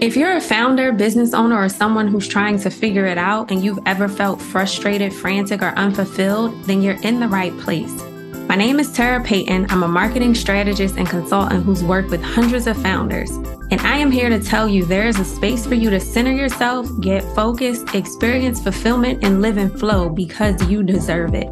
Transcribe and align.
If 0.00 0.16
you're 0.16 0.36
a 0.36 0.40
founder, 0.40 0.92
business 0.92 1.34
owner, 1.34 1.60
or 1.60 1.68
someone 1.68 2.06
who's 2.06 2.28
trying 2.28 2.60
to 2.60 2.70
figure 2.70 3.06
it 3.06 3.18
out 3.18 3.50
and 3.50 3.64
you've 3.64 3.80
ever 3.84 4.08
felt 4.08 4.40
frustrated, 4.40 5.12
frantic, 5.12 5.60
or 5.60 5.70
unfulfilled, 5.70 6.62
then 6.66 6.82
you're 6.82 7.02
in 7.02 7.18
the 7.18 7.26
right 7.26 7.56
place. 7.58 7.92
My 8.48 8.54
name 8.54 8.78
is 8.78 8.92
Tara 8.92 9.20
Paton. 9.24 9.66
I'm 9.68 9.82
a 9.82 9.88
marketing 9.88 10.36
strategist 10.36 10.96
and 10.96 11.08
consultant 11.08 11.64
who's 11.64 11.82
worked 11.82 12.10
with 12.10 12.22
hundreds 12.22 12.68
of 12.68 12.80
founders. 12.80 13.28
And 13.72 13.80
I 13.80 13.96
am 13.96 14.12
here 14.12 14.28
to 14.28 14.38
tell 14.38 14.68
you 14.68 14.84
there 14.84 15.08
is 15.08 15.18
a 15.18 15.24
space 15.24 15.66
for 15.66 15.74
you 15.74 15.90
to 15.90 15.98
center 15.98 16.32
yourself, 16.32 16.88
get 17.00 17.24
focused, 17.34 17.96
experience 17.96 18.62
fulfillment, 18.62 19.24
and 19.24 19.42
live 19.42 19.58
in 19.58 19.68
flow 19.68 20.10
because 20.10 20.64
you 20.68 20.84
deserve 20.84 21.34
it. 21.34 21.48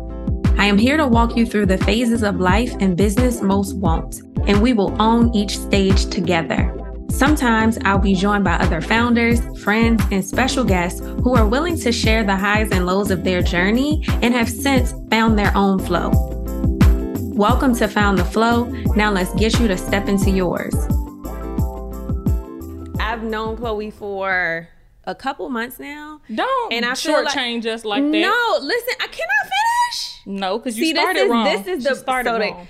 I 0.57 0.67
am 0.67 0.79
here 0.79 0.97
to 0.97 1.07
walk 1.09 1.37
you 1.37 1.47
through 1.47 1.67
the 1.67 1.79
phases 1.79 2.23
of 2.23 2.37
life 2.37 2.73
and 2.79 2.97
business 2.97 3.43
most 3.43 3.77
won't, 3.77 4.23
and 4.47 4.63
we 4.63 4.73
will 4.73 4.95
own 5.03 5.35
each 5.35 5.59
stage 5.59 6.07
together. 6.07 6.76
Sometimes 7.17 7.79
I'll 7.87 7.99
be 7.99 8.15
joined 8.15 8.45
by 8.45 8.57
other 8.57 8.83
founders, 8.83 9.41
friends, 9.63 10.03
and 10.13 10.23
special 10.23 10.63
guests 10.63 11.01
who 11.01 11.35
are 11.35 11.49
willing 11.49 11.79
to 11.79 11.91
share 11.91 12.23
the 12.23 12.37
highs 12.37 12.71
and 12.73 12.85
lows 12.85 13.11
of 13.11 13.25
their 13.25 13.41
journey 13.41 14.05
and 14.21 14.35
have 14.35 14.51
since 14.51 14.93
found 15.09 15.39
their 15.39 15.51
own 15.57 15.79
flow. 15.79 16.11
Welcome 17.33 17.75
to 17.77 17.89
Found 17.89 18.19
the 18.19 18.25
Flow. 18.27 18.65
Now 18.97 19.11
let's 19.13 19.33
get 19.37 19.59
you 19.59 19.67
to 19.67 19.79
step 19.79 20.09
into 20.09 20.29
yours. 20.29 20.75
I've 23.01 23.23
known 23.23 23.57
Chloe 23.57 23.91
for 23.91 24.69
a 25.05 25.15
couple 25.15 25.49
months 25.49 25.79
now. 25.79 26.21
Don't 26.35 26.71
and 26.71 26.85
I 26.85 26.91
shortchange 26.91 27.65
like, 27.65 27.75
us 27.77 27.85
like 27.87 28.03
that. 28.03 28.11
No, 28.11 28.59
listen, 28.61 28.95
I 29.01 29.07
cannot 29.07 29.53
finish. 29.89 30.21
No, 30.27 30.59
because 30.59 30.77
you 30.77 30.85
See, 30.85 30.95
started 30.95 31.17
this 31.17 31.25
is, 31.25 31.31
wrong. 31.31 31.45
This 31.47 31.67
is 31.67 31.85
the 31.85 31.95
started 31.95 32.29
so 32.29 32.39
wrong. 32.41 32.69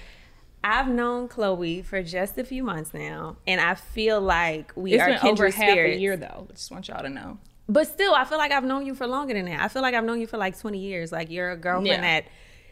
I've 0.66 0.88
known 0.88 1.28
Chloe 1.28 1.82
for 1.82 2.02
just 2.02 2.36
a 2.38 2.44
few 2.44 2.64
months 2.64 2.92
now, 2.92 3.36
and 3.46 3.60
I 3.60 3.76
feel 3.76 4.20
like 4.20 4.72
we 4.74 4.94
it's 4.94 5.02
are 5.02 5.10
been 5.10 5.18
kindred 5.20 5.38
over 5.44 5.52
spirits. 5.52 5.78
half 5.78 5.96
a 5.96 6.00
year 6.00 6.16
though. 6.16 6.48
I 6.50 6.52
just 6.54 6.72
want 6.72 6.88
y'all 6.88 7.04
to 7.04 7.08
know. 7.08 7.38
But 7.68 7.86
still, 7.86 8.16
I 8.16 8.24
feel 8.24 8.38
like 8.38 8.50
I've 8.50 8.64
known 8.64 8.84
you 8.84 8.96
for 8.96 9.06
longer 9.06 9.32
than 9.32 9.44
that. 9.44 9.60
I 9.60 9.68
feel 9.68 9.82
like 9.82 9.94
I've 9.94 10.02
known 10.02 10.20
you 10.20 10.26
for 10.26 10.38
like 10.38 10.58
20 10.58 10.76
years. 10.76 11.12
Like 11.12 11.30
you're 11.30 11.52
a 11.52 11.56
girlfriend 11.56 12.02
yeah. 12.02 12.20
that 12.20 12.24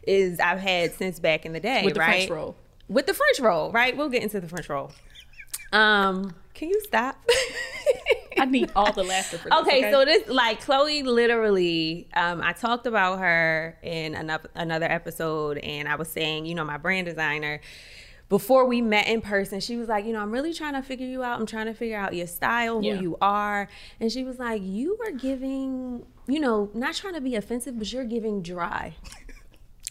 is 0.09 0.41
I've 0.41 0.59
had 0.59 0.93
since 0.95 1.21
back 1.21 1.47
in 1.47 1.53
the 1.53 1.61
day, 1.61 1.83
with 1.85 1.95
the 1.95 2.01
right? 2.01 2.27
French 2.27 2.31
roll. 2.31 2.57
With 2.89 3.07
the 3.07 3.15
French 3.15 3.39
roll, 3.39 3.71
right? 3.71 3.97
We'll 3.97 4.09
get 4.09 4.25
into 4.25 4.41
the 4.41 4.49
French 4.49 4.69
roll. 4.69 4.91
Um, 5.75 6.35
can 6.55 6.69
you 6.69 6.81
stop? 6.85 7.17
I 8.39 8.47
need 8.47 8.71
all 8.75 8.93
the 8.93 9.03
laughter 9.03 9.39
for 9.39 9.49
this. 9.49 9.59
Okay, 9.61 9.79
okay, 9.79 9.91
so 9.91 10.05
this 10.05 10.29
like 10.29 10.61
Chloe 10.61 11.03
literally, 11.03 12.09
um, 12.15 12.41
I 12.43 12.53
talked 12.53 12.87
about 12.87 13.19
her 13.19 13.79
in 13.83 14.15
another 14.15 14.51
another 14.55 14.87
episode, 14.87 15.59
and 15.59 15.89
I 15.89 15.97
was 15.97 16.09
saying, 16.09 16.47
you 16.47 16.55
know, 16.55 16.65
my 16.65 16.77
brand 16.77 17.07
designer 17.07 17.61
before 18.29 18.65
we 18.65 18.81
met 18.81 19.07
in 19.07 19.21
person, 19.21 19.61
she 19.61 19.77
was 19.77 19.89
like, 19.89 20.07
you 20.07 20.13
know, 20.13 20.21
I'm 20.21 20.31
really 20.31 20.55
trying 20.55 20.73
to 20.75 20.83
figure 20.83 21.07
you 21.07 21.23
out. 21.23 21.39
I'm 21.39 21.47
trying 21.47 21.67
to 21.67 21.75
figure 21.75 21.99
out 21.99 22.15
your 22.15 22.27
style, 22.27 22.81
who 22.81 22.87
yeah. 22.87 23.01
you 23.01 23.17
are. 23.21 23.69
And 24.01 24.11
she 24.11 24.25
was 24.25 24.39
like, 24.39 24.63
you 24.65 24.99
are 25.05 25.13
giving, 25.13 26.07
you 26.27 26.41
know, 26.41 26.71
not 26.75 26.95
trying 26.95 27.15
to 27.15 27.21
be 27.21 27.37
offensive, 27.37 27.79
but 27.79 27.93
you're 27.93 28.05
giving 28.05 28.43
dry. 28.43 28.95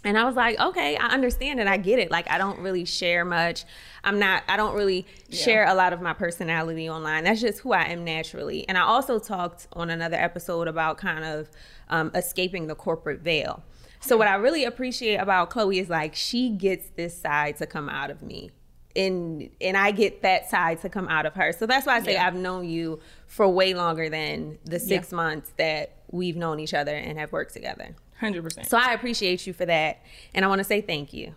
And 0.04 0.18
I 0.18 0.26
was 0.26 0.36
like, 0.36 0.60
okay, 0.60 0.98
I 0.98 1.08
understand 1.08 1.60
it. 1.60 1.68
I 1.68 1.78
get 1.78 1.98
it. 1.98 2.12
Like, 2.12 2.30
I 2.30 2.38
don't 2.38 2.60
really 2.60 2.84
share 2.84 3.24
much. 3.24 3.64
I'm 4.04 4.20
not, 4.20 4.44
I 4.50 4.58
don't 4.58 4.76
really 4.76 5.06
yeah. 5.30 5.44
share 5.44 5.68
a 5.68 5.74
lot 5.74 5.94
of 5.94 6.02
my 6.02 6.14
personality 6.14 6.90
online. 6.90 7.24
That's 7.24 7.40
just 7.40 7.60
who 7.60 7.72
I 7.72 7.84
am 7.86 8.04
naturally. 8.04 8.68
And 8.68 8.78
I 8.78 8.82
also 8.82 9.18
talked 9.18 9.68
on 9.74 9.90
another 9.90 10.18
episode 10.18 10.68
about 10.68 10.98
kind 10.98 11.24
of 11.24 11.50
um, 11.90 12.12
escaping 12.14 12.68
the 12.68 12.76
corporate 12.76 13.22
veil. 13.22 13.64
So 14.02 14.18
what 14.18 14.28
I 14.28 14.36
really 14.36 14.66
appreciate 14.66 15.16
about 15.16 15.50
Chloe 15.50 15.80
is 15.80 15.90
like 15.90 16.14
she 16.14 16.50
gets 16.50 16.90
this 16.90 17.18
side 17.18 17.56
to 17.58 17.66
come 17.66 17.88
out 17.88 18.12
of 18.12 18.22
me. 18.22 18.52
And 18.96 19.50
and 19.60 19.76
I 19.76 19.90
get 19.92 20.22
that 20.22 20.50
side 20.50 20.82
to 20.82 20.90
come 20.90 21.08
out 21.08 21.26
of 21.26 21.34
her. 21.34 21.52
So 21.52 21.66
that's 21.66 21.88
why 21.88 21.96
I 21.96 22.04
say 22.04 22.14
yeah. 22.14 22.28
I've 22.28 22.36
known 22.36 22.68
you 22.68 23.00
for 23.26 23.48
way 23.48 23.74
longer 23.74 24.10
than 24.10 24.60
the 24.66 24.80
six 24.80 25.12
yeah. 25.12 25.16
months 25.16 25.54
that 25.58 25.96
we've 26.12 26.36
known 26.36 26.60
each 26.60 26.76
other 26.76 26.94
and 26.94 27.18
have 27.18 27.32
worked 27.32 27.54
together. 27.54 27.96
Hundred 28.20 28.44
percent. 28.44 28.68
So 28.68 28.78
I 28.78 28.94
appreciate 28.94 29.46
you 29.48 29.54
for 29.54 29.66
that. 29.66 30.02
And 30.34 30.46
I 30.46 30.48
want 30.48 30.60
to 30.60 30.64
say 30.64 30.82
thank 30.82 31.14
you. 31.14 31.36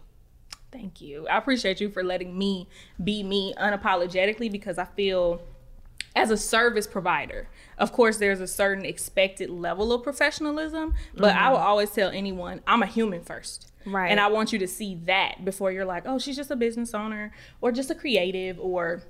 Thank 0.72 1.00
you. 1.00 1.26
I 1.28 1.38
appreciate 1.38 1.80
you 1.80 1.88
for 1.88 2.04
letting 2.04 2.36
me 2.36 2.68
be 3.02 3.22
me 3.22 3.54
unapologetically 3.56 4.52
because 4.52 4.78
I 4.78 4.84
feel 4.84 5.40
as 6.14 6.30
a 6.30 6.36
service 6.36 6.86
provider, 6.86 7.48
of 7.78 7.92
course, 7.92 8.18
there's 8.18 8.40
a 8.40 8.46
certain 8.46 8.84
expected 8.84 9.50
level 9.50 9.92
of 9.92 10.02
professionalism, 10.02 10.94
but 11.14 11.34
mm-hmm. 11.34 11.44
I 11.44 11.50
will 11.50 11.58
always 11.58 11.90
tell 11.90 12.10
anyone, 12.10 12.62
I'm 12.66 12.82
a 12.82 12.86
human 12.86 13.22
first. 13.22 13.72
Right. 13.84 14.10
And 14.10 14.18
I 14.18 14.26
want 14.28 14.52
you 14.52 14.58
to 14.58 14.66
see 14.66 14.96
that 15.04 15.44
before 15.44 15.70
you're 15.70 15.84
like, 15.84 16.04
oh, 16.06 16.18
she's 16.18 16.36
just 16.36 16.50
a 16.50 16.56
business 16.56 16.94
owner 16.94 17.32
or 17.60 17.70
just 17.70 17.90
a 17.90 17.94
creative 17.94 18.58
or 18.58 19.02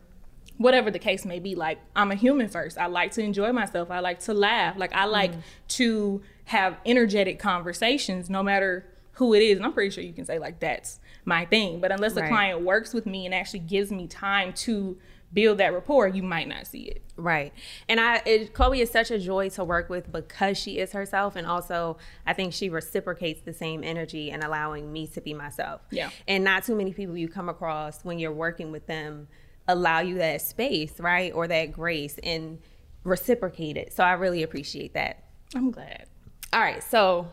whatever 0.59 0.91
the 0.91 0.99
case 0.99 1.25
may 1.25 1.39
be. 1.39 1.55
Like, 1.55 1.79
I'm 1.95 2.11
a 2.11 2.15
human 2.15 2.49
first. 2.49 2.79
I 2.79 2.87
like 2.87 3.13
to 3.13 3.23
enjoy 3.23 3.53
myself. 3.53 3.91
I 3.91 4.01
like 4.01 4.21
to 4.21 4.35
laugh. 4.35 4.77
Like, 4.79 4.93
I 4.95 5.05
like 5.05 5.33
mm. 5.33 5.43
to 5.69 6.23
have 6.47 6.77
energetic 6.87 7.39
conversations 7.39 8.31
no 8.31 8.43
matter 8.43 8.87
who 9.13 9.35
it 9.35 9.43
is. 9.43 9.57
And 9.57 9.67
I'm 9.67 9.73
pretty 9.73 9.91
sure 9.91 10.05
you 10.05 10.13
can 10.13 10.25
say, 10.25 10.39
like, 10.39 10.61
that's 10.61 11.01
my 11.25 11.45
thing. 11.47 11.81
But 11.81 11.93
unless 11.93 12.15
right. 12.15 12.29
client 12.29 12.63
works 12.63 12.95
with 12.95 13.07
me 13.07 13.27
and 13.27 13.35
actually 13.35 13.61
gives 13.61 13.91
me 13.91 14.07
time 14.07 14.53
to 14.55 14.97
build 15.33 15.59
that 15.59 15.73
rapport, 15.73 16.09
you 16.09 16.23
might 16.23 16.49
not 16.49 16.67
see 16.67 16.83
it. 16.83 17.03
Right. 17.17 17.53
And 17.89 17.99
I 17.99 18.23
it, 18.25 18.55
Chloe 18.55 18.81
is 18.81 18.91
such 18.91 19.11
a 19.11 19.19
joy 19.19 19.49
to 19.51 19.65
work 19.65 19.89
with 19.89 20.13
because 20.13 20.57
she 20.57 20.79
is 20.79 20.93
herself 20.93 21.35
and 21.35 21.47
also 21.47 21.99
I 22.27 22.33
think 22.33 22.53
she 22.53 22.69
reciprocates 22.69 23.43
the 23.43 23.53
same 23.53 23.83
energy 23.83 24.31
and 24.31 24.45
allowing 24.45 24.93
me 24.93 25.07
to 25.09 25.21
be 25.21 25.35
myself. 25.35 25.81
Yeah. 25.91 26.11
And 26.29 26.45
not 26.45 26.65
too 26.65 26.77
many 26.77 26.93
people 26.93 27.17
you 27.17 27.29
come 27.29 27.49
across 27.49 28.05
when 28.05 28.19
you're 28.19 28.33
working 28.33 28.71
with 28.71 28.87
them 28.87 29.29
allow 29.69 30.01
you 30.01 30.19
that 30.19 30.43
space, 30.43 30.99
right? 31.01 31.33
Or 31.33 31.49
that 31.49 31.73
grace 31.73 32.19
and 32.23 32.59
reciprocate 33.05 33.77
it. 33.77 33.93
So 33.93 34.05
I 34.05 34.13
really 34.13 34.43
appreciate 34.43 34.95
that. 34.95 35.25
I'm 35.55 35.71
glad. 35.71 36.07
All 36.53 36.61
right. 36.61 36.83
So 36.83 37.29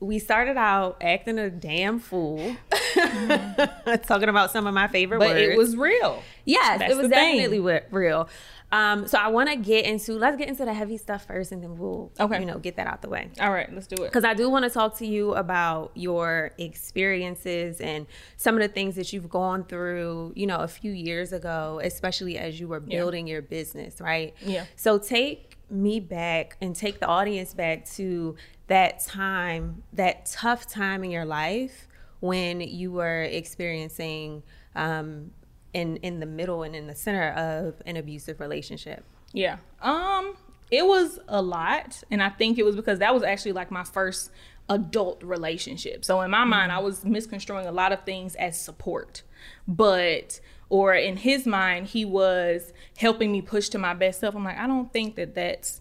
we 0.00 0.18
started 0.18 0.56
out 0.56 0.98
acting 1.00 1.38
a 1.38 1.48
damn 1.50 1.98
fool, 1.98 2.56
mm-hmm. 2.70 3.94
talking 4.06 4.28
about 4.28 4.50
some 4.50 4.66
of 4.66 4.74
my 4.74 4.88
favorite 4.88 5.18
but 5.18 5.28
words. 5.30 5.40
it 5.40 5.56
was 5.56 5.76
real. 5.76 6.22
Yes, 6.44 6.80
That's 6.80 6.92
it 6.92 6.96
was 6.96 7.08
definitely 7.08 7.58
thing. 7.58 7.80
real. 7.90 8.28
Um, 8.72 9.06
so 9.06 9.18
I 9.18 9.28
want 9.28 9.48
to 9.48 9.56
get 9.56 9.84
into 9.84 10.14
let's 10.14 10.36
get 10.36 10.48
into 10.48 10.64
the 10.64 10.74
heavy 10.74 10.96
stuff 10.96 11.26
first, 11.26 11.52
and 11.52 11.62
then 11.62 11.76
we'll 11.78 12.10
okay. 12.18 12.40
you 12.40 12.46
know 12.46 12.58
get 12.58 12.76
that 12.76 12.86
out 12.86 13.00
the 13.00 13.08
way. 13.08 13.30
All 13.40 13.52
right, 13.52 13.72
let's 13.72 13.86
do 13.86 14.02
it. 14.02 14.08
Because 14.08 14.24
I 14.24 14.34
do 14.34 14.50
want 14.50 14.64
to 14.64 14.70
talk 14.70 14.96
to 14.98 15.06
you 15.06 15.34
about 15.34 15.92
your 15.94 16.50
experiences 16.58 17.80
and 17.80 18.06
some 18.36 18.56
of 18.56 18.60
the 18.60 18.68
things 18.68 18.96
that 18.96 19.12
you've 19.12 19.30
gone 19.30 19.64
through. 19.64 20.32
You 20.34 20.46
know, 20.46 20.58
a 20.58 20.68
few 20.68 20.90
years 20.90 21.32
ago, 21.32 21.80
especially 21.82 22.38
as 22.38 22.58
you 22.58 22.66
were 22.66 22.80
building 22.80 23.26
yeah. 23.28 23.34
your 23.34 23.42
business, 23.42 24.00
right? 24.00 24.34
Yeah. 24.40 24.64
So 24.74 24.98
take 24.98 25.56
me 25.70 26.00
back 26.00 26.56
and 26.60 26.74
take 26.74 27.00
the 27.00 27.06
audience 27.06 27.54
back 27.54 27.84
to 27.90 28.36
that 28.66 29.00
time, 29.04 29.82
that 29.92 30.26
tough 30.26 30.68
time 30.68 31.04
in 31.04 31.10
your 31.10 31.24
life 31.24 31.86
when 32.20 32.60
you 32.60 32.92
were 32.92 33.22
experiencing 33.22 34.42
um, 34.74 35.30
in 35.72 35.96
in 35.98 36.20
the 36.20 36.26
middle 36.26 36.62
and 36.62 36.74
in 36.74 36.86
the 36.86 36.94
center 36.94 37.30
of 37.30 37.82
an 37.86 37.96
abusive 37.96 38.40
relationship? 38.40 39.04
Yeah. 39.32 39.58
Um 39.80 40.36
it 40.70 40.86
was 40.86 41.18
a 41.28 41.40
lot 41.40 42.02
and 42.10 42.22
I 42.22 42.28
think 42.28 42.58
it 42.58 42.64
was 42.64 42.76
because 42.76 42.98
that 42.98 43.14
was 43.14 43.22
actually 43.22 43.52
like 43.52 43.70
my 43.70 43.84
first 43.84 44.30
adult 44.68 45.22
relationship. 45.22 46.04
So 46.04 46.20
in 46.22 46.30
my 46.30 46.38
mm-hmm. 46.38 46.50
mind 46.50 46.72
I 46.72 46.78
was 46.78 47.04
misconstruing 47.04 47.66
a 47.66 47.72
lot 47.72 47.92
of 47.92 48.04
things 48.04 48.34
as 48.36 48.60
support. 48.60 49.22
But 49.68 50.40
or 50.68 50.94
in 50.94 51.18
his 51.18 51.46
mind 51.46 51.88
he 51.88 52.04
was 52.04 52.72
helping 52.96 53.30
me 53.30 53.42
push 53.42 53.68
to 53.70 53.78
my 53.78 53.94
best 53.94 54.20
self. 54.20 54.34
I'm 54.34 54.44
like 54.44 54.58
I 54.58 54.66
don't 54.66 54.92
think 54.92 55.16
that 55.16 55.34
that's 55.34 55.80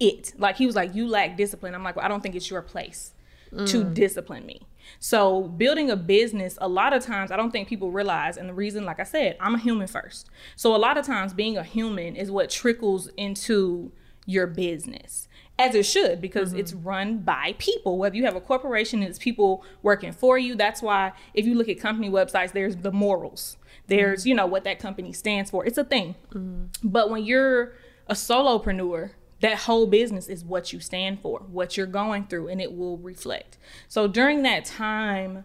it. 0.00 0.32
Like 0.38 0.56
he 0.56 0.66
was 0.66 0.76
like 0.76 0.94
you 0.94 1.08
lack 1.08 1.36
discipline. 1.36 1.74
I'm 1.74 1.82
like 1.82 1.96
well, 1.96 2.04
I 2.04 2.08
don't 2.08 2.22
think 2.22 2.34
it's 2.34 2.50
your 2.50 2.62
place 2.62 3.12
mm. 3.52 3.68
to 3.68 3.84
discipline 3.84 4.46
me. 4.46 4.62
So, 4.98 5.42
building 5.42 5.90
a 5.90 5.96
business, 5.96 6.58
a 6.60 6.68
lot 6.68 6.92
of 6.92 7.04
times, 7.04 7.30
I 7.30 7.36
don't 7.36 7.50
think 7.50 7.68
people 7.68 7.90
realize, 7.90 8.36
and 8.36 8.48
the 8.48 8.54
reason, 8.54 8.84
like 8.84 9.00
I 9.00 9.04
said, 9.04 9.36
I'm 9.40 9.54
a 9.54 9.58
human 9.58 9.86
first. 9.86 10.28
So, 10.56 10.74
a 10.74 10.78
lot 10.78 10.98
of 10.98 11.06
times, 11.06 11.32
being 11.32 11.56
a 11.56 11.62
human 11.62 12.16
is 12.16 12.30
what 12.30 12.50
trickles 12.50 13.08
into 13.16 13.92
your 14.26 14.46
business, 14.46 15.28
as 15.58 15.74
it 15.74 15.84
should, 15.84 16.20
because 16.20 16.50
mm-hmm. 16.50 16.60
it's 16.60 16.74
run 16.74 17.18
by 17.18 17.54
people. 17.58 17.98
Whether 17.98 18.16
you 18.16 18.24
have 18.24 18.36
a 18.36 18.40
corporation, 18.40 19.02
it's 19.02 19.18
people 19.18 19.64
working 19.82 20.12
for 20.12 20.38
you. 20.38 20.54
That's 20.54 20.82
why, 20.82 21.12
if 21.34 21.46
you 21.46 21.54
look 21.54 21.68
at 21.68 21.80
company 21.80 22.10
websites, 22.10 22.52
there's 22.52 22.76
the 22.76 22.92
morals, 22.92 23.56
there's, 23.86 24.20
mm-hmm. 24.20 24.28
you 24.28 24.34
know, 24.34 24.46
what 24.46 24.64
that 24.64 24.78
company 24.78 25.12
stands 25.12 25.50
for. 25.50 25.64
It's 25.64 25.78
a 25.78 25.84
thing. 25.84 26.14
Mm-hmm. 26.30 26.88
But 26.88 27.10
when 27.10 27.24
you're 27.24 27.74
a 28.06 28.14
solopreneur, 28.14 29.12
that 29.40 29.58
whole 29.58 29.86
business 29.86 30.28
is 30.28 30.44
what 30.44 30.72
you 30.72 30.80
stand 30.80 31.20
for, 31.20 31.40
what 31.40 31.76
you're 31.76 31.86
going 31.86 32.26
through, 32.26 32.48
and 32.48 32.60
it 32.60 32.76
will 32.76 32.98
reflect. 32.98 33.58
So 33.86 34.08
during 34.08 34.42
that 34.42 34.64
time, 34.64 35.44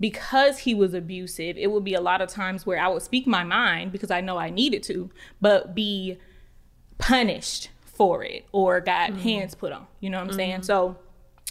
because 0.00 0.60
he 0.60 0.74
was 0.74 0.94
abusive, 0.94 1.56
it 1.56 1.70
would 1.70 1.84
be 1.84 1.94
a 1.94 2.00
lot 2.00 2.20
of 2.20 2.28
times 2.28 2.66
where 2.66 2.80
I 2.80 2.88
would 2.88 3.02
speak 3.02 3.26
my 3.26 3.44
mind 3.44 3.92
because 3.92 4.10
I 4.10 4.20
know 4.20 4.38
I 4.38 4.50
needed 4.50 4.82
to, 4.84 5.10
but 5.40 5.74
be 5.74 6.18
punished 6.98 7.70
for 7.84 8.24
it 8.24 8.46
or 8.52 8.80
got 8.80 9.10
mm-hmm. 9.10 9.20
hands 9.20 9.54
put 9.54 9.72
on. 9.72 9.86
You 10.00 10.10
know 10.10 10.18
what 10.18 10.24
I'm 10.24 10.28
mm-hmm. 10.30 10.36
saying? 10.36 10.62
So 10.62 10.96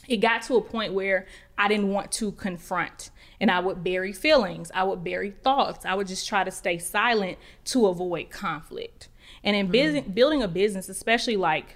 it 0.08 0.18
got 0.18 0.42
to 0.44 0.56
a 0.56 0.62
point 0.62 0.94
where 0.94 1.28
I 1.58 1.68
didn't 1.68 1.90
want 1.90 2.12
to 2.14 2.32
confront 2.34 3.12
and 3.40 3.50
I 3.50 3.60
would 3.60 3.84
bury 3.84 4.14
feelings, 4.14 4.72
I 4.74 4.84
would 4.84 5.04
bury 5.04 5.32
thoughts, 5.32 5.86
I 5.86 5.96
would 5.96 6.08
just 6.08 6.28
try 6.28 6.44
to 6.44 6.52
stay 6.52 6.78
silent 6.78 7.38
to 7.66 7.88
avoid 7.88 8.30
conflict. 8.30 9.10
And 9.44 9.56
in 9.56 9.68
mm-hmm. 9.70 10.12
building 10.12 10.42
a 10.42 10.48
business, 10.48 10.90
especially 10.90 11.38
like 11.38 11.76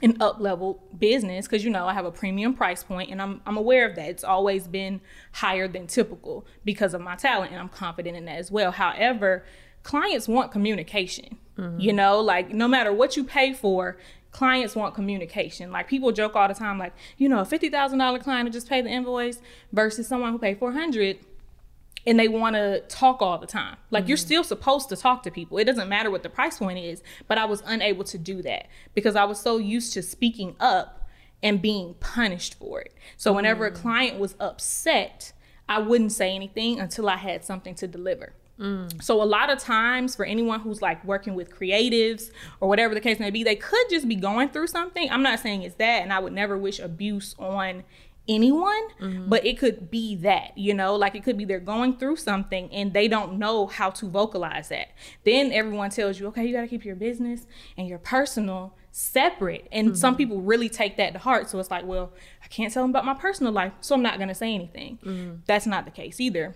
an 0.00 0.16
up 0.20 0.38
level 0.38 0.82
business, 0.98 1.46
because 1.46 1.64
you 1.64 1.70
know 1.70 1.86
I 1.86 1.92
have 1.92 2.04
a 2.04 2.12
premium 2.12 2.54
price 2.54 2.84
point 2.84 3.10
and 3.10 3.20
I'm, 3.20 3.40
I'm 3.46 3.56
aware 3.56 3.88
of 3.88 3.96
that. 3.96 4.08
It's 4.08 4.24
always 4.24 4.68
been 4.68 5.00
higher 5.32 5.66
than 5.66 5.86
typical 5.86 6.46
because 6.64 6.94
of 6.94 7.00
my 7.00 7.16
talent 7.16 7.50
and 7.50 7.60
I'm 7.60 7.68
confident 7.68 8.16
in 8.16 8.24
that 8.26 8.38
as 8.38 8.50
well. 8.50 8.70
However, 8.70 9.44
clients 9.82 10.28
want 10.28 10.52
communication. 10.52 11.38
Mm-hmm. 11.56 11.80
You 11.80 11.92
know, 11.92 12.20
like 12.20 12.50
no 12.50 12.68
matter 12.68 12.92
what 12.92 13.16
you 13.16 13.24
pay 13.24 13.52
for, 13.52 13.98
clients 14.30 14.76
want 14.76 14.94
communication. 14.94 15.72
Like 15.72 15.88
people 15.88 16.12
joke 16.12 16.36
all 16.36 16.46
the 16.46 16.54
time, 16.54 16.78
like, 16.78 16.92
you 17.16 17.28
know, 17.28 17.40
a 17.40 17.44
fifty 17.44 17.68
thousand 17.68 17.98
dollar 17.98 18.20
client 18.20 18.46
to 18.46 18.52
just 18.52 18.68
pay 18.68 18.80
the 18.80 18.88
invoice 18.88 19.40
versus 19.72 20.06
someone 20.06 20.30
who 20.30 20.38
paid 20.38 20.58
four 20.58 20.72
hundred 20.72 21.18
and 22.08 22.18
they 22.18 22.26
want 22.26 22.56
to 22.56 22.80
talk 22.88 23.20
all 23.20 23.36
the 23.36 23.46
time. 23.46 23.76
Like 23.90 24.04
mm-hmm. 24.04 24.08
you're 24.08 24.16
still 24.16 24.42
supposed 24.42 24.88
to 24.88 24.96
talk 24.96 25.22
to 25.24 25.30
people. 25.30 25.58
It 25.58 25.64
doesn't 25.64 25.90
matter 25.90 26.10
what 26.10 26.22
the 26.22 26.30
price 26.30 26.58
point 26.58 26.78
is, 26.78 27.02
but 27.28 27.36
I 27.36 27.44
was 27.44 27.62
unable 27.66 28.02
to 28.04 28.16
do 28.16 28.40
that 28.42 28.66
because 28.94 29.14
I 29.14 29.24
was 29.24 29.38
so 29.38 29.58
used 29.58 29.92
to 29.92 30.02
speaking 30.02 30.56
up 30.58 31.06
and 31.42 31.60
being 31.60 31.94
punished 32.00 32.58
for 32.58 32.80
it. 32.80 32.94
So 33.18 33.34
whenever 33.34 33.66
mm-hmm. 33.66 33.76
a 33.76 33.78
mm. 33.78 33.82
client 33.82 34.18
was 34.18 34.36
upset, 34.40 35.34
I 35.68 35.80
wouldn't 35.80 36.12
say 36.12 36.34
anything 36.34 36.80
until 36.80 37.10
I 37.10 37.16
had 37.16 37.44
something 37.44 37.74
to 37.76 37.86
deliver. 37.86 38.32
Mm. 38.58 39.02
So 39.02 39.22
a 39.22 39.24
lot 39.24 39.50
of 39.50 39.58
times 39.58 40.16
for 40.16 40.24
anyone 40.24 40.60
who's 40.60 40.80
like 40.80 41.04
working 41.04 41.34
with 41.34 41.54
creatives 41.54 42.30
or 42.60 42.68
whatever 42.68 42.94
the 42.94 43.00
case 43.00 43.20
may 43.20 43.30
be, 43.30 43.44
they 43.44 43.54
could 43.54 43.86
just 43.90 44.08
be 44.08 44.16
going 44.16 44.48
through 44.48 44.66
something. 44.68 45.08
I'm 45.10 45.22
not 45.22 45.40
saying 45.40 45.62
it's 45.62 45.76
that, 45.76 46.02
and 46.02 46.12
I 46.12 46.18
would 46.18 46.32
never 46.32 46.56
wish 46.56 46.80
abuse 46.80 47.36
on 47.38 47.84
anyone, 48.28 48.88
mm-hmm. 49.00 49.28
but 49.28 49.44
it 49.46 49.58
could 49.58 49.90
be 49.90 50.16
that, 50.16 50.56
you 50.56 50.74
know, 50.74 50.94
like 50.94 51.14
it 51.14 51.24
could 51.24 51.38
be 51.38 51.44
they're 51.44 51.60
going 51.60 51.96
through 51.96 52.16
something 52.16 52.68
and 52.72 52.92
they 52.92 53.08
don't 53.08 53.38
know 53.38 53.66
how 53.66 53.90
to 53.90 54.06
vocalize 54.08 54.68
that. 54.68 54.88
Then 55.24 55.52
everyone 55.52 55.90
tells 55.90 56.20
you, 56.20 56.26
okay, 56.28 56.44
you 56.44 56.52
got 56.52 56.62
to 56.62 56.68
keep 56.68 56.84
your 56.84 56.96
business 56.96 57.46
and 57.76 57.88
your 57.88 57.98
personal 57.98 58.74
separate. 58.92 59.68
And 59.72 59.88
mm-hmm. 59.88 59.96
some 59.96 60.16
people 60.16 60.40
really 60.40 60.68
take 60.68 60.96
that 60.96 61.12
to 61.12 61.18
heart. 61.18 61.48
So 61.48 61.58
it's 61.58 61.70
like, 61.70 61.86
well, 61.86 62.12
I 62.42 62.48
can't 62.48 62.72
tell 62.72 62.82
them 62.82 62.90
about 62.90 63.04
my 63.04 63.14
personal 63.14 63.52
life, 63.52 63.72
so 63.80 63.94
I'm 63.94 64.02
not 64.02 64.16
going 64.16 64.28
to 64.28 64.34
say 64.34 64.54
anything. 64.54 64.98
Mm-hmm. 65.04 65.36
That's 65.46 65.66
not 65.66 65.84
the 65.84 65.90
case 65.90 66.20
either. 66.20 66.54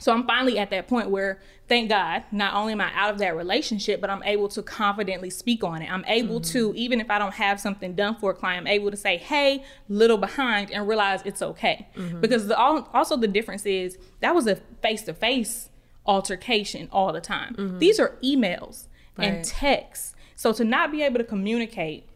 So 0.00 0.12
I'm 0.12 0.26
finally 0.26 0.58
at 0.58 0.70
that 0.70 0.88
point 0.88 1.08
where, 1.10 1.40
thank 1.68 1.88
God, 1.88 2.24
not 2.32 2.54
only 2.54 2.72
am 2.72 2.80
I 2.80 2.90
out 2.94 3.12
of 3.12 3.18
that 3.18 3.36
relationship, 3.36 4.00
but 4.00 4.10
I'm 4.10 4.22
able 4.24 4.48
to 4.48 4.62
confidently 4.62 5.30
speak 5.30 5.62
on 5.62 5.82
it. 5.82 5.90
I'm 5.90 6.04
able 6.06 6.40
mm-hmm. 6.40 6.52
to, 6.52 6.74
even 6.74 7.00
if 7.00 7.10
I 7.10 7.18
don't 7.18 7.34
have 7.34 7.60
something 7.60 7.94
done 7.94 8.16
for 8.16 8.32
a 8.32 8.34
client, 8.34 8.62
I'm 8.62 8.66
able 8.66 8.90
to 8.90 8.96
say, 8.96 9.16
hey, 9.16 9.64
little 9.88 10.18
behind 10.18 10.72
and 10.72 10.88
realize 10.88 11.22
it's 11.24 11.42
okay. 11.42 11.88
Mm-hmm. 11.96 12.20
Because 12.20 12.48
the, 12.48 12.58
also 12.58 13.16
the 13.16 13.28
difference 13.28 13.64
is 13.66 13.96
that 14.20 14.34
was 14.34 14.48
a 14.48 14.56
face 14.82 15.02
to 15.02 15.14
face 15.14 15.70
altercation 16.06 16.88
all 16.90 17.12
the 17.12 17.20
time. 17.20 17.54
Mm-hmm. 17.54 17.78
These 17.78 18.00
are 18.00 18.16
emails 18.22 18.88
right. 19.16 19.28
and 19.28 19.44
texts. 19.44 20.14
So 20.34 20.52
to 20.52 20.64
not 20.64 20.90
be 20.90 21.02
able 21.02 21.18
to 21.18 21.24
communicate 21.24 22.08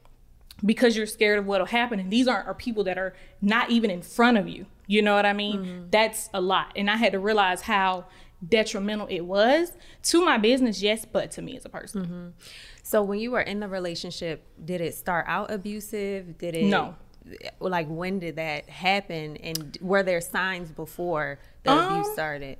because 0.64 0.96
you're 0.96 1.06
scared 1.06 1.38
of 1.38 1.46
what'll 1.46 1.68
happen, 1.68 2.00
and 2.00 2.10
these 2.10 2.26
aren't 2.26 2.48
are 2.48 2.54
people 2.54 2.82
that 2.84 2.98
are 2.98 3.14
not 3.40 3.70
even 3.70 3.90
in 3.90 4.02
front 4.02 4.36
of 4.36 4.48
you 4.48 4.66
you 4.88 5.02
know 5.02 5.14
what 5.14 5.26
I 5.26 5.32
mean? 5.32 5.58
Mm-hmm. 5.58 5.90
That's 5.90 6.28
a 6.34 6.40
lot. 6.40 6.72
And 6.74 6.90
I 6.90 6.96
had 6.96 7.12
to 7.12 7.20
realize 7.20 7.62
how 7.62 8.06
detrimental 8.46 9.06
it 9.08 9.20
was 9.20 9.72
to 10.04 10.24
my 10.24 10.38
business, 10.38 10.82
yes, 10.82 11.04
but 11.04 11.30
to 11.32 11.42
me 11.42 11.56
as 11.56 11.64
a 11.64 11.68
person. 11.68 12.02
Mm-hmm. 12.04 12.28
So 12.82 13.02
when 13.02 13.20
you 13.20 13.30
were 13.30 13.40
in 13.40 13.60
the 13.60 13.68
relationship, 13.68 14.46
did 14.64 14.80
it 14.80 14.94
start 14.94 15.26
out 15.28 15.50
abusive? 15.50 16.38
Did 16.38 16.56
it 16.56 16.64
No. 16.64 16.96
Like 17.60 17.86
when 17.88 18.18
did 18.18 18.36
that 18.36 18.70
happen 18.70 19.36
and 19.36 19.76
were 19.82 20.02
there 20.02 20.22
signs 20.22 20.72
before 20.72 21.38
the 21.64 21.72
um, 21.72 21.92
abuse 21.92 22.12
started? 22.14 22.56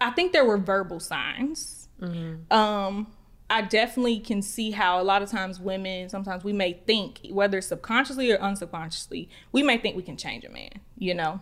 I 0.00 0.10
think 0.10 0.32
there 0.32 0.44
were 0.44 0.58
verbal 0.58 1.00
signs. 1.00 1.88
Mm-hmm. 2.00 2.52
Um 2.52 3.06
I 3.48 3.62
definitely 3.62 4.20
can 4.20 4.42
see 4.42 4.70
how 4.70 5.00
a 5.00 5.02
lot 5.02 5.22
of 5.22 5.30
times 5.30 5.58
women, 5.58 6.08
sometimes 6.08 6.44
we 6.44 6.52
may 6.52 6.74
think, 6.86 7.20
whether 7.30 7.60
subconsciously 7.60 8.30
or 8.30 8.38
unsubconsciously, 8.38 9.28
we 9.50 9.64
may 9.64 9.76
think 9.76 9.96
we 9.96 10.04
can 10.04 10.16
change 10.16 10.44
a 10.44 10.50
man, 10.50 10.70
you 10.96 11.14
know? 11.14 11.40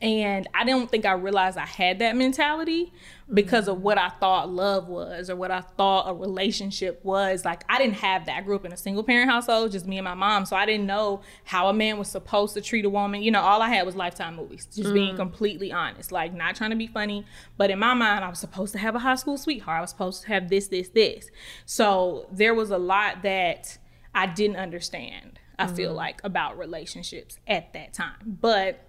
And 0.00 0.48
I 0.54 0.64
don't 0.64 0.90
think 0.90 1.04
I 1.04 1.12
realized 1.12 1.58
I 1.58 1.66
had 1.66 1.98
that 1.98 2.16
mentality 2.16 2.92
because 3.32 3.68
of 3.68 3.82
what 3.82 3.98
I 3.98 4.08
thought 4.08 4.48
love 4.48 4.88
was 4.88 5.28
or 5.28 5.36
what 5.36 5.50
I 5.50 5.60
thought 5.60 6.08
a 6.08 6.14
relationship 6.14 7.04
was. 7.04 7.44
Like, 7.44 7.64
I 7.68 7.78
didn't 7.78 7.96
have 7.96 8.26
that. 8.26 8.38
I 8.38 8.40
grew 8.40 8.56
up 8.56 8.64
in 8.64 8.72
a 8.72 8.76
single 8.76 9.02
parent 9.02 9.30
household, 9.30 9.72
just 9.72 9.86
me 9.86 9.98
and 9.98 10.04
my 10.04 10.14
mom. 10.14 10.46
So 10.46 10.56
I 10.56 10.64
didn't 10.64 10.86
know 10.86 11.22
how 11.44 11.68
a 11.68 11.72
man 11.74 11.98
was 11.98 12.08
supposed 12.08 12.54
to 12.54 12.60
treat 12.60 12.84
a 12.84 12.90
woman. 12.90 13.22
You 13.22 13.30
know, 13.30 13.40
all 13.40 13.60
I 13.62 13.68
had 13.68 13.84
was 13.84 13.96
lifetime 13.96 14.36
movies, 14.36 14.66
just 14.66 14.90
mm. 14.90 14.94
being 14.94 15.16
completely 15.16 15.72
honest. 15.72 16.12
Like, 16.12 16.32
not 16.32 16.54
trying 16.54 16.70
to 16.70 16.76
be 16.76 16.86
funny. 16.86 17.26
But 17.56 17.70
in 17.70 17.78
my 17.78 17.94
mind, 17.94 18.24
I 18.24 18.28
was 18.28 18.38
supposed 18.38 18.72
to 18.72 18.78
have 18.78 18.94
a 18.94 19.00
high 19.00 19.16
school 19.16 19.38
sweetheart. 19.38 19.78
I 19.78 19.80
was 19.80 19.90
supposed 19.90 20.22
to 20.22 20.28
have 20.28 20.48
this, 20.48 20.68
this, 20.68 20.88
this. 20.90 21.30
So 21.66 22.26
there 22.32 22.54
was 22.54 22.70
a 22.70 22.78
lot 22.78 23.22
that 23.22 23.76
I 24.14 24.26
didn't 24.26 24.56
understand, 24.56 25.40
I 25.58 25.66
mm. 25.66 25.76
feel 25.76 25.92
like, 25.92 26.20
about 26.24 26.58
relationships 26.58 27.38
at 27.46 27.72
that 27.74 27.92
time. 27.92 28.38
But 28.40 28.86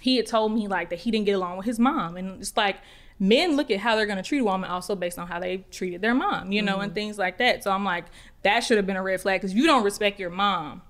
he 0.00 0.16
had 0.16 0.26
told 0.26 0.52
me 0.52 0.68
like 0.68 0.90
that 0.90 1.00
he 1.00 1.10
didn't 1.10 1.26
get 1.26 1.32
along 1.32 1.56
with 1.56 1.66
his 1.66 1.78
mom 1.78 2.16
and 2.16 2.40
it's 2.40 2.56
like 2.56 2.76
men 3.18 3.56
look 3.56 3.70
at 3.70 3.78
how 3.78 3.94
they're 3.94 4.06
going 4.06 4.16
to 4.16 4.22
treat 4.22 4.40
a 4.40 4.44
woman 4.44 4.68
also 4.68 4.96
based 4.96 5.18
on 5.18 5.28
how 5.28 5.38
they 5.38 5.58
treated 5.70 6.00
their 6.00 6.14
mom 6.14 6.50
you 6.50 6.60
know 6.62 6.74
mm-hmm. 6.74 6.82
and 6.82 6.94
things 6.94 7.18
like 7.18 7.38
that 7.38 7.62
so 7.62 7.70
i'm 7.70 7.84
like 7.84 8.06
that 8.42 8.60
should 8.60 8.76
have 8.76 8.86
been 8.86 8.96
a 8.96 9.02
red 9.02 9.20
flag 9.20 9.40
because 9.40 9.54
you 9.54 9.66
don't 9.66 9.84
respect 9.84 10.18
your 10.18 10.30
mom 10.30 10.82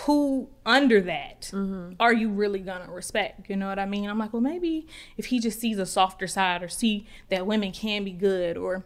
who 0.00 0.48
under 0.66 1.00
that 1.00 1.42
mm-hmm. 1.52 1.94
are 1.98 2.12
you 2.12 2.28
really 2.28 2.58
gonna 2.58 2.90
respect 2.92 3.48
you 3.48 3.56
know 3.56 3.66
what 3.66 3.78
i 3.78 3.86
mean 3.86 4.08
i'm 4.08 4.18
like 4.18 4.32
well 4.32 4.42
maybe 4.42 4.86
if 5.16 5.26
he 5.26 5.40
just 5.40 5.58
sees 5.58 5.78
a 5.78 5.86
softer 5.86 6.26
side 6.26 6.62
or 6.62 6.68
see 6.68 7.06
that 7.30 7.46
women 7.46 7.72
can 7.72 8.04
be 8.04 8.12
good 8.12 8.56
or 8.56 8.84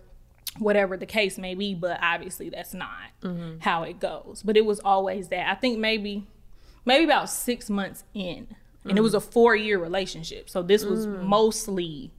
whatever 0.59 0.97
the 0.97 1.07
case 1.07 1.39
may 1.39 1.55
be 1.55 1.75
but 1.75 1.99
obviously 2.03 2.49
that's 2.49 2.75
not 2.75 3.11
mm-hmm. 3.23 3.59
how 3.61 3.83
it 3.83 3.99
goes 3.99 4.43
but 4.45 4.57
it 4.57 4.65
was 4.65 4.79
always 4.81 5.29
that 5.29 5.51
i 5.51 5.55
think 5.55 5.79
maybe 5.79 6.27
maybe 6.85 7.05
about 7.05 7.29
six 7.29 7.69
months 7.69 8.05
in 8.15 8.47
and 8.85 8.99
it 8.99 9.03
was 9.03 9.15
a 9.15 9.21
four 9.21 9.55
year 9.55 9.79
relationship. 9.79 10.49
So 10.49 10.63
this 10.63 10.85
was 10.85 11.07
mm. 11.07 11.23
mostly 11.23 12.13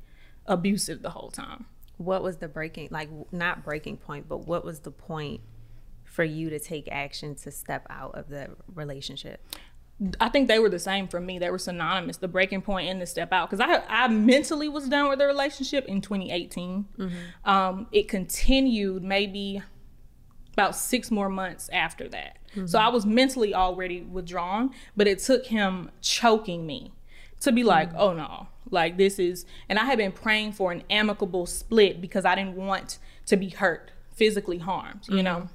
abusive 0.45 1.01
the 1.01 1.11
whole 1.11 1.31
time. 1.31 1.65
What 1.97 2.23
was 2.23 2.37
the 2.37 2.47
breaking 2.47 2.89
like 2.91 3.09
not 3.31 3.63
breaking 3.63 3.97
point, 3.97 4.27
but 4.27 4.47
what 4.47 4.65
was 4.65 4.79
the 4.79 4.91
point 4.91 5.41
for 6.03 6.23
you 6.23 6.49
to 6.49 6.59
take 6.59 6.87
action 6.91 7.35
to 7.35 7.51
step 7.51 7.87
out 7.89 8.15
of 8.15 8.29
the 8.29 8.49
relationship? 8.73 9.45
I 10.19 10.29
think 10.29 10.47
they 10.47 10.57
were 10.57 10.69
the 10.69 10.79
same 10.79 11.07
for 11.07 11.19
me. 11.19 11.37
They 11.37 11.51
were 11.51 11.59
synonymous, 11.59 12.17
the 12.17 12.27
breaking 12.27 12.63
point 12.63 12.89
and 12.89 12.99
the 12.99 13.05
step 13.05 13.31
out. 13.31 13.49
Because 13.49 13.59
I 13.59 13.83
I 13.87 14.07
mentally 14.07 14.67
was 14.67 14.89
done 14.89 15.09
with 15.09 15.19
the 15.19 15.27
relationship 15.27 15.85
in 15.85 16.01
2018. 16.01 16.85
Mm-hmm. 16.97 17.49
Um, 17.49 17.87
it 17.91 18.07
continued 18.07 19.03
maybe 19.03 19.61
about 20.61 20.75
six 20.75 21.09
more 21.09 21.29
months 21.29 21.69
after 21.73 22.07
that. 22.09 22.37
Mm-hmm. 22.51 22.67
So 22.67 22.77
I 22.79 22.89
was 22.89 23.05
mentally 23.05 23.55
already 23.55 24.01
withdrawn, 24.01 24.71
but 24.95 25.07
it 25.07 25.19
took 25.19 25.45
him 25.47 25.89
choking 26.01 26.65
me 26.65 26.91
to 27.39 27.51
be 27.51 27.63
like, 27.63 27.89
mm-hmm. 27.89 27.99
oh 27.99 28.13
no, 28.13 28.47
like 28.69 28.97
this 28.97 29.17
is, 29.17 29.45
and 29.67 29.79
I 29.79 29.85
had 29.85 29.97
been 29.97 30.11
praying 30.11 30.53
for 30.53 30.71
an 30.71 30.83
amicable 30.89 31.45
split 31.45 31.99
because 31.99 32.25
I 32.25 32.35
didn't 32.35 32.55
want 32.55 32.99
to 33.25 33.37
be 33.37 33.49
hurt, 33.49 33.91
physically 34.13 34.59
harmed, 34.59 35.07
you 35.07 35.15
mm-hmm. 35.15 35.23
know? 35.23 35.49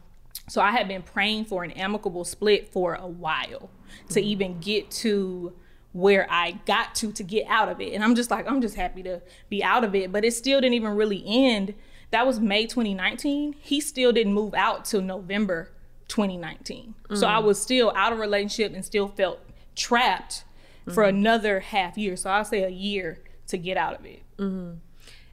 So 0.48 0.60
I 0.60 0.72
had 0.72 0.88
been 0.88 1.02
praying 1.02 1.46
for 1.46 1.64
an 1.64 1.70
amicable 1.72 2.24
split 2.24 2.72
for 2.72 2.94
a 2.94 3.06
while 3.06 3.70
to 4.10 4.20
mm-hmm. 4.20 4.28
even 4.28 4.60
get 4.60 4.90
to 4.92 5.52
where 5.92 6.26
I 6.30 6.60
got 6.66 6.94
to 6.96 7.10
to 7.12 7.22
get 7.22 7.46
out 7.48 7.70
of 7.70 7.80
it. 7.80 7.94
And 7.94 8.04
I'm 8.04 8.14
just 8.14 8.30
like, 8.30 8.46
I'm 8.46 8.60
just 8.60 8.74
happy 8.74 9.02
to 9.04 9.22
be 9.48 9.64
out 9.64 9.82
of 9.82 9.94
it. 9.94 10.12
But 10.12 10.24
it 10.24 10.34
still 10.34 10.60
didn't 10.60 10.74
even 10.74 10.94
really 10.94 11.24
end. 11.26 11.74
That 12.16 12.26
was 12.26 12.40
May 12.40 12.64
2019. 12.66 13.56
He 13.60 13.78
still 13.78 14.10
didn't 14.10 14.32
move 14.32 14.54
out 14.54 14.86
till 14.86 15.02
November 15.02 15.70
2019. 16.08 16.94
Mm. 17.10 17.16
So 17.18 17.26
I 17.26 17.40
was 17.40 17.60
still 17.60 17.92
out 17.94 18.10
of 18.10 18.18
relationship 18.18 18.72
and 18.72 18.82
still 18.82 19.06
felt 19.06 19.38
trapped 19.74 20.44
mm-hmm. 20.80 20.94
for 20.94 21.02
another 21.02 21.60
half 21.60 21.98
year. 21.98 22.16
So 22.16 22.30
I'll 22.30 22.46
say 22.46 22.62
a 22.62 22.70
year 22.70 23.18
to 23.48 23.58
get 23.58 23.76
out 23.76 24.00
of 24.00 24.06
it. 24.06 24.22
Mm-hmm. 24.38 24.76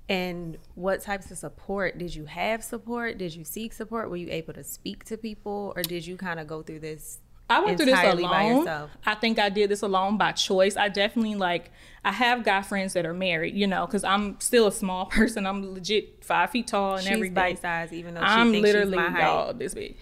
And 0.09 0.57
what 0.75 1.01
types 1.01 1.31
of 1.31 1.37
support 1.37 1.97
did 1.97 2.13
you 2.15 2.25
have? 2.25 2.65
Support? 2.65 3.17
Did 3.17 3.33
you 3.33 3.45
seek 3.45 3.71
support? 3.71 4.09
Were 4.09 4.17
you 4.17 4.27
able 4.29 4.51
to 4.51 4.63
speak 4.65 5.05
to 5.05 5.15
people, 5.15 5.71
or 5.77 5.83
did 5.83 6.05
you 6.05 6.17
kind 6.17 6.37
of 6.37 6.47
go 6.47 6.63
through 6.63 6.81
this 6.81 7.19
I 7.53 7.59
went 7.59 7.77
through 7.77 7.87
this 7.87 8.03
alone. 8.03 8.89
I 9.05 9.15
think 9.15 9.39
I 9.39 9.49
did 9.49 9.69
this 9.69 9.81
alone 9.81 10.17
by 10.17 10.31
choice. 10.31 10.75
I 10.75 10.89
definitely 10.89 11.35
like. 11.35 11.71
I 12.05 12.11
have 12.11 12.43
guy 12.43 12.61
friends 12.63 12.91
that 12.93 13.05
are 13.05 13.13
married, 13.13 13.55
you 13.55 13.65
know, 13.65 13.85
because 13.85 14.03
I'm 14.03 14.37
still 14.41 14.67
a 14.67 14.73
small 14.73 15.05
person. 15.17 15.47
I'm 15.47 15.73
legit 15.73 16.21
five 16.23 16.49
feet 16.49 16.67
tall 16.67 16.95
and 16.95 17.03
she's 17.03 17.13
everything. 17.13 17.33
bite 17.33 17.61
size, 17.61 17.93
even 17.93 18.13
though 18.15 18.21
she 18.21 18.27
I'm 18.27 18.51
literally 18.51 18.97
she's 18.97 19.11
my 19.13 19.21
height. 19.21 19.57
this 19.57 19.73
big. 19.73 19.95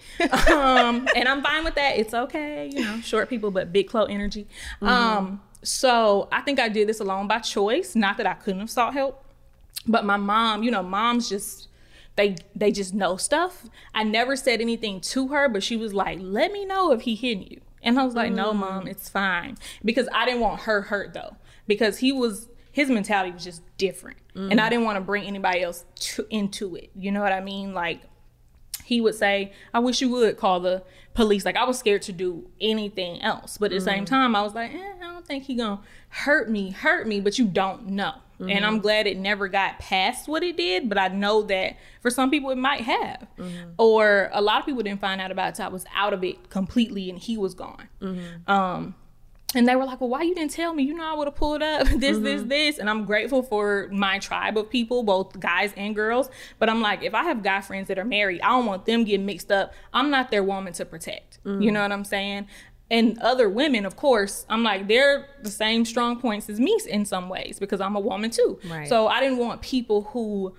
um, 0.50 1.06
and 1.16 1.28
I'm 1.28 1.42
fine 1.42 1.62
with 1.62 1.76
that. 1.76 1.98
It's 1.98 2.12
okay, 2.12 2.70
you 2.72 2.84
know, 2.84 3.00
short 3.00 3.28
people, 3.30 3.52
but 3.52 3.72
big 3.72 3.88
clo 3.88 4.06
energy. 4.06 4.48
Mm-hmm. 4.80 4.88
Um, 4.88 5.42
so 5.62 6.28
I 6.32 6.40
think 6.40 6.58
I 6.58 6.68
did 6.68 6.88
this 6.88 6.98
alone 6.98 7.28
by 7.28 7.38
choice. 7.38 7.94
Not 7.94 8.16
that 8.16 8.26
I 8.26 8.34
couldn't 8.34 8.60
have 8.60 8.70
sought 8.70 8.94
help, 8.94 9.24
but 9.86 10.04
my 10.04 10.16
mom, 10.16 10.64
you 10.64 10.70
know, 10.72 10.82
mom's 10.82 11.28
just 11.28 11.68
they 12.16 12.36
they 12.54 12.70
just 12.70 12.94
know 12.94 13.16
stuff. 13.16 13.64
I 13.94 14.04
never 14.04 14.36
said 14.36 14.60
anything 14.60 15.00
to 15.00 15.28
her, 15.28 15.48
but 15.48 15.62
she 15.62 15.76
was 15.76 15.94
like, 15.94 16.18
"Let 16.20 16.52
me 16.52 16.64
know 16.64 16.92
if 16.92 17.02
he 17.02 17.14
hitting 17.14 17.50
you." 17.50 17.60
And 17.82 17.98
I 17.98 18.04
was 18.04 18.14
like, 18.14 18.32
no, 18.32 18.52
mm. 18.52 18.56
mom, 18.56 18.86
it's 18.86 19.08
fine. 19.08 19.56
Because 19.84 20.08
I 20.12 20.24
didn't 20.24 20.40
want 20.40 20.62
her 20.62 20.82
hurt 20.82 21.14
though. 21.14 21.36
Because 21.66 21.98
he 21.98 22.12
was 22.12 22.48
his 22.70 22.88
mentality 22.88 23.32
was 23.32 23.44
just 23.44 23.62
different. 23.76 24.18
And 24.34 24.58
I 24.60 24.66
mm. 24.66 24.70
didn't 24.70 24.84
want 24.86 24.96
to 24.96 25.02
bring 25.02 25.24
anybody 25.24 25.62
else 25.62 25.84
to, 26.00 26.26
into 26.30 26.74
it. 26.74 26.90
You 26.94 27.12
know 27.12 27.20
what 27.20 27.32
I 27.32 27.40
mean? 27.40 27.74
Like 27.74 28.00
he 28.84 29.00
would 29.00 29.14
say, 29.14 29.52
I 29.74 29.80
wish 29.80 30.00
you 30.00 30.08
would 30.10 30.38
call 30.38 30.60
the 30.60 30.82
police. 31.12 31.44
Like 31.44 31.56
I 31.56 31.64
was 31.64 31.78
scared 31.78 32.02
to 32.02 32.12
do 32.12 32.48
anything 32.60 33.20
else. 33.20 33.58
But 33.58 33.72
at 33.72 33.78
the 33.78 33.84
same 33.84 34.04
mm. 34.04 34.08
time, 34.08 34.34
I 34.34 34.42
was 34.42 34.54
like, 34.54 34.72
eh, 34.72 34.92
I 35.00 35.04
don't 35.04 35.26
think 35.26 35.44
he 35.44 35.54
gonna 35.54 35.80
hurt 36.08 36.48
me, 36.48 36.70
hurt 36.70 37.06
me, 37.06 37.20
but 37.20 37.38
you 37.38 37.46
don't 37.46 37.88
know. 37.88 38.14
And 38.50 38.64
I'm 38.64 38.74
mm-hmm. 38.74 38.82
glad 38.82 39.06
it 39.06 39.16
never 39.18 39.48
got 39.48 39.78
past 39.78 40.28
what 40.28 40.42
it 40.42 40.56
did, 40.56 40.88
but 40.88 40.98
I 40.98 41.08
know 41.08 41.42
that 41.42 41.76
for 42.00 42.10
some 42.10 42.30
people 42.30 42.50
it 42.50 42.58
might 42.58 42.82
have. 42.82 43.26
Mm-hmm. 43.38 43.70
Or 43.78 44.30
a 44.32 44.42
lot 44.42 44.60
of 44.60 44.66
people 44.66 44.82
didn't 44.82 45.00
find 45.00 45.20
out 45.20 45.30
about 45.30 45.50
it 45.50 45.54
till 45.56 45.66
I 45.66 45.68
was 45.68 45.84
out 45.94 46.12
of 46.12 46.24
it 46.24 46.50
completely 46.50 47.10
and 47.10 47.18
he 47.18 47.36
was 47.36 47.54
gone. 47.54 47.88
Mm-hmm. 48.00 48.50
Um 48.50 48.94
and 49.54 49.68
they 49.68 49.76
were 49.76 49.84
like, 49.84 50.00
"Well, 50.00 50.10
why 50.10 50.22
you 50.22 50.34
didn't 50.34 50.52
tell 50.52 50.72
me? 50.74 50.82
You 50.82 50.94
know, 50.94 51.04
I 51.04 51.14
would 51.14 51.26
have 51.26 51.34
pulled 51.34 51.62
up 51.62 51.86
this, 51.96 52.18
this, 52.18 52.42
this." 52.42 52.78
And 52.78 52.88
I'm 52.88 53.04
grateful 53.04 53.42
for 53.42 53.88
my 53.92 54.18
tribe 54.18 54.56
of 54.56 54.70
people, 54.70 55.02
both 55.02 55.38
guys 55.38 55.72
and 55.76 55.94
girls. 55.94 56.30
But 56.58 56.68
I'm 56.68 56.80
like, 56.80 57.02
if 57.02 57.14
I 57.14 57.24
have 57.24 57.42
guy 57.42 57.60
friends 57.60 57.88
that 57.88 57.98
are 57.98 58.04
married, 58.04 58.40
I 58.40 58.48
don't 58.48 58.66
want 58.66 58.86
them 58.86 59.04
getting 59.04 59.26
mixed 59.26 59.52
up. 59.52 59.72
I'm 59.92 60.10
not 60.10 60.30
their 60.30 60.42
woman 60.42 60.72
to 60.74 60.84
protect. 60.84 61.38
You 61.44 61.72
know 61.72 61.82
what 61.82 61.92
I'm 61.92 62.04
saying? 62.04 62.46
And 62.90 63.18
other 63.20 63.48
women, 63.48 63.86
of 63.86 63.96
course, 63.96 64.44
I'm 64.50 64.62
like, 64.62 64.86
they're 64.86 65.26
the 65.42 65.50
same 65.50 65.84
strong 65.86 66.20
points 66.20 66.50
as 66.50 66.60
me 66.60 66.78
in 66.88 67.06
some 67.06 67.28
ways 67.30 67.58
because 67.58 67.80
I'm 67.80 67.96
a 67.96 68.00
woman 68.00 68.30
too. 68.30 68.58
Right. 68.68 68.86
So 68.88 69.06
I 69.08 69.20
didn't 69.20 69.38
want 69.38 69.62
people 69.62 70.02
who 70.12 70.54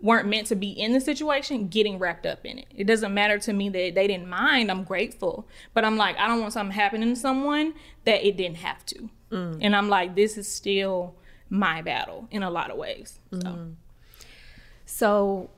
weren't 0.00 0.28
meant 0.28 0.46
to 0.48 0.54
be 0.54 0.70
in 0.70 0.92
the 0.92 1.00
situation 1.00 1.66
getting 1.68 1.98
wrapped 1.98 2.26
up 2.26 2.44
in 2.44 2.58
it. 2.58 2.66
It 2.76 2.84
doesn't 2.84 3.12
matter 3.14 3.38
to 3.38 3.52
me 3.52 3.68
that 3.70 3.94
they 3.94 4.06
didn't 4.06 4.28
mind. 4.28 4.70
I'm 4.70 4.84
grateful. 4.84 5.48
But 5.74 5.84
I'm 5.84 5.96
like, 5.96 6.16
I 6.18 6.28
don't 6.28 6.40
want 6.40 6.52
something 6.52 6.74
happening 6.74 7.08
to 7.14 7.16
someone 7.18 7.72
that 8.04 8.24
it 8.26 8.36
didn't 8.36 8.58
have 8.58 8.84
to. 8.86 9.08
And 9.30 9.74
I'm 9.76 9.88
like, 9.88 10.14
this 10.14 10.38
is 10.38 10.46
still 10.50 11.14
my 11.50 11.82
battle 11.82 12.28
in 12.30 12.42
a 12.42 12.50
lot 12.50 12.70
of 12.70 12.76
ways. 12.76 13.18
So 13.32 13.72
So, 14.86 15.50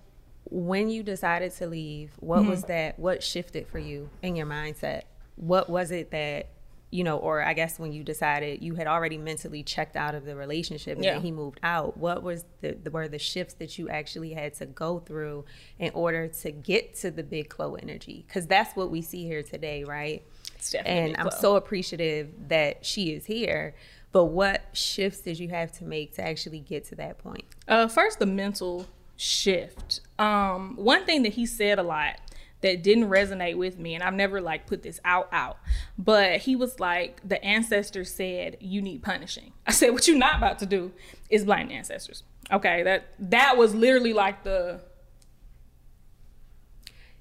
when 0.44 0.90
you 0.90 1.02
decided 1.02 1.52
to 1.56 1.66
leave, 1.66 2.12
what 2.18 2.40
Mm-hmm. 2.40 2.50
was 2.50 2.62
that? 2.64 2.98
What 2.98 3.22
shifted 3.22 3.68
for 3.68 3.78
you 3.78 4.10
in 4.22 4.34
your 4.36 4.46
mindset? 4.46 5.02
What 5.40 5.70
was 5.70 5.90
it 5.90 6.10
that, 6.10 6.48
you 6.90 7.02
know, 7.04 7.16
or 7.16 7.42
I 7.42 7.54
guess 7.54 7.78
when 7.78 7.92
you 7.92 8.02
decided 8.04 8.62
you 8.62 8.74
had 8.74 8.86
already 8.86 9.16
mentally 9.16 9.62
checked 9.62 9.96
out 9.96 10.14
of 10.14 10.24
the 10.24 10.36
relationship 10.36 10.96
and 10.96 11.04
Yeah. 11.04 11.14
then 11.14 11.22
he 11.22 11.30
moved 11.32 11.60
out, 11.62 11.96
what 11.96 12.22
was 12.22 12.44
the, 12.60 12.72
the 12.72 12.90
were 12.90 13.08
the 13.08 13.18
shifts 13.18 13.54
that 13.54 13.78
you 13.78 13.88
actually 13.88 14.32
had 14.34 14.54
to 14.54 14.66
go 14.66 14.98
through 14.98 15.44
in 15.78 15.92
order 15.94 16.28
to 16.28 16.50
get 16.50 16.94
to 16.96 17.10
the 17.10 17.22
big 17.22 17.48
Chloe 17.48 17.80
energy? 17.82 18.24
Because 18.26 18.46
that's 18.46 18.76
what 18.76 18.90
we 18.90 19.00
see 19.02 19.24
here 19.24 19.42
today, 19.42 19.84
right? 19.84 20.22
And 20.84 21.16
I'm 21.16 21.28
Chloe. 21.28 21.40
so 21.40 21.56
appreciative 21.56 22.48
that 22.48 22.84
she 22.84 23.12
is 23.14 23.24
here. 23.26 23.74
But 24.12 24.24
what 24.26 24.62
shifts 24.72 25.20
did 25.20 25.38
you 25.38 25.48
have 25.50 25.70
to 25.78 25.84
make 25.84 26.16
to 26.16 26.26
actually 26.26 26.58
get 26.58 26.84
to 26.86 26.96
that 26.96 27.16
point? 27.18 27.44
Uh, 27.68 27.86
first, 27.86 28.18
the 28.18 28.26
mental 28.26 28.86
shift. 29.16 30.00
Um, 30.18 30.74
one 30.76 31.04
thing 31.06 31.22
that 31.22 31.34
he 31.34 31.46
said 31.46 31.78
a 31.78 31.82
lot 31.84 32.18
that 32.62 32.82
didn't 32.82 33.08
resonate 33.08 33.56
with 33.56 33.78
me, 33.78 33.94
and 33.94 34.02
I've 34.02 34.14
never 34.14 34.40
like 34.40 34.66
put 34.66 34.82
this 34.82 35.00
out 35.04 35.28
out, 35.32 35.58
but 35.98 36.40
he 36.40 36.54
was 36.56 36.78
like, 36.80 37.26
the 37.26 37.42
ancestors 37.44 38.12
said 38.12 38.56
you 38.60 38.82
need 38.82 39.02
punishing. 39.02 39.52
I 39.66 39.72
said, 39.72 39.90
what 39.90 40.06
you're 40.06 40.18
not 40.18 40.36
about 40.36 40.58
to 40.60 40.66
do 40.66 40.92
is 41.30 41.44
blame 41.44 41.68
the 41.68 41.74
ancestors. 41.74 42.22
Okay, 42.52 42.82
that 42.82 43.08
that 43.18 43.56
was 43.56 43.74
literally 43.74 44.12
like 44.12 44.42
the 44.44 44.80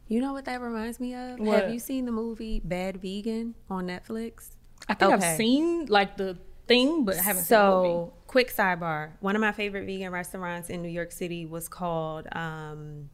You 0.08 0.22
know 0.22 0.34
what 0.34 0.46
that 0.46 0.60
reminds 0.60 1.00
me 1.00 1.14
of? 1.14 1.40
What? 1.40 1.64
Have 1.64 1.74
you 1.74 1.80
seen 1.80 2.06
the 2.06 2.12
movie 2.12 2.62
Bad 2.64 2.98
Vegan 3.02 3.56
on 3.70 3.86
Netflix? 3.88 4.56
I 4.88 4.96
think 4.96 5.14
Okay. 5.14 5.26
I've 5.32 5.38
seen 5.38 5.86
like 5.86 6.18
the 6.18 6.38
thing, 6.68 7.06
but 7.06 7.18
I 7.18 7.22
haven't 7.22 7.44
seen 7.44 7.58
the 7.60 7.66
movie. 7.76 7.88
So, 7.90 8.14
quick 8.28 8.52
sidebar. 8.54 9.12
One 9.20 9.36
of 9.36 9.42
my 9.42 9.52
favorite 9.52 9.86
vegan 9.86 10.12
restaurants 10.12 10.70
in 10.70 10.82
New 10.82 10.90
York 10.90 11.12
City 11.12 11.46
was 11.46 11.68
called 11.68 12.28
um, 12.32 13.10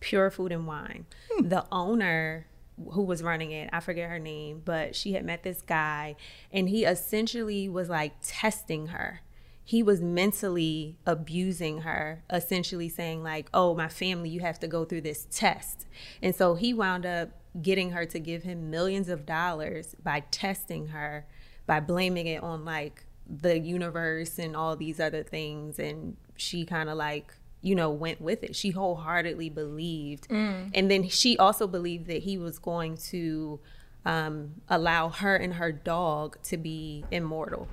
Pure 0.00 0.30
Food 0.30 0.52
and 0.52 0.66
Wine. 0.66 1.06
Hmm. 1.30 1.48
The 1.48 1.66
owner 1.70 2.46
who 2.92 3.02
was 3.02 3.22
running 3.22 3.52
it, 3.52 3.68
I 3.72 3.80
forget 3.80 4.08
her 4.08 4.18
name, 4.18 4.62
but 4.64 4.96
she 4.96 5.12
had 5.12 5.24
met 5.24 5.42
this 5.42 5.62
guy 5.62 6.16
and 6.50 6.68
he 6.68 6.84
essentially 6.84 7.68
was 7.68 7.88
like 7.88 8.14
testing 8.22 8.88
her. 8.88 9.20
He 9.62 9.82
was 9.82 10.00
mentally 10.00 10.96
abusing 11.06 11.82
her, 11.82 12.24
essentially 12.28 12.88
saying, 12.88 13.22
like, 13.22 13.48
oh, 13.54 13.76
my 13.76 13.86
family, 13.86 14.28
you 14.28 14.40
have 14.40 14.58
to 14.60 14.66
go 14.66 14.84
through 14.84 15.02
this 15.02 15.28
test. 15.30 15.86
And 16.20 16.34
so 16.34 16.56
he 16.56 16.74
wound 16.74 17.06
up 17.06 17.28
getting 17.60 17.92
her 17.92 18.04
to 18.06 18.18
give 18.18 18.42
him 18.42 18.70
millions 18.70 19.08
of 19.08 19.26
dollars 19.26 19.94
by 20.02 20.20
testing 20.30 20.88
her 20.88 21.26
by 21.66 21.80
blaming 21.80 22.26
it 22.26 22.42
on 22.42 22.64
like 22.64 23.04
the 23.28 23.58
universe 23.58 24.38
and 24.38 24.56
all 24.56 24.76
these 24.76 24.98
other 24.98 25.22
things 25.22 25.78
and 25.78 26.16
she 26.36 26.64
kind 26.64 26.88
of 26.88 26.96
like 26.96 27.34
you 27.62 27.74
know 27.74 27.90
went 27.90 28.20
with 28.20 28.42
it. 28.42 28.54
She 28.56 28.70
wholeheartedly 28.70 29.50
believed. 29.50 30.26
And 30.74 30.90
then 30.90 31.08
she 31.08 31.36
also 31.38 31.66
believed 31.66 32.06
that 32.06 32.22
he 32.22 32.38
was 32.38 32.58
going 32.58 32.96
to 33.08 33.60
um, 34.04 34.56
allow 34.68 35.08
her 35.10 35.36
and 35.36 35.54
her 35.54 35.72
dog 35.72 36.38
to 36.44 36.56
be 36.56 37.04
immortal 37.10 37.68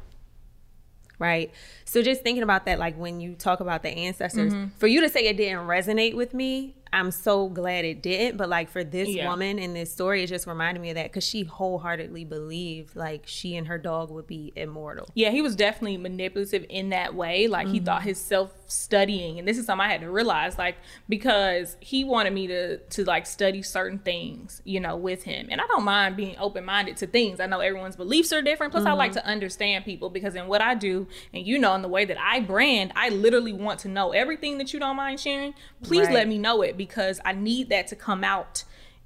right? 1.20 1.52
So 1.84 2.04
just 2.04 2.22
thinking 2.22 2.44
about 2.44 2.66
that 2.66 2.78
like 2.78 2.96
when 2.96 3.20
you 3.20 3.34
talk 3.34 3.60
about 3.60 3.82
the 3.82 3.90
ancestors 3.90 4.54
for 4.78 4.86
you 4.86 5.02
to 5.02 5.10
say 5.10 5.22
it 5.28 5.36
didn't 5.38 5.66
resonate 5.66 6.14
with 6.16 6.32
me 6.34 6.76
i'm 6.94 7.12
so 7.12 7.50
glad 7.50 7.86
it 7.86 8.02
didn't 8.02 8.38
but 8.38 8.50
like 8.50 8.70
for 8.70 8.84
this 8.84 9.10
Yeah. 9.10 9.30
woman 9.30 9.60
in 9.60 9.74
this 9.74 9.92
story 9.92 10.24
it 10.24 10.28
just 10.28 10.48
reminded 10.48 10.82
me 10.82 10.90
of 10.90 10.96
that 10.96 11.06
because 11.06 11.24
she 11.24 11.44
wholeheartedly 11.44 12.26
believed 12.26 12.96
like 12.96 13.24
she 13.26 13.56
and 13.56 13.68
her 13.68 13.78
dog 13.78 14.10
would 14.12 14.28
be 14.28 14.52
immortal 14.56 15.10
Yeah, 15.16 15.32
he 15.32 15.42
was 15.42 15.56
definitely 15.56 15.98
manipulative 15.98 16.66
in 16.70 16.90
that 16.90 17.16
way. 17.16 17.48
Like 17.48 17.68
he 17.68 17.80
thought 17.80 18.00
mm-hmm. 18.00 18.10
his 18.10 18.18
self 18.20 18.52
studying, 18.68 19.40
and 19.40 19.48
this 19.48 19.58
is 19.58 19.66
something 19.66 19.86
I 19.86 19.90
had 19.92 20.02
to 20.02 20.10
realize, 20.12 20.58
like 20.58 20.76
because 21.10 21.78
he 21.80 22.04
wanted 22.04 22.34
me 22.34 22.48
to 22.48 22.78
to 22.78 23.04
like 23.06 23.26
study 23.26 23.62
certain 23.62 24.00
things, 24.00 24.62
you 24.66 24.80
know, 24.80 24.96
with 24.96 25.24
him. 25.24 25.48
And 25.50 25.62
I 25.62 25.68
don't 25.68 25.84
mind 25.84 26.16
being 26.16 26.36
open 26.38 26.66
minded 26.66 26.98
to 26.98 27.08
things. 27.08 27.40
I 27.40 27.46
know 27.48 27.60
everyone's 27.60 27.96
beliefs 27.96 28.32
are 28.34 28.42
different. 28.42 28.72
Plus, 28.74 28.86
I 28.86 28.94
like 28.94 29.12
mm-hmm. 29.12 29.20
to 29.20 29.26
understand 29.28 29.86
people 29.86 30.10
because 30.10 30.36
in 30.36 30.48
what 30.48 30.62
I 30.62 30.76
do, 30.76 31.08
and 31.34 31.46
you 31.46 31.58
know, 31.58 31.74
in 31.76 31.82
the 31.82 31.88
way 31.88 32.06
that 32.06 32.18
I 32.20 32.40
brand, 32.42 32.92
I 32.96 33.10
literally 33.10 33.54
want 33.54 33.80
to 33.82 33.88
know 33.88 34.12
everything 34.12 34.58
that 34.60 34.74
you 34.74 34.80
don't 34.80 34.96
mind 34.96 35.20
sharing. 35.20 35.54
Please 35.84 36.06
Right. 36.08 36.16
let 36.16 36.28
me 36.28 36.38
know 36.38 36.62
it 36.62 36.77
because 36.78 37.20
I 37.26 37.34
need 37.34 37.70
that 37.70 37.88
to 37.88 37.96
come 37.96 38.24
out 38.24 38.64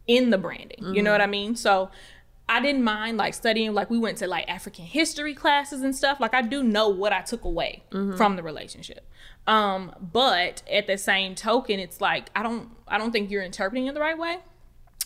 in 0.07 0.29
the 0.29 0.37
branding. 0.37 0.93
You 0.93 1.01
know 1.01 1.09
mm-hmm. 1.09 1.13
what 1.13 1.21
I 1.21 1.27
mean? 1.27 1.55
So 1.55 1.89
I 2.49 2.61
didn't 2.61 2.83
mind 2.83 3.17
like 3.17 3.33
studying, 3.33 3.73
like 3.73 3.89
we 3.89 3.97
went 3.97 4.17
to 4.17 4.27
like 4.27 4.49
African 4.49 4.85
history 4.85 5.33
classes 5.33 5.81
and 5.81 5.95
stuff. 5.95 6.19
Like 6.19 6.33
I 6.33 6.41
do 6.41 6.63
know 6.63 6.89
what 6.89 7.13
I 7.13 7.21
took 7.21 7.45
away 7.45 7.83
mm-hmm. 7.91 8.17
from 8.17 8.35
the 8.35 8.43
relationship. 8.43 9.07
Um, 9.47 9.93
but 9.99 10.61
at 10.71 10.85
the 10.87 10.97
same 10.97 11.35
token, 11.35 11.79
it's 11.79 12.01
like 12.01 12.29
I 12.35 12.43
don't 12.43 12.69
I 12.87 12.97
don't 12.97 13.11
think 13.11 13.31
you're 13.31 13.43
interpreting 13.43 13.87
it 13.87 13.93
the 13.93 14.01
right 14.01 14.17
way. 14.17 14.39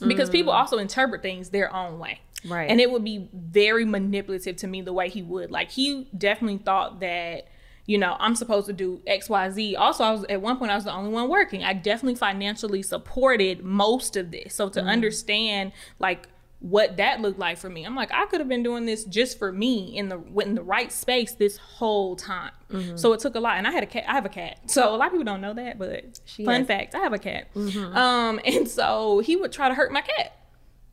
Because 0.05 0.29
people 0.29 0.51
mm. 0.51 0.57
also 0.57 0.77
interpret 0.77 1.21
things 1.21 1.51
their 1.51 1.73
own 1.73 1.99
way. 1.99 2.19
Right. 2.45 2.69
And 2.69 2.81
it 2.81 2.91
would 2.91 3.03
be 3.03 3.29
very 3.33 3.85
manipulative 3.85 4.57
to 4.57 4.67
me 4.67 4.81
the 4.81 4.93
way 4.93 5.09
he 5.09 5.21
would. 5.21 5.51
Like 5.51 5.71
he 5.71 6.09
definitely 6.17 6.57
thought 6.57 6.99
that 6.99 7.47
you 7.85 7.97
know, 7.97 8.15
I'm 8.19 8.35
supposed 8.35 8.67
to 8.67 8.73
do 8.73 9.01
X, 9.05 9.29
Y, 9.29 9.49
Z. 9.51 9.75
Also, 9.75 10.03
I 10.03 10.11
was 10.11 10.25
at 10.25 10.41
one 10.41 10.57
point 10.57 10.71
I 10.71 10.75
was 10.75 10.85
the 10.85 10.93
only 10.93 11.11
one 11.11 11.29
working. 11.29 11.63
I 11.63 11.73
definitely 11.73 12.15
financially 12.15 12.81
supported 12.81 13.63
most 13.63 14.15
of 14.15 14.31
this. 14.31 14.55
So 14.55 14.69
to 14.69 14.79
mm-hmm. 14.79 14.89
understand 14.89 15.71
like 15.99 16.27
what 16.59 16.97
that 16.97 17.21
looked 17.21 17.37
like 17.37 17.57
for 17.57 17.69
me, 17.69 17.83
I'm 17.83 17.95
like, 17.95 18.11
I 18.11 18.25
could 18.25 18.39
have 18.39 18.49
been 18.49 18.63
doing 18.63 18.85
this 18.85 19.03
just 19.03 19.37
for 19.37 19.51
me 19.51 19.95
in 19.95 20.09
the 20.09 20.19
in 20.41 20.55
the 20.55 20.63
right 20.63 20.91
space 20.91 21.33
this 21.33 21.57
whole 21.57 22.15
time. 22.15 22.51
Mm-hmm. 22.71 22.97
So 22.97 23.13
it 23.13 23.19
took 23.19 23.35
a 23.35 23.39
lot. 23.39 23.57
And 23.57 23.67
I 23.67 23.71
had 23.71 23.83
a 23.83 23.87
cat. 23.87 24.05
I 24.07 24.13
have 24.13 24.25
a 24.25 24.29
cat. 24.29 24.59
So 24.65 24.93
a 24.93 24.97
lot 24.97 25.07
of 25.07 25.11
people 25.11 25.25
don't 25.25 25.41
know 25.41 25.53
that, 25.53 25.77
but 25.77 26.19
She 26.25 26.43
fun 26.43 26.61
has- 26.61 26.67
fact, 26.67 26.95
I 26.95 26.99
have 26.99 27.13
a 27.13 27.19
cat. 27.19 27.53
Mm-hmm. 27.53 27.95
Um, 27.95 28.39
and 28.45 28.67
so 28.67 29.19
he 29.19 29.35
would 29.35 29.51
try 29.51 29.69
to 29.69 29.75
hurt 29.75 29.91
my 29.91 30.01
cat 30.01 30.37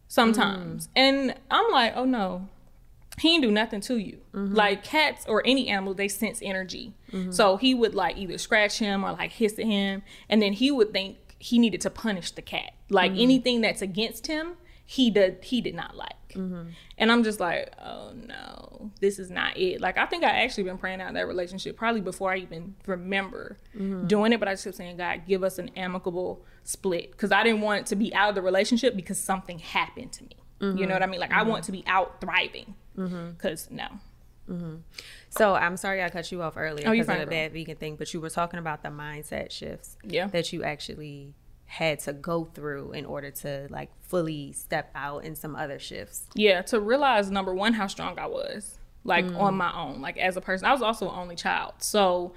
sometimes, 0.09 0.89
mm. 0.89 0.91
and 0.95 1.35
I'm 1.51 1.73
like, 1.73 1.95
oh 1.97 2.05
no, 2.05 2.47
he 3.19 3.31
didn't 3.31 3.43
do 3.43 3.51
nothing 3.51 3.81
to 3.83 3.97
you. 3.97 4.19
Mm-hmm. 4.35 4.55
Like 4.55 4.85
cats 4.85 5.27
or 5.29 5.43
any 5.45 5.69
animal, 5.69 5.95
they 5.95 6.09
sense 6.09 6.41
energy. 6.43 6.95
Mm-hmm. 7.13 7.31
So 7.31 7.57
he 7.57 7.75
would 7.75 7.95
like 7.95 8.17
either 8.17 8.39
scratch 8.39 8.79
him 8.79 9.05
or 9.05 9.13
like 9.13 9.33
hiss 9.33 9.59
at 9.59 9.67
him, 9.67 10.03
and 10.29 10.41
then 10.41 10.53
he 10.53 10.71
would 10.71 10.93
think 10.93 11.19
he 11.39 11.59
needed 11.59 11.81
to 11.83 11.91
punish 11.91 12.31
the 12.31 12.43
cat. 12.43 12.73
Like 12.89 13.13
mm-hmm. 13.13 13.21
anything 13.21 13.61
that's 13.61 13.83
against 13.83 14.27
him, 14.27 14.55
he 14.85 15.11
did 15.11 15.45
he 15.45 15.61
did 15.61 15.75
not 15.75 15.97
like. 15.97 16.15
And 16.35 17.13
I'm 17.13 17.25
just 17.25 17.41
like, 17.41 17.75
oh 17.85 18.13
no, 18.15 18.91
this 19.01 19.19
is 19.19 19.31
not 19.31 19.57
it. 19.59 19.83
Like 19.83 19.99
I 19.99 20.07
think 20.07 20.25
I 20.25 20.45
actually 20.45 20.65
been 20.65 20.79
praying 20.79 21.03
out 21.03 21.13
that 21.13 21.29
relationship 21.29 21.77
probably 21.77 22.01
before 22.01 22.33
I 22.33 22.39
even 22.39 22.75
remember 22.87 23.59
doing 24.07 24.33
it. 24.33 24.41
But 24.41 24.49
I 24.49 24.53
just 24.53 24.65
kept 24.65 24.77
saying, 24.77 24.97
God, 24.97 25.23
give 25.27 25.45
us 25.45 25.59
an 25.59 25.71
amicable 25.77 26.43
split 26.65 27.11
because 27.11 27.33
I 27.33 27.43
didn't 27.43 27.61
want 27.61 27.87
to 27.89 27.97
be 27.97 28.15
out 28.15 28.31
of 28.31 28.35
the 28.35 28.41
relationship 28.41 28.97
because 28.97 29.19
something 29.19 29.59
happened 29.59 30.13
to 30.13 30.25
me. 30.25 30.37
You 30.63 30.87
know 30.87 30.95
what 30.95 31.03
I 31.03 31.07
mean? 31.07 31.21
Like 31.21 31.33
I 31.33 31.43
want 31.43 31.65
to 31.65 31.73
be 31.73 31.85
out 31.87 32.21
thriving. 32.21 32.77
Because 32.95 33.69
no, 33.71 33.89
So 35.31 35.55
I'm 35.55 35.77
sorry 35.77 36.03
I 36.03 36.11
cut 36.11 36.31
you 36.31 36.43
off 36.43 36.57
earlier 36.57 36.89
Oh, 36.89 36.93
you're 36.93 37.03
of 37.03 37.07
fine, 37.07 37.21
the 37.21 37.27
bad 37.27 37.53
vegan 37.53 37.77
thing, 37.77 37.97
but 37.97 38.13
you 38.13 38.21
were 38.21 38.31
talking 38.31 38.59
about 38.59 38.83
the 38.83 38.91
mindset 38.91 39.51
shifts 39.51 39.97
Yeah. 40.05 40.27
that 40.29 40.53
you 40.53 40.63
actually 40.65 41.35
had 41.73 41.99
to 42.01 42.13
go 42.13 42.45
through 42.45 42.93
in 42.93 43.07
order 43.07 43.31
to 43.31 43.67
like 43.71 43.91
fully 44.03 44.53
step 44.53 44.91
out 44.95 45.25
in 45.25 45.35
some 45.35 45.57
other 45.57 45.79
shifts? 45.79 46.27
Yeah, 46.35 46.61
to 46.63 46.79
realize 46.79 47.31
number 47.31 47.55
one 47.55 47.73
how 47.73 47.87
strong 47.87 48.19
I 48.19 48.27
was, 48.27 48.79
like 49.05 49.25
mm. 49.25 49.41
on 49.41 49.57
my 49.57 49.73
own, 49.75 50.03
like 50.03 50.19
as 50.19 50.37
a 50.37 50.43
person. 50.43 50.67
I 50.67 50.73
was 50.73 50.83
also 50.83 51.09
an 51.09 51.19
only 51.19 51.35
child, 51.35 51.73
so 51.79 52.35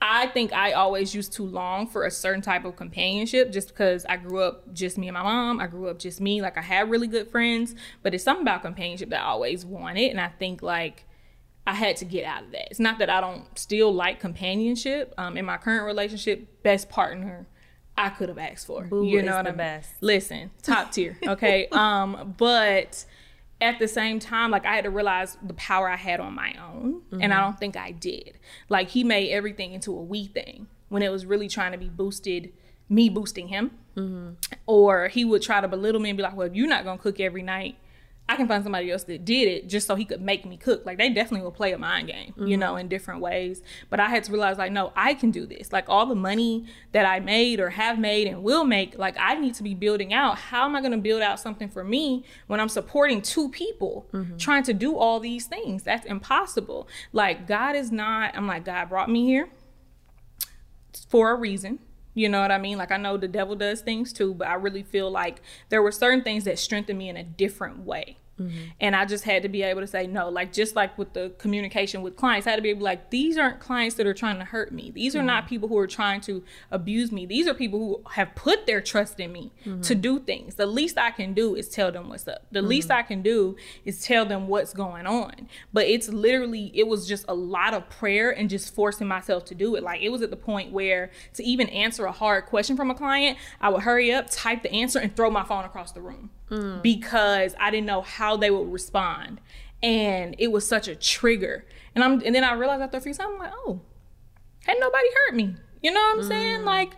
I 0.00 0.28
think 0.28 0.52
I 0.52 0.72
always 0.72 1.14
used 1.14 1.32
to 1.34 1.42
long 1.42 1.88
for 1.88 2.04
a 2.04 2.10
certain 2.10 2.40
type 2.40 2.64
of 2.64 2.76
companionship 2.76 3.50
just 3.50 3.68
because 3.68 4.04
I 4.06 4.16
grew 4.16 4.42
up 4.42 4.72
just 4.72 4.96
me 4.96 5.08
and 5.08 5.14
my 5.14 5.22
mom. 5.22 5.58
I 5.58 5.66
grew 5.66 5.88
up 5.88 5.98
just 5.98 6.20
me. 6.20 6.40
Like 6.40 6.56
I 6.56 6.62
had 6.62 6.88
really 6.88 7.08
good 7.08 7.28
friends, 7.30 7.74
but 8.02 8.14
it's 8.14 8.22
something 8.22 8.42
about 8.42 8.62
companionship 8.62 9.10
that 9.10 9.20
I 9.20 9.24
always 9.24 9.64
wanted. 9.64 10.10
And 10.10 10.20
I 10.20 10.28
think 10.28 10.62
like 10.62 11.04
I 11.66 11.74
had 11.74 11.96
to 11.98 12.04
get 12.04 12.24
out 12.24 12.44
of 12.44 12.52
that. 12.52 12.68
It's 12.70 12.80
not 12.80 12.98
that 13.00 13.10
I 13.10 13.20
don't 13.20 13.44
still 13.58 13.92
like 13.92 14.20
companionship. 14.20 15.12
Um, 15.18 15.36
in 15.36 15.44
my 15.44 15.56
current 15.56 15.84
relationship, 15.84 16.62
best 16.62 16.88
partner 16.88 17.46
I 17.96 18.10
could 18.10 18.28
have 18.28 18.38
asked 18.38 18.66
for. 18.66 18.84
Boo 18.84 19.04
you 19.04 19.22
know 19.22 19.36
what 19.36 19.46
I 19.46 19.50
mean? 19.50 19.58
Best. 19.58 19.90
Listen, 20.00 20.52
top 20.62 20.92
tier. 20.92 21.18
Okay. 21.26 21.66
um, 21.72 22.34
but 22.38 23.04
at 23.60 23.78
the 23.78 23.88
same 23.88 24.18
time, 24.18 24.50
like 24.50 24.64
I 24.64 24.74
had 24.74 24.84
to 24.84 24.90
realize 24.90 25.36
the 25.42 25.54
power 25.54 25.88
I 25.88 25.96
had 25.96 26.20
on 26.20 26.34
my 26.34 26.54
own, 26.62 27.02
mm-hmm. 27.10 27.22
and 27.22 27.34
I 27.34 27.40
don't 27.40 27.58
think 27.58 27.76
I 27.76 27.90
did. 27.90 28.38
Like 28.68 28.90
he 28.90 29.04
made 29.04 29.30
everything 29.30 29.72
into 29.72 29.92
a 29.92 30.02
we 30.02 30.26
thing 30.26 30.68
when 30.88 31.02
it 31.02 31.10
was 31.10 31.26
really 31.26 31.48
trying 31.48 31.72
to 31.72 31.78
be 31.78 31.88
boosted, 31.88 32.52
me 32.88 33.08
boosting 33.08 33.48
him, 33.48 33.72
mm-hmm. 33.96 34.30
or 34.66 35.08
he 35.08 35.24
would 35.24 35.42
try 35.42 35.60
to 35.60 35.68
belittle 35.68 36.00
me 36.00 36.10
and 36.10 36.16
be 36.16 36.22
like, 36.22 36.36
"Well, 36.36 36.46
if 36.46 36.54
you're 36.54 36.68
not 36.68 36.84
gonna 36.84 36.98
cook 36.98 37.18
every 37.20 37.42
night, 37.42 37.76
I 38.28 38.36
can 38.36 38.46
find 38.46 38.62
somebody 38.62 38.90
else 38.90 39.04
that 39.04 39.24
did 39.24 39.48
it 39.48 39.68
just 39.68 39.86
so 39.86 39.94
he 39.94 40.04
could 40.04 40.20
make 40.20 40.44
me 40.44 40.58
cook. 40.58 40.84
Like 40.84 40.98
they 40.98 41.08
definitely 41.08 41.44
will 41.44 41.50
play 41.50 41.72
a 41.72 41.78
mind 41.78 42.08
game, 42.08 42.32
mm-hmm. 42.32 42.46
you 42.46 42.58
know, 42.58 42.76
in 42.76 42.86
different 42.88 43.22
ways. 43.22 43.62
But 43.88 44.00
I 44.00 44.08
had 44.08 44.24
to 44.24 44.32
realize 44.32 44.58
like, 44.58 44.70
no, 44.70 44.92
I 44.94 45.14
can 45.14 45.30
do 45.30 45.46
this. 45.46 45.72
Like 45.72 45.88
all 45.88 46.04
the 46.04 46.14
money 46.14 46.66
that 46.92 47.06
I 47.06 47.20
made 47.20 47.58
or 47.58 47.70
have 47.70 47.98
made 47.98 48.26
and 48.26 48.42
will 48.42 48.64
make, 48.64 48.98
like 48.98 49.16
I 49.18 49.34
need 49.36 49.54
to 49.54 49.62
be 49.62 49.74
building 49.74 50.12
out. 50.12 50.36
How 50.36 50.66
am 50.66 50.76
I 50.76 50.80
going 50.80 50.92
to 50.92 50.98
build 50.98 51.22
out 51.22 51.40
something 51.40 51.70
for 51.70 51.82
me 51.82 52.24
when 52.48 52.60
I'm 52.60 52.68
supporting 52.68 53.22
two 53.22 53.48
people 53.48 54.06
mm-hmm. 54.12 54.36
trying 54.36 54.62
to 54.64 54.74
do 54.74 54.96
all 54.96 55.20
these 55.20 55.46
things? 55.46 55.82
That's 55.82 56.04
impossible. 56.04 56.86
Like 57.12 57.46
God 57.46 57.76
is 57.76 57.90
not, 57.90 58.36
I'm 58.36 58.46
like, 58.46 58.64
God 58.66 58.90
brought 58.90 59.08
me 59.08 59.24
here 59.24 59.48
for 61.08 61.30
a 61.30 61.34
reason. 61.34 61.78
You 62.18 62.28
know 62.28 62.40
what 62.40 62.50
I 62.50 62.58
mean? 62.58 62.78
Like 62.78 62.90
I 62.90 62.96
know 62.96 63.16
the 63.16 63.28
devil 63.28 63.54
does 63.54 63.80
things 63.80 64.12
too, 64.12 64.34
but 64.34 64.48
I 64.48 64.54
really 64.54 64.82
feel 64.82 65.08
like 65.08 65.40
there 65.68 65.80
were 65.80 65.92
certain 65.92 66.24
things 66.24 66.42
that 66.44 66.58
strengthened 66.58 66.98
me 66.98 67.08
in 67.08 67.16
a 67.16 67.22
different 67.22 67.84
way. 67.84 68.16
Mm-hmm. 68.40 68.58
And 68.80 68.96
I 68.96 69.04
just 69.04 69.24
had 69.24 69.42
to 69.42 69.48
be 69.48 69.62
able 69.62 69.80
to 69.80 69.86
say 69.86 70.06
no, 70.06 70.28
like 70.28 70.52
just 70.52 70.76
like 70.76 70.96
with 70.96 71.12
the 71.12 71.32
communication 71.38 72.02
with 72.02 72.16
clients, 72.16 72.46
I 72.46 72.50
had 72.50 72.56
to 72.56 72.62
be 72.62 72.70
able 72.70 72.80
to 72.80 72.84
like, 72.84 73.10
these 73.10 73.36
aren't 73.36 73.60
clients 73.60 73.96
that 73.96 74.06
are 74.06 74.14
trying 74.14 74.38
to 74.38 74.44
hurt 74.44 74.72
me. 74.72 74.90
These 74.90 75.14
are 75.14 75.18
mm-hmm. 75.18 75.26
not 75.26 75.48
people 75.48 75.68
who 75.68 75.78
are 75.78 75.86
trying 75.86 76.20
to 76.22 76.42
abuse 76.70 77.12
me. 77.12 77.26
These 77.26 77.46
are 77.46 77.54
people 77.54 77.78
who 77.78 78.02
have 78.10 78.34
put 78.34 78.66
their 78.66 78.80
trust 78.80 79.20
in 79.20 79.32
me 79.32 79.52
mm-hmm. 79.64 79.80
to 79.82 79.94
do 79.94 80.20
things. 80.20 80.54
The 80.54 80.66
least 80.66 80.98
I 80.98 81.10
can 81.10 81.34
do 81.34 81.54
is 81.54 81.68
tell 81.68 81.90
them 81.92 82.08
what's 82.08 82.26
up. 82.28 82.46
The 82.50 82.62
least 82.62 82.88
mm-hmm. 82.88 82.98
I 82.98 83.02
can 83.02 83.22
do 83.22 83.56
is 83.84 84.02
tell 84.02 84.24
them 84.24 84.48
what's 84.48 84.72
going 84.72 85.06
on. 85.06 85.48
But 85.72 85.86
it's 85.86 86.08
literally, 86.08 86.70
it 86.74 86.86
was 86.86 87.06
just 87.06 87.24
a 87.28 87.34
lot 87.34 87.74
of 87.74 87.88
prayer 87.88 88.30
and 88.30 88.48
just 88.48 88.74
forcing 88.74 89.08
myself 89.08 89.44
to 89.46 89.54
do 89.54 89.74
it. 89.76 89.82
Like 89.82 90.02
it 90.02 90.10
was 90.10 90.22
at 90.22 90.30
the 90.30 90.36
point 90.36 90.72
where 90.72 91.10
to 91.34 91.42
even 91.42 91.68
answer 91.68 92.06
a 92.06 92.12
hard 92.12 92.46
question 92.46 92.76
from 92.76 92.90
a 92.90 92.94
client, 92.94 93.38
I 93.60 93.68
would 93.68 93.82
hurry 93.82 94.12
up, 94.12 94.30
type 94.30 94.62
the 94.62 94.72
answer, 94.72 94.98
and 94.98 95.14
throw 95.14 95.30
my 95.30 95.44
phone 95.44 95.64
across 95.64 95.92
the 95.92 96.00
room 96.00 96.30
mm. 96.50 96.82
because 96.82 97.54
I 97.58 97.70
didn't 97.70 97.86
know 97.86 98.02
how 98.02 98.36
they 98.36 98.50
would 98.50 98.72
respond. 98.72 99.40
And 99.82 100.34
it 100.38 100.48
was 100.48 100.66
such 100.66 100.88
a 100.88 100.96
trigger. 100.96 101.64
And 101.94 102.02
I'm 102.02 102.20
and 102.24 102.34
then 102.34 102.44
I 102.44 102.54
realized 102.54 102.82
after 102.82 102.96
a 102.96 103.00
few 103.00 103.14
times, 103.14 103.30
I'm 103.32 103.38
like, 103.38 103.52
oh, 103.54 103.80
had 104.64 104.78
nobody 104.80 105.08
hurt 105.14 105.36
me. 105.36 105.54
You 105.82 105.92
know 105.92 106.00
what 106.00 106.18
I'm 106.18 106.24
mm. 106.24 106.28
saying? 106.28 106.64
Like, 106.64 106.90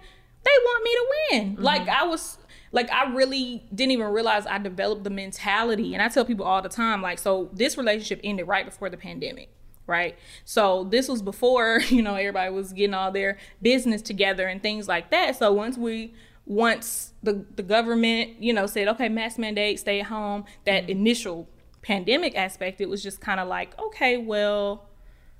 they 0.44 0.50
want 0.64 0.84
me 0.84 0.90
to 0.90 1.06
win. 1.10 1.52
Mm-hmm. 1.54 1.62
Like 1.62 1.88
I 1.88 2.04
was 2.04 2.38
like 2.72 2.90
I 2.90 3.12
really 3.12 3.64
didn't 3.74 3.92
even 3.92 4.06
realize 4.08 4.46
I 4.46 4.58
developed 4.58 5.04
the 5.04 5.10
mentality. 5.10 5.94
And 5.94 6.02
I 6.02 6.08
tell 6.08 6.24
people 6.24 6.46
all 6.46 6.62
the 6.62 6.68
time, 6.68 7.02
like, 7.02 7.18
so 7.18 7.50
this 7.52 7.76
relationship 7.76 8.20
ended 8.24 8.48
right 8.48 8.64
before 8.64 8.88
the 8.88 8.96
pandemic 8.96 9.50
right? 9.90 10.16
So 10.44 10.84
this 10.84 11.08
was 11.08 11.20
before, 11.20 11.80
you 11.88 12.00
know, 12.00 12.14
everybody 12.14 12.50
was 12.52 12.72
getting 12.72 12.94
all 12.94 13.10
their 13.10 13.36
business 13.60 14.00
together 14.00 14.46
and 14.46 14.62
things 14.62 14.88
like 14.88 15.10
that. 15.10 15.36
So 15.36 15.52
once 15.52 15.76
we 15.76 16.14
once 16.50 17.12
the, 17.22 17.46
the 17.54 17.62
government, 17.62 18.42
you 18.42 18.52
know, 18.52 18.66
said, 18.66 18.88
okay, 18.88 19.08
mask 19.08 19.38
mandate, 19.38 19.78
stay 19.78 20.00
at 20.00 20.06
home, 20.06 20.44
that 20.66 20.82
mm-hmm. 20.82 20.90
initial 20.90 21.48
pandemic 21.80 22.36
aspect, 22.36 22.80
it 22.80 22.88
was 22.88 23.04
just 23.04 23.20
kind 23.20 23.38
of 23.38 23.46
like, 23.46 23.78
okay, 23.78 24.16
well, 24.16 24.88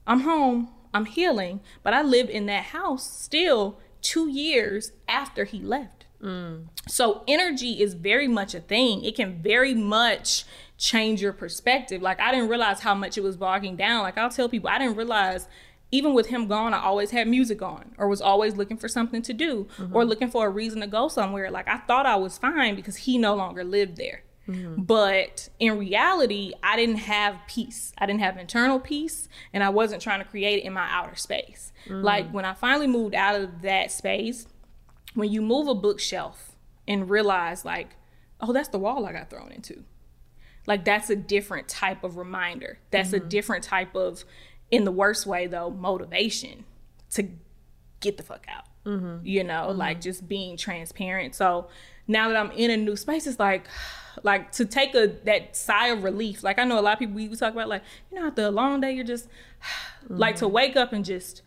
I'm 0.07 0.21
home, 0.21 0.69
I'm 0.95 1.07
healing, 1.07 1.63
but 1.83 1.93
I 1.93 2.03
lived 2.03 2.31
in 2.31 2.47
that 2.47 2.67
house 2.67 3.11
still 3.11 3.81
two 4.01 4.29
years 4.29 4.93
after 5.09 5.43
he 5.43 5.59
left. 5.59 6.07
Mm. 6.23 6.67
So 6.87 7.25
energy 7.27 7.83
is 7.83 7.95
very 7.95 8.29
much 8.29 8.55
a 8.55 8.61
thing. 8.61 9.03
It 9.05 9.17
can 9.17 9.43
very 9.43 9.75
much 9.75 10.45
change 10.79 11.21
your 11.21 11.33
perspective. 11.33 12.01
Like 12.01 12.21
I 12.21 12.31
didn't 12.31 12.51
realize 12.51 12.81
how 12.81 12.95
much 12.95 13.19
it 13.19 13.25
was 13.25 13.37
bogging 13.37 13.75
down. 13.75 14.05
Like 14.05 14.17
I'll 14.17 14.31
tell 14.31 14.49
people, 14.49 14.71
I 14.71 14.79
didn't 14.79 14.97
realize 14.97 15.49
even 15.93 16.15
with 16.15 16.27
him 16.27 16.47
gone, 16.47 16.73
I 16.73 16.83
always 16.83 17.11
had 17.11 17.27
music 17.29 17.63
on 17.63 17.95
or 17.99 18.09
was 18.09 18.21
always 18.21 18.57
looking 18.57 18.77
for 18.77 18.89
something 18.89 19.23
to 19.23 19.33
do 19.33 19.67
mm-hmm. 19.77 19.95
or 19.95 20.05
looking 20.05 20.31
for 20.31 20.47
a 20.47 20.51
reason 20.51 20.81
to 20.81 20.87
go 20.87 21.09
somewhere. 21.09 21.51
Like 21.51 21.69
I 21.69 21.79
thought 21.79 22.07
I 22.07 22.17
was 22.17 22.39
fine 22.39 22.77
because 22.77 22.97
he 22.97 23.19
no 23.19 23.35
longer 23.35 23.65
lived 23.65 23.97
there. 23.97 24.23
Mm-hmm. 24.49 24.83
But 24.83 25.49
in 25.59 25.79
reality, 25.79 26.53
I 26.63 26.77
didn't 26.77 26.97
have 26.97 27.37
peace. 27.49 27.93
I 27.99 28.07
didn't 28.07 28.21
have 28.21 28.37
internal 28.37 28.81
peace 28.81 29.29
and 29.53 29.63
I 29.63 29.69
wasn't 29.69 30.03
trying 30.03 30.21
to 30.21 30.25
create 30.25 30.61
it 30.61 30.67
in 30.67 30.73
my 30.73 30.89
outer 30.91 31.17
space. 31.17 31.73
Mm-hmm. 31.87 32.03
Like 32.03 32.31
when 32.31 32.45
I 32.45 32.55
finally 32.55 32.87
moved 32.87 33.15
out 33.15 33.41
of 33.41 33.63
that 33.63 33.91
space, 33.91 34.47
when 35.15 35.31
you 35.31 35.43
move 35.43 35.67
a 35.67 35.75
bookshelf 35.75 36.57
and 36.87 37.11
realize 37.11 37.65
like, 37.65 37.97
oh, 38.41 38.53
that's 38.53 38.69
the 38.69 38.79
wall 38.79 39.07
I 39.07 39.13
got 39.13 39.31
thrown 39.31 39.53
into. 39.53 39.85
Like 40.67 40.85
that's 40.85 41.11
a 41.11 41.17
different 41.17 41.69
type 41.69 42.05
of 42.05 42.17
reminder. 42.17 42.79
That's 42.91 43.11
mm-hmm. 43.11 43.27
a 43.27 43.29
different 43.29 43.65
type 43.65 43.95
of 43.95 44.25
in 44.71 44.85
the 44.85 44.93
worst 44.93 45.27
way 45.27 45.47
though 45.47 45.71
motivation 45.71 46.65
to 47.11 47.29
get 48.01 48.17
the 48.17 48.23
fuck 48.23 48.47
out 48.49 48.65
mm-hmm. 48.85 49.25
you 49.25 49.45
know 49.45 49.67
mm-hmm. 49.69 49.79
like 49.79 50.01
just 50.01 50.29
being 50.29 50.57
transparent 50.57 51.35
so 51.35 51.69
now 52.07 52.29
that 52.29 52.37
i'm 52.37 52.51
in 52.53 52.71
a 52.71 52.77
new 52.77 52.97
space 52.97 53.27
it's 53.27 53.39
like 53.39 53.67
like 54.23 54.51
to 54.53 54.65
take 54.65 54.95
a 54.95 55.07
that 55.25 55.57
sigh 55.57 55.89
of 55.89 56.03
relief 56.03 56.43
like 56.43 56.59
i 56.59 56.65
know 56.65 56.79
a 56.79 56.83
lot 56.83 56.95
of 56.95 56.99
people 56.99 57.15
we 57.15 57.29
talk 57.37 57.53
about 57.53 57.69
like 57.69 57.83
you 58.11 58.19
know 58.19 58.27
after 58.27 58.43
a 58.43 58.51
long 58.51 58.81
day 58.81 58.93
you're 58.93 59.05
just 59.05 59.29
mm-hmm. 59.29 60.17
like 60.19 60.37
to 60.37 60.49
wake 60.49 60.77
up 60.77 60.93
and 60.93 61.05
just 61.05 61.43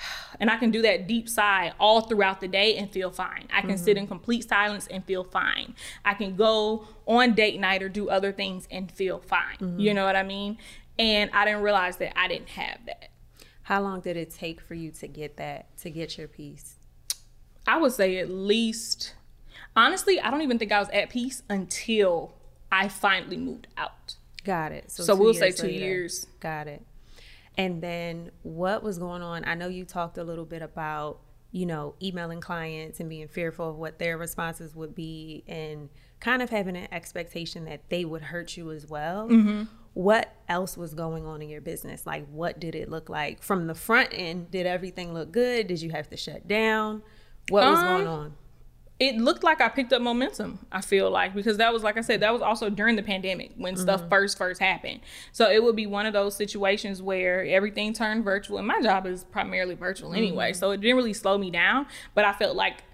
and 0.40 0.50
I 0.50 0.56
can 0.56 0.70
do 0.70 0.82
that 0.82 1.06
deep 1.06 1.28
sigh 1.28 1.72
all 1.78 2.02
throughout 2.02 2.40
the 2.40 2.48
day 2.48 2.76
and 2.76 2.90
feel 2.90 3.10
fine. 3.10 3.48
I 3.52 3.60
can 3.60 3.70
mm-hmm. 3.70 3.84
sit 3.84 3.96
in 3.96 4.06
complete 4.06 4.48
silence 4.48 4.86
and 4.86 5.04
feel 5.04 5.24
fine. 5.24 5.74
I 6.04 6.14
can 6.14 6.36
go 6.36 6.86
on 7.06 7.34
date 7.34 7.60
night 7.60 7.82
or 7.82 7.88
do 7.88 8.08
other 8.08 8.32
things 8.32 8.66
and 8.70 8.90
feel 8.90 9.18
fine. 9.18 9.56
Mm-hmm. 9.60 9.80
You 9.80 9.94
know 9.94 10.04
what 10.04 10.16
I 10.16 10.22
mean? 10.22 10.58
And 10.98 11.30
I 11.32 11.44
didn't 11.44 11.62
realize 11.62 11.96
that 11.98 12.18
I 12.18 12.28
didn't 12.28 12.48
have 12.50 12.78
that. 12.86 13.10
How 13.62 13.82
long 13.82 14.00
did 14.00 14.16
it 14.16 14.32
take 14.34 14.60
for 14.60 14.74
you 14.74 14.90
to 14.92 15.06
get 15.06 15.36
that, 15.36 15.76
to 15.78 15.90
get 15.90 16.18
your 16.18 16.26
peace? 16.26 16.76
I 17.66 17.76
would 17.76 17.92
say 17.92 18.16
at 18.16 18.30
least, 18.30 19.14
honestly, 19.76 20.18
I 20.18 20.30
don't 20.30 20.42
even 20.42 20.58
think 20.58 20.72
I 20.72 20.78
was 20.78 20.88
at 20.88 21.10
peace 21.10 21.42
until 21.48 22.32
I 22.72 22.88
finally 22.88 23.36
moved 23.36 23.68
out. 23.76 24.16
Got 24.44 24.72
it. 24.72 24.90
So, 24.90 25.02
so 25.02 25.14
we'll 25.14 25.34
say 25.34 25.50
two 25.50 25.66
later. 25.66 25.84
years. 25.84 26.26
Got 26.40 26.66
it. 26.66 26.82
And 27.56 27.82
then 27.82 28.30
what 28.42 28.82
was 28.82 28.98
going 28.98 29.20
on? 29.20 29.44
I 29.44 29.54
know 29.54 29.68
you 29.68 29.84
talked 29.84 30.16
a 30.16 30.24
little 30.24 30.46
bit 30.46 30.62
about, 30.62 31.18
you 31.52 31.66
know, 31.66 31.94
emailing 32.02 32.40
clients 32.40 33.00
and 33.00 33.10
being 33.10 33.28
fearful 33.28 33.70
of 33.70 33.76
what 33.76 33.98
their 33.98 34.16
responses 34.16 34.74
would 34.74 34.94
be 34.94 35.44
and 35.46 35.90
kind 36.20 36.40
of 36.40 36.50
having 36.50 36.76
an 36.76 36.88
expectation 36.90 37.66
that 37.66 37.90
they 37.90 38.04
would 38.04 38.22
hurt 38.22 38.56
you 38.56 38.70
as 38.70 38.86
well. 38.86 39.28
Mm-hmm 39.28 39.64
what 39.98 40.32
else 40.48 40.76
was 40.76 40.94
going 40.94 41.26
on 41.26 41.42
in 41.42 41.48
your 41.48 41.60
business? 41.60 42.06
Like, 42.06 42.24
what 42.28 42.60
did 42.60 42.76
it 42.76 42.88
look 42.88 43.08
like 43.08 43.42
from 43.42 43.66
the 43.66 43.74
front 43.74 44.10
end? 44.12 44.48
Did 44.48 44.64
everything 44.64 45.12
look 45.12 45.32
good? 45.32 45.66
Did 45.66 45.82
you 45.82 45.90
have 45.90 46.08
to 46.10 46.16
shut 46.16 46.46
down? 46.46 47.02
What 47.48 47.64
was 47.64 47.80
um, 47.80 47.84
going 47.84 48.06
on? 48.06 48.34
It 49.00 49.16
looked 49.16 49.42
like 49.42 49.60
I 49.60 49.68
picked 49.68 49.92
up 49.92 50.00
momentum. 50.00 50.64
I 50.70 50.82
feel 50.82 51.10
like 51.10 51.34
because 51.34 51.56
that 51.56 51.72
was 51.72 51.82
like 51.82 51.96
I 51.96 52.02
said, 52.02 52.20
that 52.20 52.32
was 52.32 52.42
also 52.42 52.70
during 52.70 52.94
the 52.94 53.02
pandemic 53.02 53.54
when 53.56 53.74
mm-hmm. 53.74 53.82
stuff 53.82 54.08
first 54.08 54.38
first 54.38 54.60
happened. 54.60 55.00
So 55.32 55.50
it 55.50 55.64
would 55.64 55.74
be 55.74 55.88
one 55.88 56.06
of 56.06 56.12
those 56.12 56.36
situations 56.36 57.02
where 57.02 57.44
everything 57.44 57.92
turned 57.92 58.22
virtual, 58.22 58.58
and 58.58 58.68
my 58.68 58.80
job 58.80 59.04
is 59.04 59.24
primarily 59.24 59.74
virtual 59.74 60.14
anyway. 60.14 60.52
Mm-hmm. 60.52 60.60
So 60.60 60.70
it 60.70 60.80
didn't 60.80 60.96
really 60.96 61.12
slow 61.12 61.36
me 61.38 61.50
down, 61.50 61.88
but 62.14 62.24
I 62.24 62.32
felt 62.34 62.54
like 62.54 62.84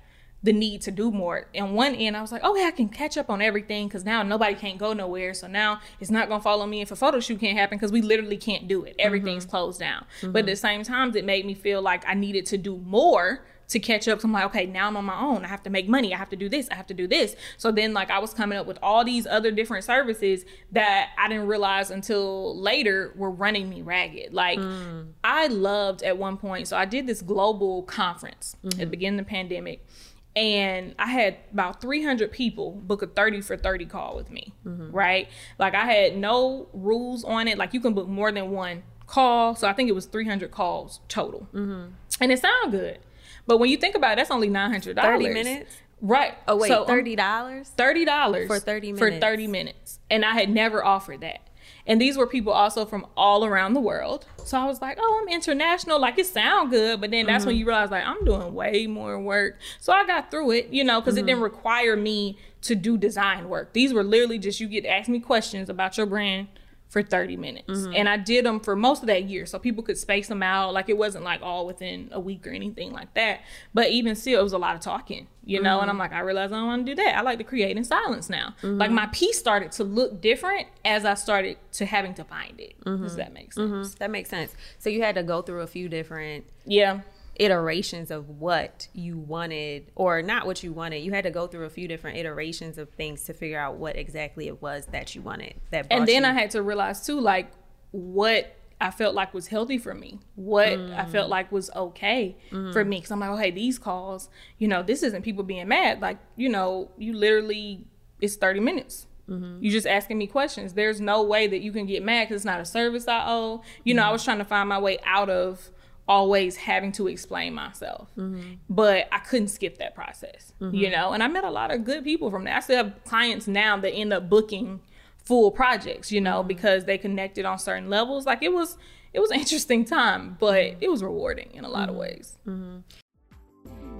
the 0.44 0.52
need 0.52 0.82
to 0.82 0.90
do 0.90 1.10
more. 1.10 1.46
And 1.54 1.74
one 1.74 1.94
end, 1.94 2.16
I 2.16 2.20
was 2.20 2.30
like, 2.30 2.42
oh, 2.44 2.54
I 2.54 2.70
can 2.70 2.90
catch 2.90 3.16
up 3.16 3.30
on 3.30 3.40
everything 3.40 3.88
because 3.88 4.04
now 4.04 4.22
nobody 4.22 4.54
can't 4.54 4.78
go 4.78 4.92
nowhere. 4.92 5.32
So 5.32 5.46
now 5.46 5.80
it's 6.00 6.10
not 6.10 6.28
going 6.28 6.40
to 6.40 6.44
follow 6.44 6.66
me 6.66 6.82
if 6.82 6.92
a 6.92 6.96
photo 6.96 7.18
shoot 7.18 7.40
can't 7.40 7.56
happen 7.56 7.78
because 7.78 7.90
we 7.90 8.02
literally 8.02 8.36
can't 8.36 8.68
do 8.68 8.84
it. 8.84 8.94
Everything's 8.98 9.44
mm-hmm. 9.44 9.50
closed 9.50 9.80
down. 9.80 10.04
Mm-hmm. 10.20 10.32
But 10.32 10.40
at 10.40 10.46
the 10.46 10.56
same 10.56 10.82
time, 10.82 11.16
it 11.16 11.24
made 11.24 11.46
me 11.46 11.54
feel 11.54 11.80
like 11.80 12.04
I 12.06 12.12
needed 12.12 12.44
to 12.46 12.58
do 12.58 12.76
more 12.76 13.42
to 13.68 13.78
catch 13.78 14.06
up. 14.06 14.20
So 14.20 14.28
I'm 14.28 14.32
like, 14.32 14.44
okay, 14.44 14.66
now 14.66 14.86
I'm 14.86 14.98
on 14.98 15.06
my 15.06 15.18
own. 15.18 15.46
I 15.46 15.48
have 15.48 15.62
to 15.62 15.70
make 15.70 15.88
money. 15.88 16.12
I 16.12 16.18
have 16.18 16.28
to 16.28 16.36
do 16.36 16.50
this. 16.50 16.68
I 16.68 16.74
have 16.74 16.86
to 16.88 16.94
do 16.94 17.08
this. 17.08 17.34
So 17.56 17.72
then, 17.72 17.94
like, 17.94 18.10
I 18.10 18.18
was 18.18 18.34
coming 18.34 18.58
up 18.58 18.66
with 18.66 18.78
all 18.82 19.02
these 19.02 19.26
other 19.26 19.50
different 19.50 19.84
services 19.84 20.44
that 20.72 21.08
I 21.16 21.28
didn't 21.28 21.46
realize 21.46 21.90
until 21.90 22.60
later 22.60 23.14
were 23.16 23.30
running 23.30 23.70
me 23.70 23.80
ragged. 23.80 24.34
Like, 24.34 24.58
mm. 24.58 25.06
I 25.24 25.46
loved 25.46 26.02
at 26.02 26.18
one 26.18 26.36
point. 26.36 26.68
So 26.68 26.76
I 26.76 26.84
did 26.84 27.06
this 27.06 27.22
global 27.22 27.84
conference 27.84 28.56
mm-hmm. 28.58 28.78
at 28.78 28.84
the 28.84 28.90
beginning 28.90 29.20
of 29.20 29.24
the 29.24 29.30
pandemic 29.30 29.86
and 30.36 30.94
I 30.98 31.06
had 31.06 31.36
about 31.52 31.80
300 31.80 32.32
people 32.32 32.72
book 32.72 33.02
a 33.02 33.06
30 33.06 33.40
for 33.40 33.56
30 33.56 33.86
call 33.86 34.16
with 34.16 34.30
me, 34.30 34.52
right? 34.64 35.28
Like 35.58 35.74
I 35.74 35.84
had 35.84 36.16
no 36.16 36.68
rules 36.72 37.24
on 37.24 37.46
it. 37.48 37.56
Like 37.58 37.72
you 37.74 37.80
can 37.80 37.94
book 37.94 38.08
more 38.08 38.32
than 38.32 38.50
one 38.50 38.82
call. 39.06 39.54
So 39.54 39.68
I 39.68 39.72
think 39.72 39.88
it 39.88 39.92
was 39.94 40.06
300 40.06 40.50
calls 40.50 41.00
total. 41.08 41.46
And 41.52 42.32
it 42.32 42.40
sounded 42.40 42.70
good. 42.78 42.98
But 43.46 43.58
when 43.58 43.68
you 43.70 43.76
think 43.76 43.94
about 43.94 44.12
it, 44.14 44.16
that's 44.16 44.30
only 44.30 44.48
$900. 44.48 44.94
30 45.00 45.28
minutes? 45.28 45.76
Right. 46.00 46.34
Oh 46.48 46.56
wait, 46.56 46.68
So, 46.68 46.82
um, 46.82 46.86
thirty 46.86 47.16
dollars. 47.16 47.68
thirty 47.70 48.04
dollars 48.04 48.46
For 48.48 48.58
30 48.58 48.92
minutes. 48.92 48.98
For 49.16 49.20
thirty 49.20 49.46
minutes, 49.46 50.00
and 50.10 50.22
I 50.24 50.32
had 50.34 50.50
never 50.50 50.84
offered 50.84 51.20
that. 51.22 51.40
And 51.86 52.00
these 52.00 52.16
were 52.16 52.26
people 52.26 52.52
also 52.52 52.86
from 52.86 53.06
all 53.16 53.44
around 53.44 53.74
the 53.74 53.80
world. 53.80 54.26
So 54.44 54.58
I 54.58 54.64
was 54.64 54.80
like, 54.80 54.96
"Oh, 55.00 55.20
I'm 55.22 55.28
international. 55.32 56.00
Like 56.00 56.18
it 56.18 56.26
sound 56.26 56.70
good," 56.70 57.00
but 57.00 57.10
then 57.10 57.26
that's 57.26 57.42
Mm-hmm. 57.42 57.48
when 57.48 57.56
you 57.56 57.66
realize 57.66 57.90
like 57.90 58.04
I'm 58.06 58.24
doing 58.24 58.54
way 58.54 58.86
more 58.86 59.20
work. 59.20 59.58
So 59.80 59.92
I 59.92 60.06
got 60.06 60.30
through 60.30 60.52
it, 60.52 60.68
you 60.70 60.82
know, 60.84 61.00
because 61.00 61.16
it 61.16 61.20
Mm-hmm. 61.20 61.26
didn't 61.26 61.42
require 61.42 61.96
me 61.96 62.38
to 62.62 62.74
do 62.74 62.96
design 62.96 63.48
work. 63.50 63.74
These 63.74 63.92
were 63.92 64.02
literally 64.02 64.38
just 64.38 64.60
you 64.60 64.68
get 64.68 64.82
to 64.82 64.90
ask 64.90 65.08
me 65.10 65.20
questions 65.20 65.68
about 65.68 65.98
your 65.98 66.06
brand 66.06 66.48
for 66.94 67.02
30 67.02 67.36
minutes. 67.36 67.68
Mm-hmm. 67.68 67.92
And 67.96 68.08
I 68.08 68.16
did 68.16 68.44
them 68.44 68.60
for 68.60 68.76
most 68.76 69.02
of 69.02 69.08
that 69.08 69.24
year 69.24 69.46
so 69.46 69.58
people 69.58 69.82
could 69.82 69.98
space 69.98 70.28
them 70.28 70.44
out. 70.44 70.72
Like 70.72 70.88
it 70.88 70.96
wasn't 70.96 71.24
like 71.24 71.42
all 71.42 71.66
within 71.66 72.08
a 72.12 72.20
week 72.20 72.46
or 72.46 72.50
anything 72.50 72.92
like 72.92 73.12
that. 73.14 73.40
But 73.74 73.90
even 73.90 74.14
still, 74.14 74.38
it 74.38 74.42
was 74.44 74.52
a 74.52 74.58
lot 74.58 74.76
of 74.76 74.80
talking, 74.80 75.26
you 75.44 75.60
know? 75.60 75.70
Mm-hmm. 75.70 75.82
And 75.82 75.90
I'm 75.90 75.98
like, 75.98 76.12
I 76.12 76.20
realized 76.20 76.52
I 76.52 76.58
don't 76.58 76.66
want 76.68 76.86
to 76.86 76.94
do 76.94 77.02
that. 77.02 77.16
I 77.18 77.22
like 77.22 77.38
to 77.38 77.44
create 77.44 77.76
in 77.76 77.82
silence 77.82 78.30
now. 78.30 78.54
Like 78.62 78.92
my 78.92 79.06
piece 79.06 79.36
started 79.36 79.72
to 79.72 79.82
look 79.82 80.20
different 80.20 80.68
as 80.84 81.04
I 81.04 81.14
started 81.14 81.56
to 81.72 81.84
having 81.84 82.14
to 82.14 82.22
find 82.22 82.60
it. 82.60 82.76
Does 82.84 83.16
that 83.16 83.34
make 83.34 83.52
sense? 83.52 83.96
That 83.96 84.12
makes 84.12 84.30
sense. 84.30 84.54
So 84.78 84.88
you 84.88 85.02
had 85.02 85.16
to 85.16 85.24
go 85.24 85.42
through 85.42 85.62
a 85.62 85.66
few 85.66 85.88
different 85.88 86.44
Yeah. 86.64 87.00
Iterations 87.36 88.10
of 88.10 88.28
what 88.28 88.88
you 88.92 89.18
wanted 89.18 89.90
or 89.94 90.22
not 90.22 90.46
what 90.46 90.62
you 90.62 90.72
wanted. 90.72 90.98
You 90.98 91.12
had 91.12 91.24
to 91.24 91.30
go 91.30 91.46
through 91.46 91.64
a 91.66 91.70
few 91.70 91.88
different 91.88 92.18
iterations 92.18 92.78
of 92.78 92.90
things 92.90 93.24
to 93.24 93.34
figure 93.34 93.58
out 93.58 93.76
what 93.76 93.96
exactly 93.96 94.46
it 94.46 94.62
was 94.62 94.86
that 94.86 95.14
you 95.14 95.22
wanted. 95.22 95.54
That 95.70 95.86
and 95.90 96.06
then 96.06 96.22
you- 96.22 96.28
I 96.28 96.32
had 96.32 96.50
to 96.52 96.62
realize 96.62 97.04
too, 97.04 97.20
like 97.20 97.50
what 97.90 98.56
I 98.80 98.90
felt 98.90 99.14
like 99.14 99.32
was 99.32 99.46
healthy 99.46 99.78
for 99.78 99.94
me, 99.94 100.20
what 100.34 100.68
I 100.68 100.72
mm. 100.74 101.10
felt 101.10 101.30
like 101.30 101.50
was 101.50 101.70
okay 101.74 102.36
for 102.50 102.84
mm. 102.84 102.86
me. 102.86 102.96
Because 102.98 103.10
I'm 103.10 103.20
like, 103.20 103.30
okay, 103.30 103.50
these 103.50 103.78
calls, 103.78 104.28
you 104.58 104.68
know, 104.68 104.82
this 104.82 105.02
isn't 105.02 105.22
people 105.22 105.44
being 105.44 105.68
mad. 105.68 106.00
Like, 106.00 106.18
you 106.36 106.48
know, 106.48 106.90
you 106.98 107.14
literally 107.14 107.86
it's 108.20 108.36
30 108.36 108.60
minutes. 108.60 109.06
Mm-hmm. 109.28 109.62
You're 109.62 109.72
just 109.72 109.86
asking 109.86 110.18
me 110.18 110.26
questions. 110.26 110.74
There's 110.74 111.00
no 111.00 111.22
way 111.22 111.46
that 111.46 111.60
you 111.60 111.72
can 111.72 111.86
get 111.86 112.02
mad 112.02 112.24
because 112.24 112.36
it's 112.36 112.44
not 112.44 112.60
a 112.60 112.64
service 112.64 113.08
I 113.08 113.24
owe. 113.26 113.62
You 113.84 113.94
know, 113.94 114.02
I 114.02 114.08
mm. 114.08 114.12
was 114.12 114.24
trying 114.24 114.38
to 114.38 114.44
find 114.44 114.68
my 114.68 114.78
way 114.78 114.98
out 115.04 115.30
of 115.30 115.70
always 116.06 116.56
having 116.56 116.92
to 116.92 117.08
explain 117.08 117.54
myself. 117.54 118.08
Mm-hmm. 118.16 118.54
But 118.68 119.08
I 119.10 119.18
couldn't 119.18 119.48
skip 119.48 119.78
that 119.78 119.94
process, 119.94 120.52
you 120.60 120.66
mm-hmm. 120.66 120.92
know? 120.92 121.12
And 121.12 121.22
I 121.22 121.28
met 121.28 121.44
a 121.44 121.50
lot 121.50 121.72
of 121.72 121.84
good 121.84 122.04
people 122.04 122.30
from 122.30 122.44
that. 122.44 122.56
I 122.56 122.60
still 122.60 122.76
have 122.76 123.04
clients 123.04 123.46
now 123.46 123.76
that 123.78 123.90
end 123.90 124.12
up 124.12 124.28
booking 124.28 124.80
full 125.24 125.50
projects, 125.50 126.12
you 126.12 126.20
know, 126.20 126.40
mm-hmm. 126.40 126.48
because 126.48 126.84
they 126.84 126.98
connected 126.98 127.44
on 127.44 127.58
certain 127.58 127.88
levels. 127.88 128.26
Like 128.26 128.42
it 128.42 128.52
was 128.52 128.76
it 129.12 129.20
was 129.20 129.30
an 129.30 129.38
interesting 129.40 129.84
time, 129.84 130.36
but 130.38 130.76
it 130.80 130.90
was 130.90 131.02
rewarding 131.02 131.50
in 131.54 131.64
a 131.64 131.70
lot 131.70 131.88
of 131.88 131.94
ways. 131.94 132.36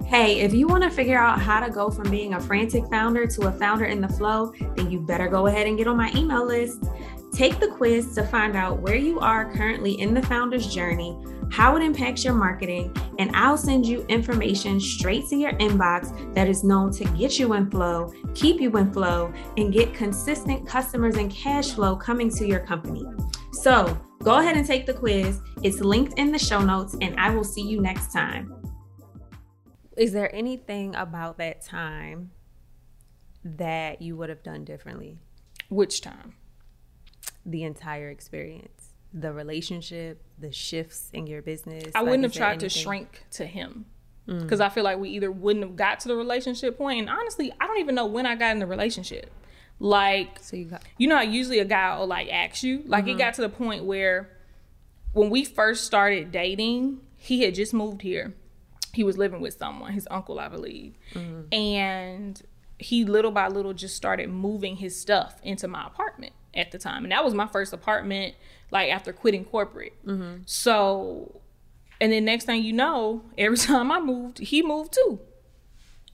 Hey, 0.05 0.41
if 0.41 0.53
you 0.53 0.67
want 0.67 0.83
to 0.83 0.91
figure 0.91 1.17
out 1.17 1.41
how 1.41 1.59
to 1.65 1.71
go 1.71 1.89
from 1.89 2.11
being 2.11 2.35
a 2.35 2.39
frantic 2.39 2.85
founder 2.91 3.25
to 3.25 3.47
a 3.47 3.51
founder 3.51 3.85
in 3.85 4.01
the 4.01 4.07
flow, 4.07 4.53
then 4.75 4.91
you 4.91 4.99
better 4.99 5.27
go 5.27 5.47
ahead 5.47 5.65
and 5.65 5.79
get 5.79 5.87
on 5.87 5.97
my 5.97 6.11
email 6.15 6.45
list. 6.45 6.83
Take 7.35 7.59
the 7.59 7.67
quiz 7.67 8.15
to 8.15 8.23
find 8.23 8.55
out 8.55 8.79
where 8.79 8.95
you 8.95 9.19
are 9.19 9.51
currently 9.51 9.99
in 9.99 10.13
the 10.13 10.21
founder's 10.21 10.73
journey, 10.73 11.21
how 11.51 11.75
it 11.75 11.83
impacts 11.83 12.23
your 12.23 12.33
marketing, 12.33 12.95
and 13.19 13.29
I'll 13.35 13.57
send 13.57 13.85
you 13.85 14.05
information 14.07 14.79
straight 14.79 15.27
to 15.27 15.35
your 15.35 15.51
inbox 15.55 16.33
that 16.33 16.47
is 16.47 16.63
known 16.63 16.93
to 16.93 17.03
get 17.03 17.37
you 17.37 17.51
in 17.55 17.69
flow, 17.69 18.13
keep 18.35 18.61
you 18.61 18.71
in 18.77 18.93
flow, 18.93 19.33
and 19.57 19.73
get 19.73 19.93
consistent 19.93 20.65
customers 20.65 21.17
and 21.17 21.29
cash 21.29 21.71
flow 21.71 21.97
coming 21.97 22.29
to 22.37 22.47
your 22.47 22.61
company. 22.61 23.03
So 23.51 23.99
go 24.23 24.39
ahead 24.39 24.55
and 24.55 24.65
take 24.65 24.85
the 24.85 24.93
quiz. 24.93 25.41
It's 25.61 25.81
linked 25.81 26.17
in 26.17 26.31
the 26.31 26.39
show 26.39 26.61
notes, 26.61 26.95
and 27.01 27.19
I 27.19 27.31
will 27.31 27.43
see 27.43 27.67
you 27.67 27.81
next 27.81 28.13
time. 28.13 28.55
Is 29.97 30.13
there 30.13 30.33
anything 30.33 30.95
about 30.95 31.37
that 31.39 31.65
time 31.65 32.31
that 33.43 34.01
you 34.01 34.15
would 34.15 34.29
have 34.29 34.41
done 34.41 34.63
differently? 34.63 35.17
Which 35.67 35.99
time? 35.99 36.35
The 37.45 37.63
entire 37.63 38.09
experience, 38.09 38.93
the 39.13 39.31
relationship, 39.31 40.21
the 40.39 40.51
shifts 40.51 41.09
in 41.13 41.27
your 41.27 41.41
business. 41.41 41.85
I 41.93 41.99
Like, 41.99 42.09
wouldn't 42.09 42.23
have 42.23 42.33
tried 42.33 42.59
to 42.61 42.69
shrink 42.69 43.23
to 43.31 43.45
him. 43.45 43.85
Mm. 44.27 44.41
Because 44.41 44.59
I 44.59 44.69
feel 44.69 44.83
like 44.83 44.97
we 44.97 45.09
either 45.09 45.31
wouldn't 45.31 45.63
have 45.63 45.75
got 45.75 45.99
to 46.01 46.07
the 46.07 46.15
relationship 46.15 46.77
point. 46.77 46.99
and 46.99 47.09
honestly, 47.09 47.51
I 47.61 47.67
don't 47.67 47.79
even 47.79 47.93
know 47.93 48.07
when 48.07 48.25
I 48.25 48.35
got 48.35 48.51
in 48.53 48.59
the 48.59 48.65
relationship. 48.65 49.29
Like, 49.79 50.39
So 50.41 50.55
you 50.55 50.65
got 50.65 50.83
you 50.97 51.07
know 51.07 51.17
how 51.17 51.21
usually 51.21 51.59
a 51.59 51.65
guy 51.65 51.97
will 51.99 52.07
like 52.07 52.29
ask 52.31 52.63
you 52.63 52.83
like 52.85 53.05
it 53.05 53.09
mm-hmm. 53.09 53.17
got 53.19 53.33
to 53.35 53.41
the 53.41 53.49
point 53.49 53.83
where 53.83 54.29
when 55.11 55.29
we 55.29 55.43
first 55.43 55.85
started 55.85 56.31
dating 56.31 56.99
he 57.17 57.43
had 57.43 57.55
just 57.55 57.73
moved 57.73 58.01
here 58.01 58.33
he 58.93 59.03
was 59.03 59.17
living 59.17 59.41
with 59.41 59.57
someone 59.57 59.91
his 59.91 60.07
uncle 60.09 60.39
i 60.39 60.47
believe 60.47 60.97
mm. 61.13 61.53
and 61.53 62.41
he 62.77 63.03
little 63.03 63.31
by 63.31 63.47
little 63.47 63.73
just 63.73 63.95
started 63.95 64.29
moving 64.29 64.77
his 64.77 64.97
stuff 64.99 65.39
into 65.43 65.67
my 65.67 65.85
apartment 65.87 66.33
at 66.55 66.71
the 66.71 66.77
time 66.77 67.03
and 67.03 67.11
that 67.11 67.23
was 67.23 67.33
my 67.33 67.47
first 67.47 67.73
apartment 67.73 68.35
like 68.71 68.89
after 68.89 69.11
quitting 69.13 69.45
corporate 69.45 69.93
mm-hmm. 70.05 70.37
so 70.45 71.41
and 71.99 72.11
then 72.11 72.25
next 72.25 72.45
thing 72.45 72.63
you 72.63 72.73
know 72.73 73.23
every 73.37 73.57
time 73.69 73.91
i 73.91 73.99
moved 73.99 74.39
he 74.39 74.61
moved 74.61 74.93
too 74.93 75.19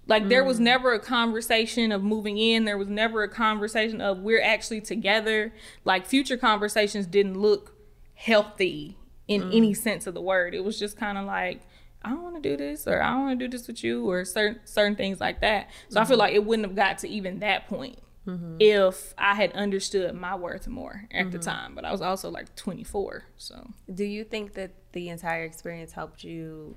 like 0.08 0.28
there 0.28 0.44
was 0.44 0.58
mm. 0.58 0.64
never 0.64 0.94
a 0.94 1.00
conversation 1.00 1.92
of 1.92 2.04
moving 2.04 2.38
in. 2.38 2.66
There 2.66 2.78
was 2.78 2.90
never 2.90 3.24
a 3.24 3.30
conversation 3.30 4.02
of 4.02 4.20
we're 4.20 4.42
actually 4.42 4.82
together. 4.82 5.54
Like 5.86 6.06
future 6.06 6.38
conversations 6.38 7.06
didn't 7.06 7.40
look 7.40 7.76
healthy 8.16 8.98
in 9.28 9.44
mm. 9.44 9.56
any 9.56 9.74
sense 9.74 10.08
of 10.08 10.14
the 10.14 10.22
word. 10.22 10.54
It 10.54 10.66
was 10.66 10.78
just 10.78 10.98
kind 10.98 11.18
of 11.18 11.26
like 11.26 11.62
I 12.04 12.10
don't 12.10 12.24
want 12.24 12.42
to 12.42 12.42
do 12.42 12.58
this 12.58 12.88
or 12.88 13.02
I 13.02 13.12
don't 13.12 13.26
want 13.26 13.40
to 13.40 13.48
do 13.48 13.58
this 13.58 13.68
with 13.68 13.84
you 13.84 14.10
or 14.10 14.26
certain 14.26 14.60
certain 14.66 14.96
things 14.96 15.22
like 15.22 15.40
that. 15.42 15.70
So 15.90 16.02
I 16.02 16.04
feel 16.04 16.16
mm-hmm. 16.16 16.20
like 16.22 16.34
it 16.34 16.44
wouldn't 16.46 16.68
have 16.68 16.76
got 16.76 16.98
to 17.00 17.08
even 17.08 17.40
that 17.40 17.68
point 17.68 18.00
Mm-hmm. 18.28 18.58
if 18.60 19.16
I 19.18 19.34
had 19.34 19.52
understood 19.54 20.14
my 20.14 20.36
worth 20.36 20.68
more 20.68 21.08
at 21.12 21.32
the 21.32 21.40
mm-hmm. 21.40 21.50
time. 21.50 21.76
But 21.76 21.86
I 21.86 21.92
was 21.92 22.02
also 22.02 22.30
like 22.30 22.56
24, 22.56 23.26
so 23.36 23.72
Do 23.92 24.04
you 24.04 24.24
think 24.24 24.54
that 24.54 24.72
the 24.92 25.10
entire 25.10 25.44
experience 25.44 25.94
helped 25.94 26.24
you 26.24 26.76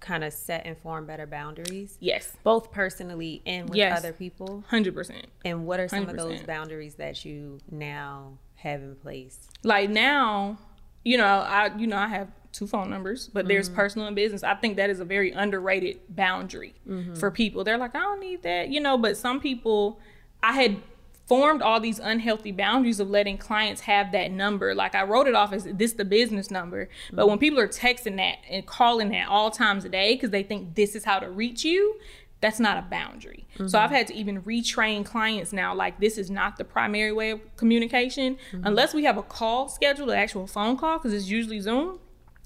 kind 0.00 0.24
of 0.24 0.32
set 0.32 0.64
and 0.66 0.76
form 0.78 1.06
better 1.06 1.26
boundaries, 1.26 1.96
yes, 2.00 2.36
both 2.42 2.72
personally 2.72 3.42
and 3.46 3.68
with 3.68 3.76
Yes. 3.76 3.98
other 3.98 4.12
people? 4.12 4.64
hundred 4.68 4.94
percent. 4.94 5.26
And 5.44 5.66
what 5.66 5.78
are 5.78 5.88
some 5.88 6.08
of 6.08 6.16
those 6.16 6.40
boundaries 6.42 6.94
that 6.94 7.24
you 7.24 7.58
now 7.70 8.38
have 8.56 8.82
in 8.82 8.96
place? 8.96 9.48
like 9.62 9.90
now, 9.90 10.58
you 11.04 11.18
know, 11.18 11.26
I 11.26 11.76
you 11.76 11.86
know 11.86 11.98
I 11.98 12.08
have 12.08 12.28
two 12.52 12.66
phone 12.66 12.90
numbers, 12.90 13.28
but 13.32 13.46
there's 13.48 13.68
mm-hmm. 13.68 13.76
personal 13.76 14.06
and 14.06 14.16
business. 14.16 14.42
I 14.42 14.54
think 14.54 14.76
that 14.76 14.90
is 14.90 15.00
a 15.00 15.04
very 15.04 15.32
underrated 15.32 16.00
boundary 16.08 16.74
for 17.14 17.30
people. 17.30 17.64
They're 17.64 17.78
like, 17.78 17.94
I 17.94 18.00
don't 18.00 18.20
need 18.20 18.42
that, 18.42 18.68
you 18.68 18.80
know, 18.80 18.98
but 18.98 19.16
some 19.16 19.40
people 19.40 20.00
I 20.42 20.52
had 20.52 20.82
formed 21.26 21.62
all 21.62 21.80
these 21.80 21.98
unhealthy 21.98 22.52
boundaries 22.52 23.00
of 23.00 23.08
letting 23.08 23.38
clients 23.38 23.82
have 23.82 24.12
that 24.12 24.30
number. 24.30 24.74
Like 24.74 24.94
I 24.94 25.02
wrote 25.04 25.26
it 25.26 25.34
off 25.34 25.52
as 25.52 25.64
this 25.64 25.92
the 25.94 26.04
business 26.04 26.50
number. 26.50 26.88
But 27.12 27.28
when 27.28 27.38
people 27.38 27.60
are 27.60 27.68
texting 27.68 28.16
that 28.16 28.38
and 28.50 28.66
calling 28.66 29.10
that 29.10 29.28
all 29.28 29.50
times 29.50 29.84
a 29.84 29.88
day 29.88 30.14
because 30.14 30.30
they 30.30 30.42
think 30.42 30.74
this 30.74 30.94
is 30.94 31.04
how 31.04 31.20
to 31.20 31.30
reach 31.30 31.64
you, 31.64 31.98
that's 32.40 32.58
not 32.58 32.76
a 32.76 32.82
boundary. 32.82 33.46
So 33.68 33.78
I've 33.78 33.92
had 33.92 34.08
to 34.08 34.14
even 34.14 34.42
retrain 34.42 35.06
clients 35.06 35.52
now 35.52 35.74
like 35.74 36.00
this 36.00 36.18
is 36.18 36.28
not 36.28 36.56
the 36.58 36.64
primary 36.64 37.12
way 37.12 37.30
of 37.30 37.56
communication 37.56 38.36
unless 38.64 38.92
we 38.92 39.04
have 39.04 39.16
a 39.16 39.22
call 39.22 39.68
scheduled, 39.68 40.10
an 40.10 40.16
actual 40.16 40.48
phone 40.48 40.76
call 40.76 40.98
because 40.98 41.12
it's 41.12 41.28
usually 41.28 41.60
Zoom. 41.60 42.00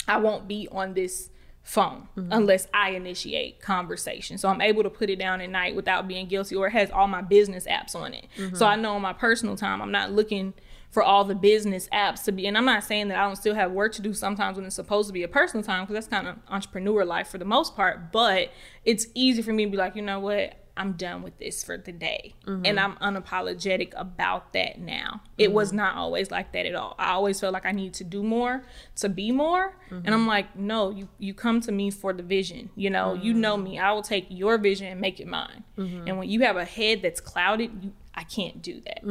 I 0.06 0.18
won't 0.18 0.46
be 0.46 0.68
on 0.70 0.94
this 0.94 1.30
phone 1.66 2.06
mm-hmm. 2.16 2.32
unless 2.32 2.68
I 2.72 2.90
initiate 2.90 3.60
conversation. 3.60 4.38
So 4.38 4.48
I'm 4.48 4.60
able 4.60 4.84
to 4.84 4.88
put 4.88 5.10
it 5.10 5.18
down 5.18 5.40
at 5.40 5.50
night 5.50 5.74
without 5.74 6.06
being 6.06 6.28
guilty 6.28 6.54
or 6.54 6.68
it 6.68 6.70
has 6.70 6.92
all 6.92 7.08
my 7.08 7.22
business 7.22 7.66
apps 7.66 7.96
on 7.96 8.14
it. 8.14 8.28
So 8.36 8.42
mm-hmm. 8.42 8.64
I 8.64 8.76
know 8.76 8.94
on 8.94 9.02
my 9.02 9.12
personal 9.12 9.56
time 9.56 9.82
I'm 9.82 9.90
not 9.90 10.12
looking 10.12 10.54
for 10.90 11.02
all 11.02 11.24
the 11.24 11.34
business 11.34 11.88
apps 11.88 12.22
to 12.24 12.32
be 12.32 12.46
and 12.46 12.56
I'm 12.56 12.64
not 12.64 12.84
saying 12.84 13.08
that 13.08 13.18
I 13.18 13.22
don't 13.22 13.34
still 13.34 13.56
have 13.56 13.72
work 13.72 13.92
to 13.94 14.02
do 14.02 14.14
sometimes 14.14 14.56
when 14.56 14.64
it's 14.64 14.76
supposed 14.76 15.08
to 15.08 15.12
be 15.12 15.24
a 15.24 15.28
personal 15.28 15.64
time 15.64 15.82
because 15.82 15.94
that's 15.94 16.06
kind 16.06 16.28
of 16.28 16.36
entrepreneur 16.48 17.04
life 17.04 17.26
for 17.26 17.38
the 17.38 17.44
most 17.44 17.74
part, 17.74 18.12
but 18.12 18.52
it's 18.84 19.08
easy 19.14 19.42
for 19.42 19.52
me 19.52 19.64
to 19.64 19.70
be 19.72 19.76
like, 19.76 19.96
you 19.96 20.02
know 20.02 20.20
what? 20.20 20.54
I'm 20.76 20.92
done 20.92 21.22
with 21.22 21.38
this 21.38 21.64
for 21.64 21.76
the 21.76 21.92
day. 21.92 22.34
Mm-hmm. 22.46 22.66
And 22.66 22.80
I'm 22.80 22.96
unapologetic 22.96 23.92
about 23.96 24.52
that 24.52 24.78
now. 24.78 25.22
It 25.38 25.46
mm-hmm. 25.46 25.54
was 25.54 25.72
not 25.72 25.96
always 25.96 26.30
like 26.30 26.52
that 26.52 26.66
at 26.66 26.74
all. 26.74 26.94
I 26.98 27.12
always 27.12 27.40
felt 27.40 27.52
like 27.52 27.66
I 27.66 27.72
need 27.72 27.94
to 27.94 28.04
do 28.04 28.22
more 28.22 28.64
to 28.96 29.08
be 29.08 29.32
more. 29.32 29.76
And 29.90 30.04
mm-hmm. 30.04 30.12
I'm 30.12 30.26
like, 30.26 30.56
no, 30.56 30.90
you 30.90 31.08
you 31.18 31.34
come 31.34 31.60
to 31.62 31.72
me 31.72 31.90
for 31.90 32.12
the 32.12 32.22
vision. 32.22 32.70
You 32.76 32.90
know, 32.90 33.14
you 33.14 33.32
know 33.32 33.56
me. 33.56 33.78
I 33.78 33.92
will 33.92 34.02
take 34.02 34.26
your 34.28 34.58
vision 34.58 34.88
and 34.88 35.00
make 35.00 35.20
it 35.20 35.26
mine. 35.26 35.64
And 36.06 36.18
when 36.18 36.28
you 36.28 36.40
have 36.40 36.56
a 36.56 36.64
head 36.64 37.02
that's 37.02 37.20
clouded, 37.20 37.70
you 37.82 37.92
I 38.14 38.24
can't 38.24 38.62
do 38.62 38.80
that. 38.80 39.04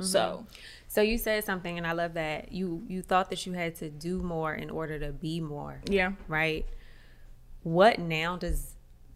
So 0.00 0.46
So 0.94 1.00
you 1.00 1.18
said 1.18 1.42
something, 1.42 1.76
and 1.76 1.84
I 1.84 1.90
love 1.92 2.14
that 2.14 2.52
you 2.52 2.84
you 2.86 3.02
thought 3.02 3.28
that 3.30 3.46
you 3.46 3.52
had 3.54 3.74
to 3.76 3.90
do 3.90 4.22
more 4.22 4.54
in 4.54 4.70
order 4.70 4.96
to 5.00 5.10
be 5.10 5.40
more, 5.40 5.80
yeah. 5.90 6.12
right? 6.28 6.64
What 7.64 7.98
now 7.98 8.36
does 8.36 8.73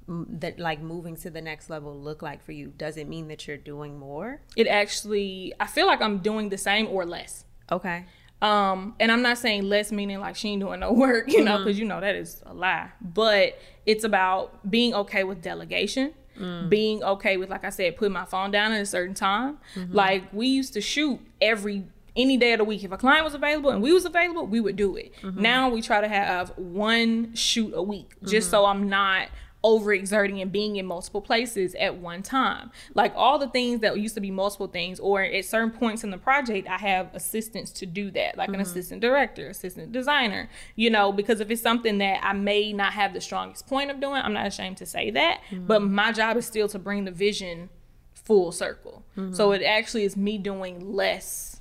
that 0.09 0.59
like 0.59 0.81
moving 0.81 1.17
to 1.17 1.31
the 1.31 1.41
next 1.41 1.69
level 1.69 1.99
look 1.99 2.23
like 2.23 2.45
for 2.45 2.53
you? 2.53 2.73
Does 2.77 2.97
it 2.97 3.09
mean 3.09 3.29
that 3.29 3.47
you're 3.47 3.57
doing 3.57 3.99
more? 3.99 4.41
It 4.57 4.67
actually, 4.67 5.53
I 5.61 5.67
feel 5.67 5.87
like 5.87 6.01
I'm 6.01 6.19
doing 6.19 6.49
the 6.49 6.59
same 6.59 6.89
or 6.89 7.05
less. 7.05 7.45
Okay. 7.71 8.07
Um, 8.41 8.95
and 9.01 9.11
I'm 9.11 9.23
not 9.23 9.39
saying 9.39 9.65
less 9.65 9.91
meaning 9.91 10.21
like 10.21 10.37
she 10.37 10.51
ain't 10.51 10.61
doing 10.61 10.81
no 10.81 10.93
work, 10.95 11.31
you 11.31 11.45
know, 11.45 11.57
mm-hmm. 11.57 11.65
because 11.65 11.79
you 11.79 11.85
know 11.85 12.01
that 12.01 12.15
is 12.15 12.43
a 12.47 12.55
lie. 12.55 12.91
But 13.01 13.59
it's 13.85 14.05
about 14.05 14.71
being 14.71 14.95
okay 14.95 15.25
with 15.25 15.43
delegation, 15.43 16.15
mm. 16.39 16.69
being 16.69 17.03
okay 17.03 17.37
with, 17.37 17.51
like 17.51 17.65
I 17.65 17.71
said, 17.71 17.97
putting 17.97 18.13
my 18.13 18.25
phone 18.25 18.51
down 18.51 18.73
at 18.73 18.81
a 18.81 18.87
certain 18.87 19.15
time. 19.15 19.59
Mm-hmm. 19.75 19.93
Like 19.93 20.33
we 20.33 20.47
used 20.47 20.73
to 20.75 20.81
shoot 20.81 21.21
every 21.41 21.85
any 22.17 22.37
day 22.37 22.53
of 22.53 22.59
the 22.59 22.65
week. 22.65 22.83
If 22.83 22.93
a 22.93 22.97
client 22.97 23.25
was 23.25 23.35
available 23.35 23.71
and 23.71 23.83
we 23.83 23.93
was 23.93 24.05
available, 24.05 24.47
we 24.47 24.61
would 24.61 24.77
do 24.77 24.97
it. 24.97 25.15
Mm-hmm. 25.23 25.41
Now 25.41 25.69
we 25.69 25.83
try 25.83 26.01
to 26.01 26.09
have 26.09 26.51
one 26.57 27.35
shoot 27.35 27.73
a 27.75 27.83
week, 27.83 28.13
just 28.25 28.51
so 28.51 28.65
I'm 28.65 28.89
not 28.89 29.29
overexerting 29.65 30.41
and 30.41 30.53
being 30.53 30.77
in 30.77 30.87
multiple 30.87 31.21
places 31.21 31.75
at 31.77 31.97
one 31.97 32.23
time. 32.23 32.71
Like 32.95 33.13
all 33.17 33.39
the 33.39 33.49
things 33.49 33.81
that 33.81 33.99
used 33.99 34.15
to 34.15 34.21
be 34.21 34.31
multiple 34.31 34.69
things, 34.69 35.01
or 35.01 35.23
at 35.23 35.45
certain 35.45 35.71
points 35.71 36.05
in 36.05 36.11
the 36.11 36.19
project, 36.19 36.69
I 36.69 36.79
have 36.79 37.13
assistants 37.15 37.73
to 37.73 37.87
do 37.87 38.11
that, 38.13 38.37
like 38.37 38.49
an 38.49 38.55
mm-hmm. 38.55 38.63
assistant 38.63 39.01
director, 39.01 39.49
assistant 39.49 39.91
designer, 39.91 40.49
you 40.77 40.91
know, 40.91 41.11
because 41.11 41.41
if 41.41 41.51
it's 41.51 41.63
something 41.63 41.99
that 41.99 42.21
I 42.23 42.33
may 42.35 42.73
not 42.73 42.93
have 42.93 43.13
the 43.13 43.21
strongest 43.21 43.67
point 43.67 43.91
of 43.91 44.01
doing, 44.01 44.23
I'm 44.23 44.33
not 44.33 44.47
ashamed 44.47 44.77
to 44.79 44.87
say 44.87 45.11
that. 45.11 45.41
Mm-hmm. 45.51 45.67
But 45.67 45.83
my 45.83 46.13
job 46.13 46.37
is 46.37 46.47
still 46.47 46.69
to 46.69 46.79
bring 46.79 47.05
the 47.05 47.11
vision 47.11 47.69
full 48.15 48.53
circle. 48.53 49.05
Mm-hmm. 49.17 49.35
So 49.35 49.53
it 49.53 49.63
actually 49.63 50.05
is 50.05 50.17
me 50.17 50.39
doing 50.39 50.93
less, 50.93 51.61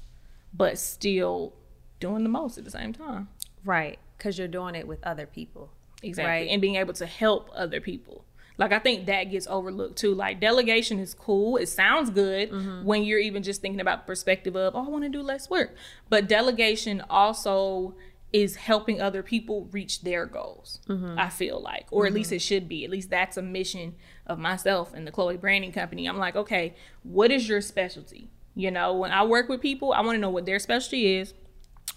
but 0.54 0.78
still 0.78 1.54
doing 2.00 2.24
the 2.24 2.30
most 2.30 2.58
at 2.58 2.64
the 2.64 2.72
same 2.72 2.94
time. 2.94 3.30
Right. 3.66 3.98
Because 4.18 4.38
you're 4.38 4.48
doing 4.48 4.76
it 4.76 4.88
with 4.88 5.04
other 5.04 5.26
people. 5.26 5.72
Exactly. 6.04 6.30
Right. 6.30 6.50
And 6.50 6.62
being 6.62 6.76
able 6.76 6.94
to 6.94 7.06
help 7.06 7.50
other 7.54 7.82
people. 7.82 8.26
Like 8.58 8.72
I 8.72 8.80
think 8.80 9.06
that 9.06 9.26
gets 9.26 9.48
overlooked 9.48 9.98
too. 9.98 10.14
Like 10.14 10.40
delegation 10.40 11.00
is 11.00 11.14
cool. 11.14 11.58
It 11.58 11.68
sounds 11.68 12.10
good 12.10 12.52
mm-hmm. 12.52 12.84
when 12.84 13.04
you're 13.04 13.20
even 13.20 13.44
just 13.44 13.62
thinking 13.62 13.80
about 13.80 14.08
perspective 14.08 14.56
of, 14.56 14.76
oh, 14.76 14.86
I 14.86 14.90
want 14.90 15.04
to 15.04 15.10
do 15.10 15.22
less 15.22 15.50
work. 15.50 15.76
But 16.10 16.28
delegation 16.28 17.04
also 17.10 17.96
is 18.34 18.58
helping 18.58 19.02
other 19.02 19.24
people 19.24 19.70
reach 19.72 20.02
their 20.02 20.26
goals. 20.26 20.80
Mm-hmm. 20.88 21.18
I 21.18 21.30
feel 21.30 21.62
like, 21.62 21.88
or 21.92 22.06
at 22.06 22.14
least 22.14 22.30
mm-hmm. 22.30 22.36
it 22.36 22.42
should 22.42 22.68
be. 22.68 22.84
At 22.84 22.90
least 22.90 23.10
that's 23.10 23.38
a 23.38 23.42
mission 23.42 23.96
of 24.26 24.38
myself 24.40 24.94
and 24.94 25.08
the 25.08 25.12
Chloe 25.12 25.38
Branding 25.38 25.72
Company. 25.72 26.08
I'm 26.08 26.18
like, 26.18 26.36
okay, 26.36 26.76
what 27.04 27.32
is 27.32 27.48
your 27.48 27.62
specialty? 27.62 28.30
You 28.56 28.72
know, 28.72 28.94
when 28.96 29.12
I 29.12 29.24
work 29.24 29.50
with 29.50 29.62
people, 29.62 29.94
I 29.94 30.02
want 30.02 30.16
to 30.16 30.20
know 30.20 30.32
what 30.32 30.46
their 30.46 30.60
specialty 30.60 31.16
is. 31.18 31.34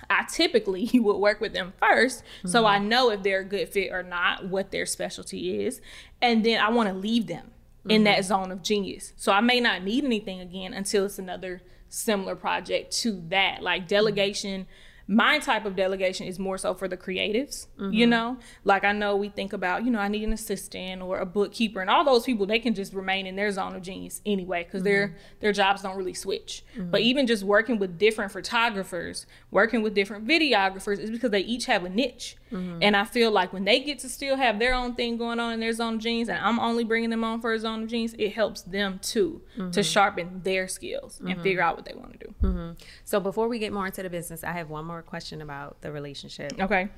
I 0.08 0.24
typically 0.24 0.90
would 0.94 1.16
work 1.16 1.40
with 1.40 1.52
them 1.52 1.72
1st 1.82 2.22
so 2.46 2.64
I 2.66 2.78
mm-hmm. 2.78 2.88
know 2.88 3.10
if 3.10 3.22
they're 3.22 3.40
a 3.40 3.44
good 3.44 3.68
fit 3.68 3.92
or 3.92 4.02
not, 4.02 4.46
what 4.46 4.70
their 4.70 4.86
specialty 4.86 5.64
is. 5.64 5.80
And 6.22 6.44
then 6.44 6.60
I 6.60 6.70
want 6.70 6.88
to 6.88 6.94
leave 6.94 7.26
them 7.26 7.50
in 7.88 7.98
mm-hmm. 7.98 8.04
that 8.04 8.24
zone 8.24 8.50
of 8.50 8.62
genius. 8.62 9.12
So 9.16 9.32
I 9.32 9.40
may 9.40 9.60
not 9.60 9.82
need 9.82 10.04
anything 10.04 10.40
again 10.40 10.72
until 10.74 11.04
it's 11.06 11.18
another 11.18 11.62
similar 11.88 12.36
project 12.36 12.92
to 12.98 13.22
that. 13.28 13.62
Like 13.62 13.82
mm-hmm. 13.82 13.88
delegation, 13.88 14.66
my 15.10 15.40
type 15.40 15.64
of 15.64 15.74
delegation 15.74 16.24
is 16.28 16.38
more 16.38 16.56
so 16.56 16.72
for 16.72 16.86
the 16.86 16.96
creatives, 16.96 17.66
you 17.76 17.84
mm-hmm. 17.84 18.10
know? 18.10 18.38
Like 18.62 18.84
I 18.84 18.92
know 18.92 19.16
we 19.16 19.28
think 19.28 19.52
about, 19.52 19.84
you 19.84 19.90
know, 19.90 19.98
I 19.98 20.06
need 20.06 20.22
an 20.22 20.32
assistant 20.32 21.02
or 21.02 21.18
a 21.18 21.26
bookkeeper 21.26 21.80
and 21.80 21.90
all 21.90 22.04
those 22.04 22.22
people 22.22 22.46
they 22.46 22.60
can 22.60 22.74
just 22.76 22.92
remain 22.92 23.26
in 23.26 23.34
their 23.34 23.50
zone 23.50 23.74
of 23.74 23.82
genius 23.82 24.22
anyway 24.24 24.62
cuz 24.70 24.84
their 24.84 25.08
mm-hmm. 25.08 25.16
their 25.40 25.52
jobs 25.52 25.82
don't 25.82 25.96
really 25.96 26.14
switch. 26.14 26.62
Mm-hmm. 26.76 26.92
But 26.92 27.00
even 27.00 27.26
just 27.26 27.42
working 27.42 27.80
with 27.80 27.98
different 27.98 28.30
photographers, 28.30 29.26
working 29.50 29.82
with 29.82 29.94
different 29.94 30.28
videographers 30.28 31.00
is 31.00 31.10
because 31.10 31.30
they 31.32 31.40
each 31.40 31.66
have 31.66 31.84
a 31.84 31.88
niche. 31.88 32.36
Mm-hmm. 32.52 32.78
And 32.82 32.96
I 32.96 33.04
feel 33.04 33.30
like 33.30 33.52
when 33.52 33.64
they 33.64 33.80
get 33.80 34.00
to 34.00 34.08
still 34.08 34.36
have 34.36 34.58
their 34.58 34.74
own 34.74 34.94
thing 34.94 35.16
going 35.16 35.38
on 35.38 35.52
in 35.52 35.60
their 35.60 35.72
zone 35.72 35.94
of 35.94 36.00
genius 36.00 36.28
and 36.28 36.38
I'm 36.38 36.58
only 36.58 36.84
bringing 36.84 37.10
them 37.10 37.22
on 37.22 37.40
for 37.40 37.52
a 37.52 37.58
zone 37.58 37.84
of 37.84 37.88
genius, 37.88 38.14
it 38.18 38.30
helps 38.30 38.62
them 38.62 38.98
too 39.02 39.42
to 39.56 39.62
mm-hmm. 39.62 39.80
sharpen 39.82 40.40
their 40.42 40.66
skills 40.66 41.20
and 41.20 41.28
mm-hmm. 41.28 41.42
figure 41.42 41.62
out 41.62 41.76
what 41.76 41.84
they 41.84 41.94
want 41.94 42.18
to 42.18 42.26
do. 42.26 42.76
So 43.04 43.20
before 43.20 43.48
we 43.48 43.58
get 43.58 43.72
more 43.72 43.86
into 43.86 44.02
the 44.02 44.10
business, 44.10 44.42
I 44.42 44.52
have 44.52 44.68
one 44.70 44.84
more 44.84 45.02
question 45.02 45.40
about 45.42 45.80
the 45.80 45.92
relationship. 45.92 46.52
Okay. 46.60 46.88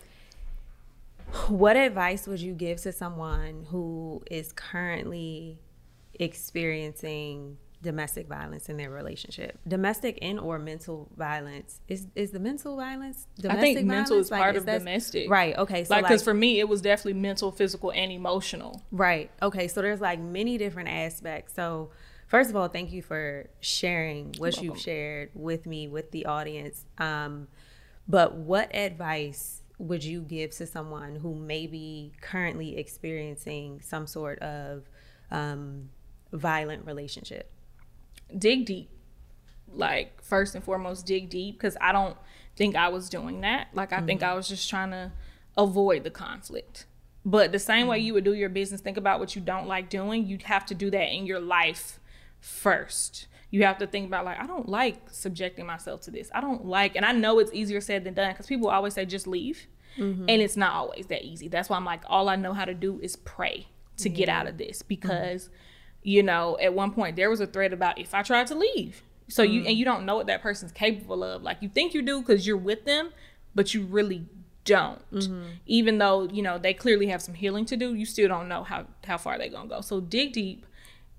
What 1.49 1.77
advice 1.77 2.27
would 2.27 2.41
you 2.41 2.53
give 2.55 2.81
to 2.83 2.93
someone 2.93 3.67
who 3.71 4.23
is 4.31 4.53
currently 4.53 5.59
experiencing 6.15 7.57
domestic 7.83 8.29
violence 8.29 8.69
in 8.69 8.77
their 8.77 8.91
relationship? 8.91 9.59
Domestic 9.67 10.19
and 10.23 10.39
or 10.39 10.59
mental 10.59 11.11
violence. 11.17 11.81
Is 11.89 12.07
is 12.15 12.31
the 12.31 12.41
mental 12.41 12.77
violence 12.77 13.27
I 13.39 13.57
think 13.57 13.79
domestic 13.79 13.87
mental 13.87 14.09
violence? 14.17 14.27
is 14.27 14.31
Like, 14.31 14.41
part 14.41 14.57
of 14.57 14.67
domestic. 14.67 15.31
Right. 15.31 15.59
Okay. 15.59 15.85
So 15.85 15.95
like 15.95 16.03
like, 16.03 16.11
because 16.11 16.23
for 16.23 16.35
me 16.35 16.61
it 16.61 16.69
was 16.69 16.81
definitely 16.81 17.21
mental 17.21 17.51
physical 17.53 17.91
and 17.93 18.13
emotional 18.13 18.83
Right. 18.91 19.31
Okay. 19.41 19.69
So 19.69 19.83
there's 19.83 20.01
like 20.01 20.21
many 20.21 20.59
different 20.59 20.89
aspects. 20.89 21.55
So 21.55 21.91
first 22.29 22.51
of 22.51 22.57
all, 22.57 22.69
thank 22.69 22.93
you 22.93 23.03
for 23.03 23.49
sharing 23.61 24.35
what 24.39 24.63
you've 24.63 24.79
shared 24.79 25.31
with 25.35 25.67
me, 25.67 25.89
with 25.89 26.11
the 26.11 26.27
audience. 26.27 26.87
Um, 26.99 27.49
but 28.09 28.35
what 28.35 28.75
advice 28.75 29.63
would 29.79 30.05
you 30.05 30.21
give 30.23 30.51
to 30.53 30.67
someone 30.67 31.17
who 31.17 31.35
may 31.35 31.67
be 31.67 32.13
currently 32.21 32.77
experiencing 32.77 33.81
some 33.81 34.07
sort 34.07 34.39
of 34.41 34.89
um, 35.31 35.91
violent 36.33 36.87
relationship? 36.87 37.51
Dig 38.39 38.65
deep. 38.65 38.91
Like 39.75 40.23
first 40.23 40.55
and 40.55 40.63
foremost 40.63 41.07
dig 41.07 41.31
deep 41.31 41.57
because 41.57 41.77
i 41.81 41.93
don't 41.93 42.17
think 42.57 42.77
i 42.77 42.89
was 42.89 43.09
doing 43.09 43.41
that. 43.41 43.69
Like 43.73 43.93
i 43.93 44.01
think 44.01 44.21
mm-hmm. 44.21 44.31
i 44.31 44.35
was 44.35 44.49
just 44.49 44.69
trying 44.69 44.91
to 44.91 45.13
avoid 45.57 46.05
the 46.05 46.11
conflict. 46.11 46.87
But 47.25 47.53
the 47.53 47.59
same 47.59 47.87
way 47.87 47.99
mm-hmm. 47.99 48.07
you 48.07 48.15
would 48.15 48.25
do 48.25 48.35
your 48.35 48.49
business 48.49 48.81
think 48.81 48.97
about 48.97 49.21
what 49.21 49.35
you 49.35 49.43
don't 49.43 49.67
like 49.67 49.89
doing 49.89 50.27
you'd 50.27 50.43
have 50.43 50.67
to 50.67 50.75
do 50.75 50.91
that 50.91 51.13
in 51.13 51.27
your 51.27 51.41
life 51.41 52.01
first. 52.41 53.29
You 53.51 53.65
have 53.65 53.79
to 53.79 53.87
think 53.87 54.07
about 54.07 54.25
like 54.25 54.39
i 54.39 54.47
don't 54.47 54.69
like 54.69 55.11
subjecting 55.11 55.67
myself 55.67 56.03
to 56.03 56.11
this. 56.11 56.31
I 56.35 56.41
don't 56.41 56.67
like 56.67 56.97
and 56.97 57.05
i 57.05 57.13
know 57.13 57.39
it's 57.39 57.53
easier 57.53 57.81
said 57.81 58.05
than 58.05 58.15
done 58.15 58.33
because 58.33 58.47
people 58.47 58.69
always 58.69 58.95
say 58.95 59.07
just 59.07 59.27
leave. 59.27 59.67
Mm-hmm. 59.99 60.25
And 60.29 60.41
it's 60.43 60.57
not 60.57 60.73
always 60.73 61.07
that 61.09 61.23
easy. 61.23 61.49
That's 61.49 61.69
why 61.69 61.77
i'm 61.77 61.85
like 61.85 62.03
all 62.07 62.29
i 62.29 62.37
know 62.37 62.53
how 62.53 62.65
to 62.65 62.75
do 62.75 63.01
is 63.01 63.17
pray 63.17 63.69
to 63.99 64.09
get 64.09 64.29
out 64.29 64.47
of 64.47 64.59
this 64.59 64.83
because 64.83 65.51
you 66.03 66.23
know 66.23 66.59
at 66.61 66.75
one 66.75 66.91
point 66.91 67.17
there 67.17 67.31
was 67.31 67.41
a 67.41 67.47
threat 67.47 67.73
about 67.73 67.99
if 67.99 68.15
i 68.15 68.23
tried 68.23 68.47
to 68.47 68.55
leave. 68.55 69.03
So 69.29 69.43
you 69.43 69.63
mm. 69.63 69.69
and 69.69 69.77
you 69.77 69.85
don't 69.85 70.05
know 70.05 70.17
what 70.17 70.27
that 70.27 70.43
person's 70.43 70.73
capable 70.73 71.25
of. 71.25 71.43
Like 71.43 71.59
you 71.61 71.69
think 71.69 71.95
you 71.95 72.03
do 72.03 72.21
because 72.21 72.47
you're 72.47 72.57
with 72.57 72.85
them 72.85 73.11
but 73.55 73.75
you 73.75 73.83
really 73.83 74.27
don't. 74.65 75.11
Mm-hmm. 75.13 75.43
Even 75.67 75.99
though 75.99 76.29
you 76.29 76.43
know 76.43 76.59
they 76.59 76.75
clearly 76.75 77.07
have 77.09 77.23
some 77.23 77.35
healing 77.35 77.65
to 77.67 77.77
do 77.77 77.95
you 77.95 78.07
still 78.07 78.29
don't 78.29 78.49
know 78.49 78.65
how 78.65 78.87
how 79.05 79.19
far 79.19 79.39
they're 79.39 79.49
gonna 79.49 79.69
go. 79.69 79.81
So 79.81 80.01
dig 80.01 80.33
deep 80.33 80.67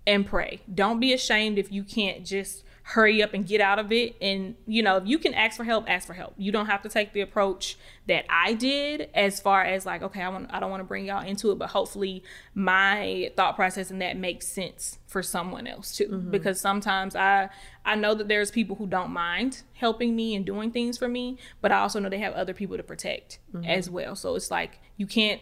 and 0.06 0.26
pray. 0.26 0.62
Don't 0.74 1.00
be 1.00 1.14
ashamed 1.14 1.58
if 1.58 1.72
you 1.72 1.84
can't 1.84 2.26
just 2.26 2.64
hurry 2.84 3.24
up 3.24 3.34
and 3.34 3.48
get 3.48 3.62
out 3.62 3.80
of 3.80 3.92
it. 3.92 4.16
And 4.22 4.56
you 4.68 4.84
know 4.84 4.98
if 4.98 5.08
you 5.08 5.18
can 5.18 5.34
ask 5.34 5.58
for 5.58 5.64
help 5.64 5.90
ask 5.90 6.06
for 6.06 6.14
help. 6.14 6.34
You 6.38 6.52
don't 6.52 6.68
have 6.68 6.82
to 6.84 6.90
take 6.90 7.14
the 7.14 7.22
approach 7.22 7.78
that 8.08 8.26
i 8.30 8.54
did 8.54 9.10
as 9.14 9.40
far 9.40 9.64
as 9.64 9.86
like 9.86 10.04
okay 10.04 10.22
i 10.22 10.28
want 10.28 10.48
i 10.50 10.60
don't 10.60 10.70
want 10.70 10.82
to 10.82 10.86
bring 10.86 11.06
y'all 11.06 11.26
into 11.26 11.52
it 11.52 11.58
but 11.58 11.70
hopefully 11.70 12.22
my 12.54 13.32
thought 13.38 13.56
process 13.56 13.90
and 13.90 14.02
that 14.02 14.18
makes 14.18 14.46
sense 14.46 15.00
for 15.08 15.24
someone 15.24 15.68
else 15.68 15.96
too. 15.96 16.08
Mm-hmm. 16.08 16.32
Because 16.32 16.60
sometimes 16.60 17.16
i 17.16 17.50
i 17.86 17.96
know 17.96 18.14
that 18.14 18.28
there's 18.28 18.52
people 18.52 18.76
who 18.76 18.88
don't 18.88 19.12
mind 19.12 19.64
helping 19.76 20.16
me 20.16 20.36
and 20.36 20.46
doing 20.46 20.72
things 20.72 20.98
for 20.98 21.08
me 21.08 21.38
but 21.62 21.72
i 21.72 21.80
also 21.80 22.00
know 22.00 22.10
they 22.10 22.20
have 22.20 22.34
other 22.34 22.54
people 22.54 22.76
to 22.78 22.84
protect 22.84 23.40
mm-hmm. 23.54 23.66
as 23.66 23.90
well. 23.90 24.16
So 24.16 24.36
it's 24.36 24.52
like 24.52 24.80
you 24.98 25.08
can't 25.08 25.42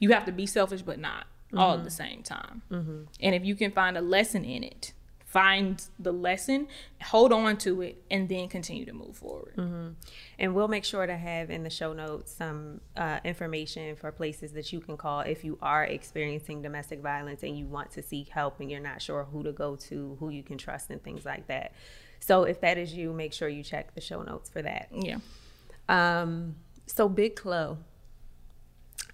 you 0.00 0.12
have 0.12 0.24
to 0.24 0.32
be 0.32 0.46
selfish 0.46 0.82
but 0.82 0.98
not 0.98 1.26
all 1.56 1.72
at 1.72 1.76
mm-hmm. 1.76 1.84
the 1.84 1.90
same 1.90 2.22
time. 2.22 2.62
And 3.20 3.34
if 3.34 3.44
you 3.44 3.54
can 3.54 3.72
find 3.72 3.98
a 3.98 4.00
lesson 4.00 4.44
in 4.44 4.62
it 4.62 4.92
find 5.30 5.86
the 6.00 6.12
lesson 6.12 6.66
hold 7.02 7.32
on 7.32 7.56
to 7.56 7.82
it 7.82 8.02
and 8.10 8.28
then 8.28 8.48
continue 8.48 8.84
to 8.84 8.92
move 8.92 9.16
forward 9.16 9.54
And 10.40 10.54
we'll 10.56 10.66
make 10.68 10.84
sure 10.84 11.06
to 11.06 11.16
have 11.16 11.50
in 11.50 11.62
the 11.62 11.70
show 11.70 11.92
notes 11.92 12.32
some 12.32 12.80
uh, 12.96 13.20
information 13.24 13.94
for 13.94 14.10
places 14.10 14.52
that 14.54 14.72
you 14.72 14.80
can 14.80 14.96
call 14.96 15.20
if 15.20 15.44
you 15.44 15.56
are 15.62 15.84
experiencing 15.84 16.62
domestic 16.62 17.00
violence 17.00 17.44
and 17.44 17.56
you 17.56 17.66
want 17.66 17.92
to 17.92 18.02
seek 18.02 18.28
help 18.28 18.58
and 18.58 18.70
you're 18.70 18.80
not 18.80 19.00
sure 19.00 19.22
who 19.30 19.44
to 19.44 19.52
go 19.52 19.76
to, 19.76 20.16
who 20.18 20.30
you 20.30 20.42
can 20.42 20.58
trust, 20.58 20.90
and 20.90 21.00
things 21.02 21.24
like 21.24 21.46
that. 21.46 21.74
So 22.18 22.42
if 22.42 22.60
that 22.62 22.76
is 22.76 22.92
you, 22.92 23.12
make 23.12 23.32
sure 23.32 23.48
you 23.48 23.62
check 23.62 23.94
the 23.94 24.00
show 24.00 24.22
notes 24.22 24.50
for 24.50 24.62
that. 24.62 24.88
yeah 24.92 25.18
Um, 25.88 26.56
so 26.86 27.08
Big 27.08 27.36
Clo. 27.36 27.78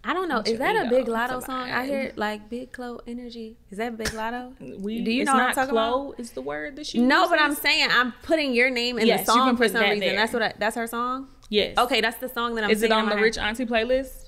I 0.08 0.14
don't 0.14 0.28
know. 0.28 0.40
Is 0.44 0.58
that 0.58 0.86
a 0.86 0.88
Big 0.88 1.06
Latto 1.06 1.44
song? 1.44 1.68
I 1.70 1.84
hear 1.84 2.12
like 2.16 2.48
Big 2.48 2.72
Clo 2.72 3.00
energy. 3.06 3.56
Is 3.70 3.78
that 3.78 3.96
Big 3.96 4.06
Latto? 4.08 4.54
we 4.80 5.02
Do 5.02 5.10
you 5.10 5.22
it's 5.22 5.26
know 5.26 5.34
what 5.34 5.40
I'm 5.42 5.46
not 5.48 5.54
talking 5.56 5.70
Chloe 5.70 6.14
is 6.18 6.30
the 6.30 6.42
word 6.42 6.76
that 6.76 6.86
she 6.86 6.98
No, 7.00 7.28
but 7.28 7.40
I'm 7.40 7.54
saying 7.54 7.88
I'm 7.90 8.12
putting 8.22 8.54
your 8.54 8.70
name 8.70 8.98
in 8.98 9.06
Yes, 9.06 9.26
the 9.26 9.32
song 9.32 9.56
for 9.56 9.66
some 9.68 9.80
that 9.82 9.90
reason. 9.90 10.00
there. 10.00 10.16
That's 10.16 10.32
what. 10.32 10.42
I, 10.42 10.52
that's 10.58 10.76
her 10.76 10.86
song. 10.86 11.28
yes 11.50 11.76
Okay, 11.76 12.00
that's 12.00 12.18
the 12.18 12.28
song 12.28 12.54
that 12.54 12.64
I'm. 12.64 12.70
is 12.70 12.82
it 12.82 12.92
on 12.92 13.08
the 13.08 13.16
rich 13.16 13.36
auntie 13.36 13.66
playlist 13.66 14.26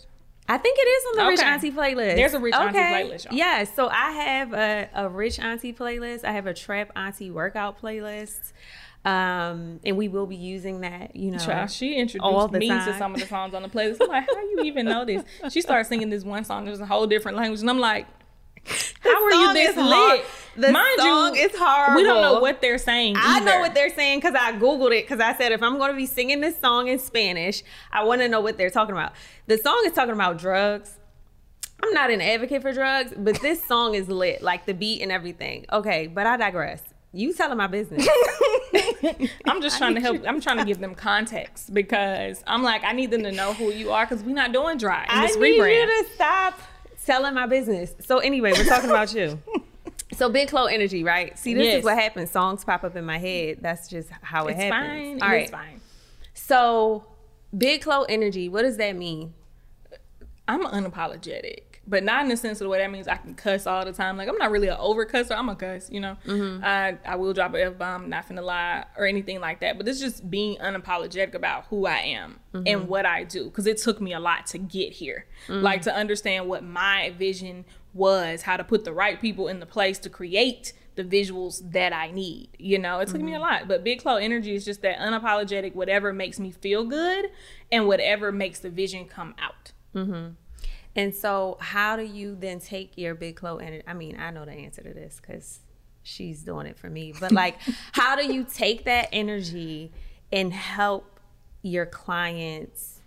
I 0.50 0.56
think 0.56 0.78
it 0.80 0.82
is 0.88 1.04
on 1.10 1.24
the 1.26 1.30
Rich 1.30 1.40
Auntie 1.40 1.70
playlist. 1.70 2.16
There's 2.16 2.32
a 2.32 2.40
Rich 2.40 2.54
Auntie 2.54 2.78
playlist, 2.78 3.24
y'all. 3.26 3.34
Yeah, 3.34 3.64
so 3.64 3.86
I 3.90 4.12
have 4.12 4.54
a, 4.54 4.88
a 4.94 5.06
Rich 5.10 5.38
Auntie 5.40 5.74
playlist. 5.74 6.24
I 6.24 6.32
have 6.32 6.46
a 6.46 6.54
Trap 6.54 6.90
Auntie 6.96 7.30
workout 7.30 7.78
playlist. 7.82 8.54
Um, 9.04 9.80
and 9.84 9.96
we 9.96 10.08
will 10.08 10.26
be 10.26 10.36
using 10.36 10.82
that, 10.82 11.16
you 11.16 11.30
know. 11.30 11.38
Child, 11.38 11.70
she 11.70 11.96
introduced 11.96 12.52
the 12.52 12.58
me 12.58 12.68
to 12.68 12.94
some 12.98 13.14
of 13.14 13.20
the 13.20 13.26
songs 13.26 13.54
on 13.54 13.62
the 13.62 13.68
playlist. 13.68 13.98
I'm 14.00 14.08
like, 14.08 14.26
how 14.26 14.34
do 14.34 14.40
you 14.40 14.64
even 14.64 14.86
know 14.86 15.04
this? 15.04 15.22
She 15.50 15.60
started 15.60 15.86
singing 15.86 16.10
this 16.10 16.24
one 16.24 16.44
song. 16.44 16.64
There's 16.64 16.80
a 16.80 16.86
whole 16.86 17.06
different 17.06 17.38
language, 17.38 17.60
and 17.60 17.70
I'm 17.70 17.78
like, 17.78 18.06
How 19.00 19.24
are 19.24 19.30
you 19.30 19.52
this 19.54 19.76
lit? 19.76 20.24
The 20.56 20.72
Mind 20.72 20.98
song 20.98 21.36
you, 21.36 21.42
is 21.42 21.52
horrible. 21.56 21.96
We 21.96 22.02
don't 22.02 22.20
know 22.20 22.40
what 22.40 22.60
they're 22.60 22.78
saying. 22.78 23.14
I 23.16 23.40
know 23.40 23.60
what 23.60 23.74
they're 23.74 23.94
saying 23.94 24.18
because 24.18 24.34
I 24.34 24.52
googled 24.52 24.92
it 24.92 25.04
because 25.04 25.20
I 25.20 25.34
said 25.36 25.52
if 25.52 25.62
I'm 25.62 25.78
going 25.78 25.90
to 25.90 25.96
be 25.96 26.06
singing 26.06 26.40
this 26.40 26.58
song 26.58 26.88
in 26.88 26.98
Spanish, 26.98 27.62
I 27.92 28.04
want 28.04 28.20
to 28.22 28.28
know 28.28 28.40
what 28.40 28.58
they're 28.58 28.70
talking 28.70 28.94
about. 28.94 29.12
The 29.46 29.58
song 29.58 29.82
is 29.86 29.92
talking 29.92 30.14
about 30.14 30.38
drugs. 30.38 30.96
I'm 31.82 31.92
not 31.92 32.10
an 32.10 32.20
advocate 32.20 32.62
for 32.62 32.72
drugs, 32.72 33.14
but 33.16 33.40
this 33.40 33.62
song 33.64 33.94
is 33.94 34.08
lit, 34.08 34.42
like 34.42 34.66
the 34.66 34.74
beat 34.74 35.00
and 35.00 35.12
everything. 35.12 35.64
Okay, 35.72 36.08
but 36.08 36.26
I 36.26 36.36
digress. 36.36 36.82
You 37.12 37.32
telling 37.32 37.56
my 37.56 37.66
business. 37.66 38.06
I'm 39.46 39.62
just 39.62 39.78
trying 39.78 39.94
to 39.94 40.00
help. 40.00 40.22
I'm 40.26 40.40
trying 40.40 40.58
to 40.58 40.64
give 40.64 40.78
them 40.78 40.94
context 40.94 41.72
because 41.72 42.42
I'm 42.46 42.62
like, 42.62 42.84
I 42.84 42.92
need 42.92 43.10
them 43.10 43.22
to 43.22 43.32
know 43.32 43.54
who 43.54 43.72
you 43.72 43.90
are 43.92 44.04
because 44.06 44.22
we're 44.22 44.34
not 44.34 44.52
doing 44.52 44.76
dry 44.78 45.04
in 45.04 45.10
I 45.10 45.26
this 45.26 45.36
need 45.36 45.58
rebrand. 45.60 45.80
you 45.80 46.04
to 46.04 46.10
stop 46.14 46.60
selling 46.96 47.34
my 47.34 47.46
business. 47.46 47.94
So 48.00 48.18
anyway, 48.18 48.52
we're 48.52 48.64
talking 48.64 48.90
about 48.90 49.12
you. 49.14 49.40
So 50.14 50.30
big 50.30 50.48
Clo 50.48 50.64
energy, 50.64 51.04
right? 51.04 51.38
See, 51.38 51.52
this 51.54 51.66
Yes. 51.66 51.78
is 51.80 51.84
what 51.84 51.96
happens. 51.98 52.30
Songs 52.30 52.64
pop 52.64 52.82
up 52.82 52.96
in 52.96 53.04
my 53.04 53.18
head. 53.18 53.58
That's 53.60 53.88
just 53.88 54.08
how 54.22 54.46
it 54.46 54.52
it's 54.52 54.60
happens. 54.62 55.20
fine. 55.20 55.22
All 55.22 55.28
right. 55.28 55.42
It's 55.42 55.50
fine. 55.50 55.80
So 56.32 57.04
big 57.56 57.82
Clo 57.82 58.04
energy. 58.04 58.48
What 58.48 58.62
does 58.62 58.78
that 58.78 58.96
mean? 58.96 59.34
I'm 60.48 60.64
unapologetic, 60.64 61.60
but 61.88 62.04
not 62.04 62.22
in 62.22 62.28
the 62.28 62.36
sense 62.36 62.60
of 62.60 62.66
the 62.66 62.68
way 62.68 62.78
that 62.78 62.90
means 62.90 63.08
I 63.08 63.16
can 63.16 63.34
cuss 63.34 63.66
all 63.66 63.84
the 63.84 63.92
time. 63.92 64.16
Like 64.16 64.28
I'm 64.28 64.36
not 64.36 64.50
really 64.50 64.68
an 64.68 64.76
over 64.78 65.06
cusser. 65.06 65.36
I'm 65.36 65.48
a 65.48 65.56
cuss, 65.56 65.88
you 65.90 66.00
know. 66.00 66.16
Mm-hmm. 66.26 66.62
I 66.64 66.98
I 67.04 67.16
will 67.16 67.32
drop 67.32 67.54
an 67.54 67.60
f 67.60 67.78
bomb, 67.78 68.08
not 68.10 68.28
finna 68.28 68.42
lie 68.44 68.84
or 68.96 69.06
anything 69.06 69.40
like 69.40 69.60
that. 69.60 69.78
But 69.78 69.88
it's 69.88 69.98
just 70.00 70.30
being 70.30 70.58
unapologetic 70.58 71.34
about 71.34 71.64
who 71.66 71.86
I 71.86 71.98
am 71.98 72.40
Mm-hmm. 72.54 72.66
and 72.66 72.88
what 72.88 73.04
I 73.06 73.24
do 73.24 73.44
because 73.44 73.66
it 73.66 73.76
took 73.78 74.00
me 74.00 74.12
a 74.14 74.20
lot 74.20 74.46
to 74.48 74.58
get 74.58 74.92
here. 74.94 75.26
Mm. 75.48 75.62
Like 75.62 75.82
to 75.82 75.94
understand 75.94 76.48
what 76.48 76.62
my 76.64 77.12
vision 77.18 77.64
was, 77.94 78.42
how 78.42 78.56
to 78.56 78.64
put 78.64 78.84
the 78.84 78.92
right 78.92 79.20
people 79.20 79.48
in 79.48 79.60
the 79.60 79.66
place 79.66 79.98
to 80.00 80.10
create 80.10 80.72
the 80.94 81.04
visuals 81.04 81.60
that 81.72 81.92
I 81.92 82.10
need. 82.10 82.48
You 82.58 82.78
know, 82.78 82.98
it 83.00 83.06
took 83.08 83.16
Mm-hmm. 83.18 83.26
me 83.26 83.34
a 83.34 83.38
lot. 83.40 83.68
But 83.68 83.84
Big 83.84 84.02
Chloe 84.02 84.24
Energy 84.24 84.54
is 84.54 84.64
just 84.64 84.82
that 84.82 84.98
unapologetic, 84.98 85.74
whatever 85.74 86.12
makes 86.12 86.40
me 86.40 86.50
feel 86.50 86.84
good 86.84 87.26
and 87.70 87.86
whatever 87.86 88.32
makes 88.32 88.58
the 88.60 88.70
vision 88.70 89.04
come 89.06 89.34
out. 89.38 89.72
And 90.98 91.14
so, 91.14 91.58
how 91.60 91.94
do 91.94 92.02
you 92.02 92.34
then 92.34 92.58
take 92.58 92.98
your 92.98 93.14
big 93.14 93.36
Chloe 93.36 93.64
energy? 93.64 93.84
I 93.86 93.94
mean, 93.94 94.18
I 94.18 94.32
know 94.32 94.44
the 94.44 94.50
answer 94.50 94.82
to 94.82 94.92
this 94.92 95.20
because 95.20 95.60
she's 96.02 96.42
doing 96.42 96.66
it 96.66 96.76
for 96.76 96.90
me. 96.90 97.14
But 97.18 97.30
like, 97.30 97.56
how 97.92 98.16
do 98.16 98.32
you 98.32 98.44
take 98.44 98.84
that 98.86 99.08
energy 99.12 99.92
and 100.32 100.52
help 100.52 101.20
your 101.62 101.86
clients 101.86 103.00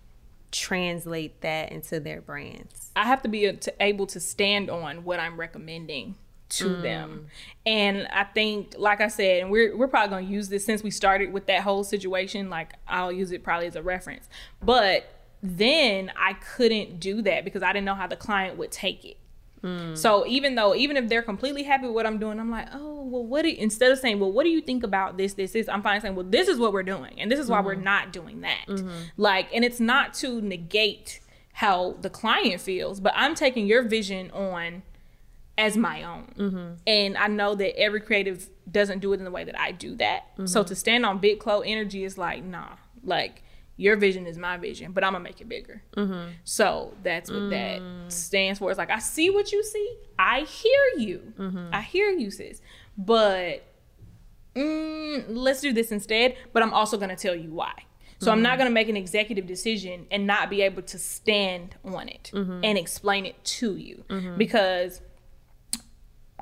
translate 0.52 1.42
that 1.42 1.70
into 1.70 2.00
their 2.00 2.22
brands? 2.22 2.92
I 2.96 3.04
have 3.04 3.20
to 3.24 3.28
be 3.28 3.58
able 3.78 4.06
to 4.06 4.20
stand 4.20 4.70
on 4.70 5.04
what 5.04 5.20
I'm 5.20 5.38
recommending 5.38 6.14
to 6.48 6.68
mm. 6.68 6.80
them. 6.80 7.26
And 7.66 8.06
I 8.06 8.24
think, 8.24 8.74
like 8.78 9.02
I 9.02 9.08
said, 9.08 9.42
and 9.42 9.50
we're 9.50 9.76
we're 9.76 9.86
probably 9.86 10.08
gonna 10.08 10.32
use 10.32 10.48
this 10.48 10.64
since 10.64 10.82
we 10.82 10.90
started 10.90 11.30
with 11.30 11.44
that 11.44 11.60
whole 11.60 11.84
situation. 11.84 12.48
Like 12.48 12.72
I'll 12.88 13.12
use 13.12 13.32
it 13.32 13.44
probably 13.44 13.66
as 13.66 13.76
a 13.76 13.82
reference. 13.82 14.30
But 14.62 15.11
then 15.42 16.12
I 16.16 16.34
couldn't 16.34 17.00
do 17.00 17.20
that 17.22 17.44
because 17.44 17.62
I 17.62 17.72
didn't 17.72 17.86
know 17.86 17.94
how 17.94 18.06
the 18.06 18.16
client 18.16 18.56
would 18.58 18.70
take 18.70 19.04
it. 19.04 19.18
Hmm. 19.60 19.94
So 19.94 20.26
even 20.26 20.54
though, 20.54 20.74
even 20.74 20.96
if 20.96 21.08
they're 21.08 21.22
completely 21.22 21.62
happy 21.62 21.86
with 21.86 21.94
what 21.94 22.06
I'm 22.06 22.18
doing, 22.18 22.38
I'm 22.38 22.50
like, 22.50 22.68
oh, 22.72 23.02
well, 23.04 23.24
what 23.24 23.42
do 23.42 23.48
you, 23.48 23.56
instead 23.58 23.92
of 23.92 23.98
saying, 23.98 24.18
well, 24.18 24.30
what 24.30 24.44
do 24.44 24.50
you 24.50 24.60
think 24.60 24.82
about 24.82 25.16
this, 25.16 25.34
this, 25.34 25.52
this, 25.52 25.68
I'm 25.68 25.82
finally 25.82 26.00
saying, 26.00 26.14
well, 26.14 26.26
this 26.28 26.48
is 26.48 26.58
what 26.58 26.72
we're 26.72 26.82
doing. 26.82 27.20
And 27.20 27.30
this 27.30 27.38
is 27.38 27.48
why 27.48 27.60
we're 27.60 27.76
hmm. 27.76 27.84
not 27.84 28.12
doing 28.12 28.40
that. 28.42 28.66
Mm-hmm. 28.68 28.90
Like, 29.16 29.48
and 29.54 29.64
it's 29.64 29.80
not 29.80 30.14
to 30.14 30.40
negate 30.40 31.20
how 31.54 31.96
the 32.00 32.10
client 32.10 32.60
feels, 32.60 32.98
but 33.00 33.12
I'm 33.14 33.34
taking 33.34 33.66
your 33.66 33.82
vision 33.82 34.30
on 34.30 34.82
as 35.58 35.76
my 35.76 36.02
own. 36.02 36.32
Mm-hmm. 36.36 36.72
And 36.86 37.16
I 37.16 37.28
know 37.28 37.54
that 37.54 37.78
every 37.78 38.00
creative 38.00 38.48
doesn't 38.70 39.00
do 39.00 39.12
it 39.12 39.18
in 39.18 39.24
the 39.24 39.30
way 39.30 39.44
that 39.44 39.58
I 39.58 39.70
do 39.72 39.94
that. 39.96 40.26
So 40.44 40.60
mm-hmm. 40.60 40.68
to 40.68 40.74
stand 40.74 41.04
on 41.04 41.18
Big 41.18 41.40
Chloe 41.40 41.70
energy 41.70 42.04
is 42.04 42.16
like, 42.16 42.42
nah, 42.42 42.76
like 43.04 43.42
your 43.82 43.96
vision 43.96 44.26
is 44.26 44.38
my 44.38 44.56
vision, 44.56 44.92
but 44.92 45.02
I'm 45.02 45.12
gonna 45.12 45.24
make 45.24 45.40
it 45.40 45.48
bigger. 45.48 45.82
Mm-hmm. 45.96 46.30
So 46.44 46.94
that's 47.02 47.30
what 47.30 47.50
that 47.50 47.80
mm. 47.80 48.10
stands 48.12 48.60
for. 48.60 48.70
It's 48.70 48.78
like 48.78 48.90
I 48.90 49.00
see 49.00 49.28
what 49.28 49.50
you 49.50 49.64
see, 49.64 49.96
I 50.18 50.42
hear 50.42 50.80
you, 50.98 51.32
mm-hmm. 51.36 51.68
I 51.72 51.82
hear 51.82 52.08
you, 52.10 52.30
sis. 52.30 52.62
But 52.96 53.64
mm, 54.54 55.24
let's 55.28 55.60
do 55.60 55.72
this 55.72 55.90
instead. 55.90 56.36
But 56.52 56.62
I'm 56.62 56.72
also 56.72 56.96
gonna 56.96 57.16
tell 57.16 57.34
you 57.34 57.50
why. 57.50 57.72
So 58.20 58.30
I'm 58.30 58.40
not 58.40 58.50
mm-hmm. 58.50 58.58
gonna 58.58 58.70
make 58.70 58.88
an 58.88 58.96
executive 58.96 59.48
decision 59.48 60.06
and 60.12 60.28
not 60.28 60.48
be 60.48 60.62
able 60.62 60.82
to 60.82 60.98
stand 60.98 61.74
on 61.84 62.08
it 62.08 62.30
and 62.32 62.78
explain 62.78 63.26
it 63.26 63.42
to 63.44 63.76
you 63.76 64.04
because 64.38 65.00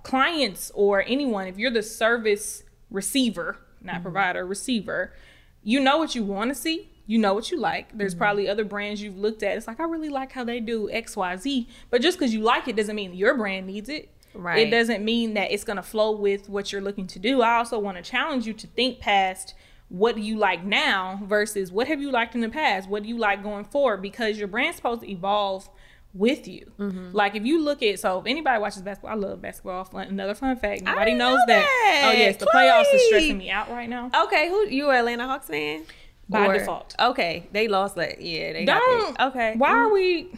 clients 0.03 0.70
or 0.74 1.03
anyone, 1.07 1.46
if 1.46 1.57
you're 1.57 1.70
the 1.70 1.83
service 1.83 2.64
receiver, 2.90 3.57
not 3.81 4.03
provider, 4.03 4.44
receiver, 4.46 5.14
you 5.62 5.81
know 5.81 5.98
what 5.98 6.14
you 6.14 6.22
want 6.22 6.50
to 6.50 6.55
see. 6.55 6.90
You 7.11 7.18
know 7.18 7.35
what 7.35 7.51
you 7.51 7.59
like. 7.59 7.99
There's 7.99 8.14
probably 8.14 8.49
other 8.49 8.64
brands 8.64 9.03
you've 9.03 9.18
looked 9.18 9.42
at. 9.42 9.57
It's 9.57 9.66
like, 9.66 9.81
I 9.81 9.83
really 9.83 10.11
like 10.11 10.31
how 10.31 10.44
they 10.44 10.61
do 10.61 10.88
XYZ. 10.92 11.66
But 11.90 12.03
just 12.03 12.16
because 12.16 12.33
you 12.33 12.40
like 12.40 12.68
it 12.68 12.77
doesn't 12.77 12.94
mean 12.94 13.14
your 13.14 13.37
brand 13.37 13.66
needs 13.66 13.88
it. 13.88 14.11
Right. 14.33 14.64
It 14.64 14.70
doesn't 14.70 15.05
mean 15.05 15.35
that 15.35 15.51
it's 15.51 15.64
going 15.64 15.79
to 15.79 15.83
flow 15.83 16.12
with 16.12 16.49
what 16.49 16.70
you're 16.70 16.81
looking 16.81 17.09
to 17.09 17.18
do. 17.18 17.42
I 17.42 17.57
also 17.57 17.81
want 17.81 17.96
to 17.96 18.03
challenge 18.05 18.46
you 18.46 18.53
to 18.53 18.66
think 18.68 19.01
past 19.01 19.55
what 19.88 20.14
do 20.14 20.20
you 20.20 20.38
like 20.38 20.62
now 20.62 21.18
versus 21.25 21.73
what 21.73 21.88
have 21.88 22.01
you 22.01 22.12
liked 22.12 22.37
in 22.37 22.42
the 22.42 22.49
past? 22.49 22.88
What 22.88 23.03
do 23.03 23.09
you 23.09 23.18
like 23.18 23.42
going 23.42 23.64
forward? 23.64 24.03
Because 24.03 24.38
your 24.38 24.46
brand's 24.46 24.77
supposed 24.77 25.01
to 25.01 25.11
evolve 25.11 25.68
with 26.14 26.46
you. 26.46 26.70
Mm-hmm. 26.79 27.11
Like 27.12 27.35
if 27.35 27.44
you 27.44 27.61
look 27.61 27.83
at 27.83 27.99
so 27.99 28.20
if 28.20 28.27
anybody 28.27 28.61
watches 28.61 28.83
basketball, 28.83 29.11
I 29.11 29.14
love 29.14 29.42
basketball. 29.42 29.83
Fun, 29.85 30.07
another 30.07 30.35
fun 30.35 30.57
fact. 30.57 30.83
Nobody 30.83 31.14
knows 31.14 31.38
know 31.38 31.44
that. 31.49 31.62
that. 31.62 32.12
Oh 32.14 32.16
yes, 32.16 32.37
the 32.37 32.46
playoffs 32.46 32.94
is 32.94 33.05
stressing 33.07 33.38
me 33.38 33.51
out 33.51 33.68
right 33.68 33.88
now. 33.88 34.11
Okay, 34.27 34.49
who 34.49 34.68
you 34.68 34.90
an 34.90 34.96
Atlanta 34.96 35.27
Hawks 35.27 35.49
fan? 35.49 35.83
By 36.31 36.59
default. 36.59 36.95
Okay, 36.99 37.49
they 37.53 37.69
lost. 37.69 37.97
that. 37.97 38.21
yeah, 38.21 38.53
they 38.53 38.64
Don't. 38.64 39.21
Okay, 39.21 39.55
Why 39.57 39.71
are 39.71 39.93
we? 39.93 40.33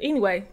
Anyway, 0.00 0.44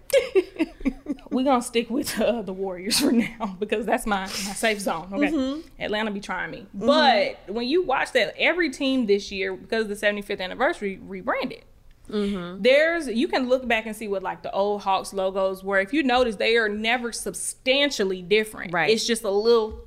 we're 1.32 1.46
gonna 1.46 1.62
stick 1.62 1.90
with 1.90 2.20
uh, 2.20 2.42
the 2.42 2.52
Warriors 2.52 3.00
for 3.00 3.12
now 3.12 3.56
because 3.60 3.86
that's 3.86 4.06
my, 4.06 4.22
my 4.22 4.28
safe 4.28 4.80
zone. 4.80 5.08
Okay, 5.14 5.32
Mm-hmm. 5.32 5.82
Atlanta 5.82 6.12
be 6.12 6.20
trying 6.20 6.52
me, 6.52 6.66
but 6.74 7.40
when 7.48 7.66
you 7.68 7.84
watch 7.84 8.12
that, 8.12 8.36
every 8.38 8.70
team 8.70 9.06
this 9.06 9.32
year 9.32 9.56
because 9.56 9.84
of 9.84 9.90
the 9.90 9.96
75th 9.96 10.42
anniversary 10.42 11.00
rebranded. 11.02 11.64
Mm-hmm. 12.10 12.62
There's 12.62 13.08
you 13.08 13.28
can 13.28 13.48
look 13.48 13.68
back 13.68 13.86
and 13.86 13.96
see 13.96 14.08
what 14.08 14.24
like 14.24 14.44
the 14.44 14.52
old 14.52 14.82
Hawks 14.82 15.14
logos 15.14 15.64
were. 15.64 15.80
If 15.80 15.94
you 15.94 16.04
notice, 16.04 16.36
they 16.36 16.58
are 16.58 16.68
never 16.68 17.12
substantially 17.12 18.22
different. 18.22 18.74
Right. 18.74 18.90
It's 18.90 19.06
just 19.08 19.24
a 19.24 19.30
little 19.30 19.80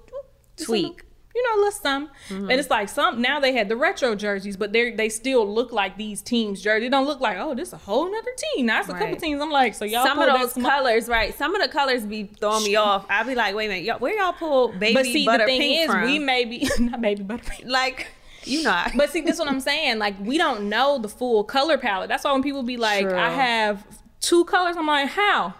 Tweak. 0.57 1.03
You 1.35 1.43
know, 1.43 1.57
a 1.57 1.59
little 1.59 1.73
some. 1.73 2.09
Mm-hmm. 2.29 2.51
And 2.51 2.61
it's 2.61 2.71
like 2.71 2.89
some 2.89 3.21
now 3.23 3.41
they 3.41 3.53
had 3.53 3.69
the 3.69 3.77
retro 3.77 4.15
jerseys, 4.15 4.57
but 4.57 4.73
they 4.73 4.91
they 4.93 5.09
still 5.09 5.47
look 5.47 5.73
like 5.73 5.97
these 5.97 6.21
teams' 6.23 6.61
jerseys. 6.63 6.87
They 6.87 6.91
don't 6.91 7.07
look 7.07 7.21
like 7.21 7.39
oh, 7.39 7.55
this 7.55 7.69
is 7.69 7.75
a 7.75 7.79
whole 7.79 8.11
nother 8.11 8.31
team. 8.55 8.67
Now 8.67 8.81
it's 8.81 8.89
a 8.89 8.93
couple 8.93 9.17
teams. 9.17 9.41
I'm 9.41 9.51
like, 9.51 9.75
so 9.75 9.85
y'all 9.85 10.05
some 10.05 10.19
of 10.19 10.29
those 10.39 10.53
colors, 10.55 11.09
right? 11.09 11.35
Some 11.37 11.55
of 11.55 11.63
the 11.63 11.69
colors 11.69 12.05
be 12.05 12.25
throwing 12.25 12.65
me 12.65 12.77
off. 12.77 13.07
I'll 13.09 13.25
be 13.25 13.35
like, 13.35 13.55
wait 13.55 13.67
a 13.67 13.69
minute, 13.69 13.85
y'all, 13.85 13.99
where 13.99 14.17
y'all 14.17 14.33
pull 14.33 14.69
baby 14.73 14.95
But 14.95 15.05
see, 15.07 15.25
butter 15.27 15.45
the 15.45 15.47
thing 15.47 15.61
pink 15.61 15.81
is, 15.81 15.87
from? 15.87 16.05
we 16.05 16.19
may 16.19 16.45
be 16.45 16.69
not 16.79 17.01
baby 17.01 17.23
butter 17.23 17.45
pink. 17.47 17.65
like, 17.69 18.09
you 18.45 18.63
know, 18.63 18.85
But 18.97 19.11
see, 19.11 19.21
this 19.21 19.35
is 19.35 19.39
what 19.39 19.49
I'm 19.49 19.61
saying. 19.61 19.99
Like, 19.99 20.17
we 20.21 20.37
don't 20.37 20.69
know 20.69 20.99
the 20.99 21.09
full 21.09 21.45
color 21.45 21.79
palette. 21.79 22.09
That's 22.09 22.25
why 22.25 22.33
when 22.33 22.43
people 22.43 22.63
be 22.63 22.77
like, 22.77 23.09
True. 23.09 23.17
I 23.19 23.31
have 23.31 23.87
two 24.21 24.45
colors, 24.45 24.77
I'm 24.77 24.87
like, 24.87 25.09
how? 25.11 25.55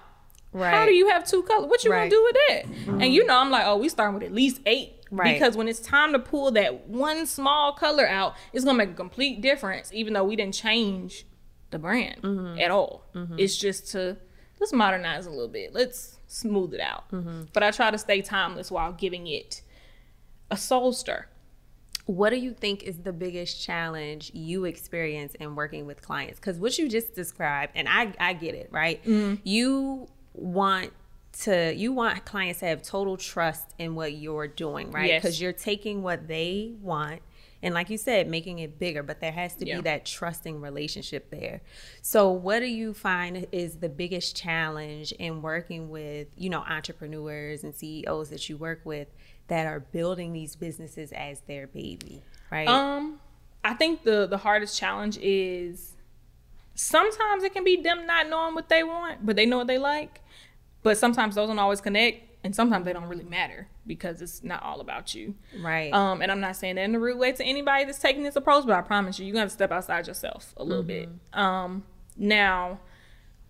right? 0.53 0.75
How 0.75 0.85
do 0.85 0.93
you 0.93 1.09
have 1.09 1.27
two 1.27 1.43
colors? 1.45 1.67
What 1.71 1.83
you 1.85 1.91
Right. 1.93 2.11
gonna 2.11 2.11
do 2.11 2.23
with 2.23 2.37
that? 2.49 3.03
And 3.05 3.15
you 3.15 3.25
know, 3.25 3.37
I'm 3.39 3.51
like, 3.51 3.65
oh, 3.67 3.77
we 3.77 3.89
starting 3.89 4.15
with 4.15 4.23
at 4.25 4.33
least 4.35 4.61
eight. 4.67 4.95
Right. 5.15 5.35
Because 5.35 5.57
when 5.57 5.69
it's 5.69 5.79
time 5.81 6.13
to 6.15 6.19
pull 6.19 6.51
that 6.53 6.89
one 6.89 7.27
small 7.27 7.73
color 7.75 8.09
out, 8.09 8.35
it's 8.53 8.65
gonna 8.65 8.79
make 8.79 8.91
a 8.91 8.95
complete 8.95 9.43
difference, 9.43 9.93
even 9.93 10.15
though 10.15 10.25
we 10.25 10.37
didn't 10.37 10.55
change 10.55 11.27
the 11.71 11.79
brand 11.79 12.23
Mm-hmm. 12.23 12.59
at 12.59 12.71
all. 12.71 13.05
It's 13.39 13.57
just 13.57 13.93
to 13.93 14.17
let's 14.59 14.73
modernize 14.73 15.27
a 15.27 15.31
little 15.31 15.49
bit. 15.49 15.75
Let's 15.75 16.19
smooth 16.29 16.73
it 16.75 16.81
out. 16.81 17.11
Mm-hmm. 17.11 17.43
But 17.53 17.63
I 17.63 17.71
try 17.73 17.91
to 17.91 17.99
stay 17.99 18.23
timeless 18.23 18.71
while 18.71 18.93
giving 18.93 19.27
it 19.27 19.61
a 20.51 20.57
soul 20.57 20.93
stir. 20.93 21.27
What 22.07 22.31
do 22.31 22.37
you 22.37 22.53
think 22.53 22.83
is 22.83 22.99
the 22.99 23.13
biggest 23.13 23.63
challenge 23.63 24.31
you 24.35 24.65
experience 24.65 25.35
in 25.37 25.55
working 25.55 25.87
with 25.87 26.03
clients? 26.03 26.41
Because 26.41 26.59
what 26.59 26.77
you 26.79 26.89
just 26.89 27.15
described, 27.15 27.73
and 27.77 27.87
I, 27.89 28.13
I 28.19 28.33
get 28.33 28.55
it, 28.55 28.69
right? 28.73 29.03
Mm-hmm. 29.05 29.37
You 29.45 30.09
want 30.35 30.93
to, 31.41 31.75
you 31.75 31.93
want 31.93 32.25
clients 32.25 32.61
to 32.61 32.67
have 32.67 32.83
total 32.83 33.17
trust 33.17 33.75
in 33.79 33.95
what 33.95 34.13
you're 34.15 34.47
doing, 34.49 34.91
right? 34.91 35.09
Yes. 35.09 35.23
Because 35.23 35.41
you're 35.41 35.53
taking 35.53 36.03
what 36.03 36.29
they 36.29 36.75
want, 36.81 37.23
and 37.63 37.75
like 37.75 37.91
you 37.91 37.97
said, 37.99 38.29
making 38.29 38.59
it 38.59 38.79
bigger. 38.79 39.03
But 39.03 39.21
there 39.21 39.33
has 39.33 39.55
to 39.57 39.67
Yeah. 39.67 39.77
be 39.77 39.83
that 39.83 40.05
trusting 40.05 40.61
relationship 40.61 41.31
there. 41.31 41.63
So, 42.03 42.31
what 42.31 42.59
do 42.61 42.67
you 42.67 42.93
find 42.93 43.47
is 43.53 43.77
the 43.77 43.89
biggest 43.89 44.37
challenge 44.37 45.13
in 45.13 45.43
working 45.43 45.89
with, 45.89 46.29
you 46.37 46.51
know, 46.51 46.61
entrepreneurs 46.61 47.65
and 47.65 47.75
CEOs 47.75 48.31
that 48.31 48.49
you 48.49 48.57
work 48.57 48.81
with? 48.85 49.09
That 49.49 49.67
are 49.67 49.81
building 49.81 50.33
these 50.33 50.57
businesses 50.57 51.13
as 51.13 51.41
their 51.41 51.67
baby, 51.67 52.23
right? 52.51 52.69
Um, 52.69 53.21
I 53.65 53.75
think 53.75 54.03
the 54.03 54.27
the 54.27 54.39
hardest 54.39 54.79
challenge 54.79 55.19
is 55.21 55.95
sometimes 56.75 57.45
it 57.45 57.53
can 57.53 57.65
be 57.65 57.77
them 57.83 58.07
not 58.07 58.29
knowing 58.29 58.55
what 58.55 58.69
they 58.69 58.83
want, 58.83 59.25
but 59.27 59.37
they 59.37 59.47
know 59.47 59.59
what 59.59 59.67
they 59.67 59.79
like. 59.79 60.21
But 60.83 60.99
sometimes 60.99 61.35
those 61.35 61.49
don't 61.49 61.59
always 61.59 61.81
connect 61.81 62.29
and 62.45 62.55
sometimes 62.55 62.85
they 62.85 62.93
don't 62.93 63.09
really 63.09 63.25
matter 63.25 63.69
because 63.87 64.21
it's 64.21 64.43
not 64.43 64.63
all 64.63 64.81
about 64.81 65.15
you. 65.15 65.35
Right. 65.61 65.93
Um, 65.93 66.23
and 66.23 66.31
I'm 66.31 66.41
not 66.41 66.57
saying 66.57 66.77
that 66.77 66.83
in 66.83 66.95
a 66.95 66.99
rude 67.01 67.19
way 67.19 67.33
to 67.33 67.45
anybody 67.45 67.85
that's 67.85 67.99
taking 67.99 68.23
this 68.23 68.37
approach, 68.37 68.67
but 68.67 68.75
I 68.75 68.81
promise 68.83 69.19
you, 69.19 69.27
you're 69.27 69.33
gonna 69.33 69.43
have 69.43 69.51
to 69.51 69.55
step 69.55 69.71
outside 69.71 70.07
yourself 70.07 70.53
a 70.57 70.65
little 70.65 70.83
bit. 70.83 71.09
Um, 71.33 71.85
now, 72.17 72.81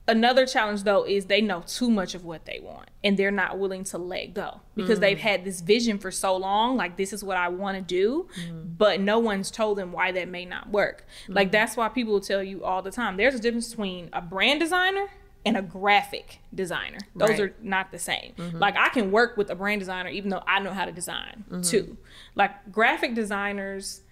another 0.09 0.47
challenge 0.47 0.83
though 0.83 1.05
is 1.05 1.27
they 1.27 1.41
know 1.41 1.63
too 1.67 1.91
much 1.91 2.15
of 2.15 2.25
what 2.25 2.45
they 2.45 2.61
want 2.61 2.91
and 3.05 3.17
they're 3.17 3.31
not 3.31 3.59
willing 3.59 3.85
to 3.85 3.99
let 3.99 4.35
go 4.35 4.61
because 4.75 4.99
they've 5.01 5.19
had 5.19 5.45
this 5.45 5.61
vision 5.61 5.99
for 5.99 6.11
so 6.11 6.37
long, 6.37 6.77
like 6.77 6.97
this 6.97 7.13
is 7.13 7.25
what 7.25 7.37
I 7.37 7.49
want 7.49 7.77
to 7.77 7.83
do, 7.83 8.29
but 8.77 9.01
no 9.01 9.19
one's 9.19 9.51
told 9.51 9.79
them 9.79 9.93
why 9.93 10.13
that 10.13 10.29
may 10.29 10.45
not 10.45 10.71
work. 10.71 11.07
Like 11.29 11.51
that's 11.51 11.77
why 11.77 11.89
people 11.89 12.13
will 12.13 12.21
tell 12.21 12.43
you 12.43 12.63
all 12.63 12.83
the 12.83 12.91
time. 12.91 13.17
There's 13.17 13.35
a 13.35 13.41
difference 13.41 13.71
between 13.71 14.11
a 14.13 14.21
brand 14.21 14.61
designer 14.61 15.09
and 15.45 15.57
a 15.57 15.63
graphic 15.63 16.39
designer. 16.55 16.99
Those 17.17 17.31
Right. 17.31 17.41
are 17.41 17.55
not 17.61 17.91
the 17.91 17.99
same. 17.99 18.33
Mm-hmm. 18.37 18.59
Like 18.59 18.77
I 18.77 18.89
can 18.91 19.11
work 19.11 19.37
with 19.37 19.51
a 19.51 19.55
brand 19.55 19.81
designer 19.81 20.09
even 20.09 20.31
though 20.31 20.43
I 20.47 20.61
know 20.61 20.73
how 20.73 20.85
to 20.85 20.93
design 20.93 21.45
mm-hmm. 21.51 21.63
too. 21.63 21.97
Like 22.35 22.71
graphic 22.71 23.15
designers, 23.15 24.03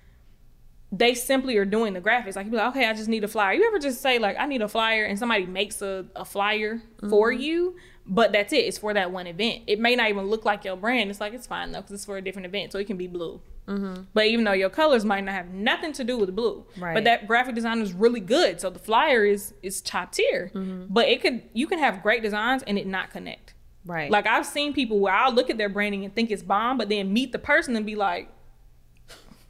they 0.92 1.14
simply 1.14 1.56
are 1.56 1.64
doing 1.64 1.92
the 1.92 2.00
graphics. 2.00 2.34
Like 2.36 2.46
you 2.46 2.50
be 2.50 2.56
like, 2.56 2.70
okay, 2.70 2.88
I 2.88 2.94
just 2.94 3.08
need 3.08 3.22
a 3.22 3.28
flyer. 3.28 3.54
You 3.54 3.66
ever 3.68 3.78
just 3.78 4.00
say 4.00 4.18
like, 4.18 4.36
I 4.38 4.46
need 4.46 4.60
a 4.62 4.68
flyer, 4.68 5.04
and 5.04 5.18
somebody 5.18 5.46
makes 5.46 5.82
a, 5.82 6.06
a 6.16 6.24
flyer 6.24 6.82
for 7.08 7.30
mm-hmm. 7.30 7.40
you, 7.42 7.76
but 8.06 8.32
that's 8.32 8.52
it. 8.52 8.64
It's 8.64 8.78
for 8.78 8.92
that 8.94 9.12
one 9.12 9.28
event. 9.28 9.62
It 9.68 9.78
may 9.78 9.94
not 9.94 10.08
even 10.08 10.26
look 10.26 10.44
like 10.44 10.64
your 10.64 10.76
brand. 10.76 11.10
It's 11.10 11.20
like 11.20 11.32
it's 11.32 11.46
fine 11.46 11.70
though, 11.70 11.78
because 11.80 11.92
it's 11.92 12.04
for 12.04 12.16
a 12.16 12.22
different 12.22 12.46
event, 12.46 12.72
so 12.72 12.78
it 12.80 12.88
can 12.88 12.96
be 12.96 13.06
blue. 13.06 13.40
Mm-hmm. 13.70 14.02
But 14.12 14.26
even 14.26 14.44
though 14.44 14.52
your 14.52 14.70
colors 14.70 15.04
might 15.04 15.24
not 15.24 15.34
have 15.34 15.50
nothing 15.50 15.92
to 15.94 16.04
do 16.04 16.18
with 16.18 16.34
blue, 16.34 16.66
Right. 16.76 16.94
but 16.94 17.04
that 17.04 17.26
graphic 17.26 17.54
design 17.54 17.80
is 17.80 17.92
really 17.92 18.20
good, 18.20 18.60
so 18.60 18.68
the 18.70 18.78
flyer 18.78 19.24
is 19.24 19.54
is 19.62 19.80
top 19.80 20.12
tier. 20.12 20.50
Mm-hmm. 20.54 20.86
But 20.88 21.08
it 21.08 21.22
could 21.22 21.42
you 21.52 21.66
can 21.66 21.78
have 21.78 22.02
great 22.02 22.22
designs 22.22 22.62
and 22.64 22.78
it 22.78 22.86
not 22.86 23.10
connect. 23.10 23.54
right. 23.86 24.10
Like 24.10 24.26
I've 24.26 24.46
seen 24.46 24.72
people 24.74 24.98
where 25.00 25.14
I'll 25.14 25.32
look 25.32 25.50
at 25.50 25.56
their 25.58 25.68
branding 25.68 26.04
and 26.04 26.14
think 26.14 26.30
it's 26.30 26.42
bomb, 26.42 26.78
but 26.78 26.88
then 26.88 27.12
meet 27.12 27.32
the 27.32 27.38
person 27.38 27.76
and 27.76 27.86
be 27.86 27.94
like, 27.94 28.28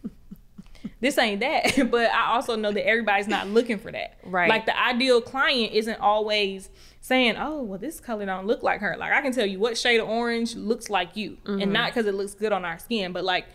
this 1.00 1.16
ain't 1.18 1.40
that. 1.40 1.90
but 1.90 2.10
I 2.12 2.32
also 2.32 2.56
know 2.56 2.72
that 2.72 2.86
everybody's 2.86 3.28
not 3.28 3.46
looking 3.48 3.78
for 3.78 3.90
that. 3.92 4.18
Right. 4.24 4.48
Like 4.48 4.66
the 4.66 4.78
ideal 4.78 5.20
client 5.20 5.72
isn't 5.72 6.00
always 6.00 6.68
saying, 7.00 7.36
oh, 7.38 7.62
well, 7.62 7.78
this 7.78 8.00
color 8.00 8.26
don't 8.26 8.46
look 8.46 8.62
like 8.62 8.80
her. 8.80 8.96
Like 8.98 9.12
I 9.12 9.22
can 9.22 9.32
tell 9.32 9.46
you 9.46 9.58
what 9.58 9.78
shade 9.78 9.98
of 10.00 10.08
orange 10.08 10.54
looks 10.54 10.90
like 10.90 11.16
you. 11.16 11.38
And 11.46 11.60
mm-hmm. 11.60 11.72
not 11.72 11.90
because 11.90 12.06
it 12.06 12.14
looks 12.14 12.34
good 12.34 12.52
on 12.52 12.64
our 12.64 12.78
skin, 12.78 13.12
but 13.12 13.24
like 13.24 13.46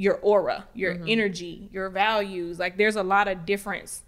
your 0.00 0.14
aura, 0.22 0.66
your 0.72 0.94
mm-hmm. 0.94 1.04
energy, 1.08 1.68
your 1.70 1.90
values. 1.90 2.58
Like 2.58 2.78
there's 2.78 2.96
a 2.96 3.02
lot 3.02 3.28
of 3.28 3.44
difference 3.44 4.02